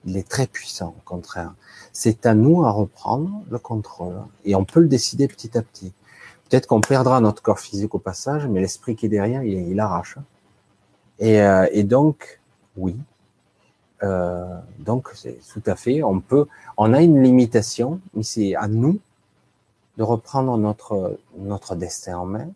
[0.07, 1.53] Il est très puissant, au contraire.
[1.93, 5.93] C'est à nous à reprendre le contrôle et on peut le décider petit à petit.
[6.49, 10.17] Peut-être qu'on perdra notre corps physique au passage, mais l'esprit qui est derrière, il, arrache.
[11.19, 12.41] Et, euh, et donc,
[12.77, 12.97] oui,
[14.03, 16.47] euh, donc, c'est tout à fait, on peut,
[16.77, 18.99] on a une limitation, mais c'est à nous
[19.97, 22.49] de reprendre notre, notre destin en main.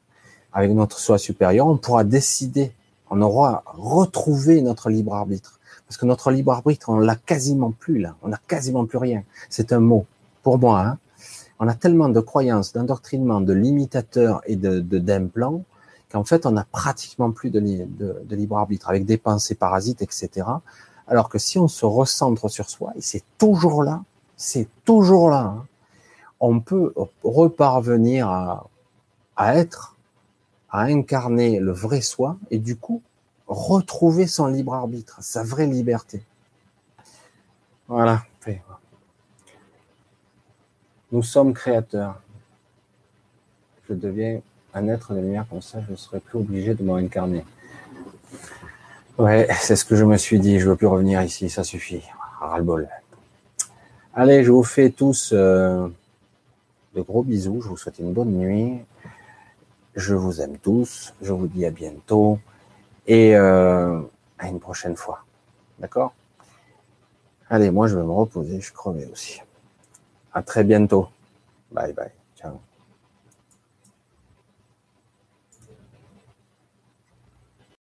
[0.52, 2.72] Avec notre soi supérieur, on pourra décider,
[3.08, 5.59] on aura retrouvé notre libre arbitre.
[5.90, 9.24] Parce que notre libre arbitre, on l'a quasiment plus là, on n'a quasiment plus rien.
[9.48, 10.06] C'est un mot.
[10.44, 10.98] Pour moi, hein.
[11.58, 15.64] on a tellement de croyances, d'endoctrinement, de limitateurs et de d'implants
[16.12, 17.58] qu'en fait, on n'a pratiquement plus de,
[18.30, 20.46] libre arbitre, avec des pensées parasites, etc.
[21.08, 24.04] Alors que si on se recentre sur soi, et c'est toujours là,
[24.36, 25.66] c'est toujours là, hein,
[26.38, 26.94] on peut
[27.24, 29.96] reparvenir à être,
[30.70, 33.02] à incarner le vrai soi, et du coup,
[33.50, 36.22] retrouver son libre arbitre, sa vraie liberté.
[37.88, 38.22] Voilà.
[41.12, 42.22] Nous sommes créateurs.
[43.88, 44.40] Je deviens
[44.74, 47.44] un être de lumière comme ça, je ne serai plus obligé de m'incarner.
[49.18, 50.60] Ouais, c'est ce que je me suis dit.
[50.60, 52.02] Je veux plus revenir ici, ça suffit.
[52.40, 52.88] Ras-le-bol.
[54.14, 55.88] Allez, je vous fais tous euh,
[56.94, 57.60] de gros bisous.
[57.60, 58.78] Je vous souhaite une bonne nuit.
[59.96, 61.12] Je vous aime tous.
[61.20, 62.38] Je vous dis à bientôt
[63.06, 64.00] et euh,
[64.38, 65.24] à une prochaine fois.
[65.78, 66.14] D'accord?
[67.48, 68.60] Allez, moi je vais me reposer.
[68.60, 69.40] Je crevais aussi.
[70.32, 71.08] À très bientôt.
[71.72, 72.19] Bye bye.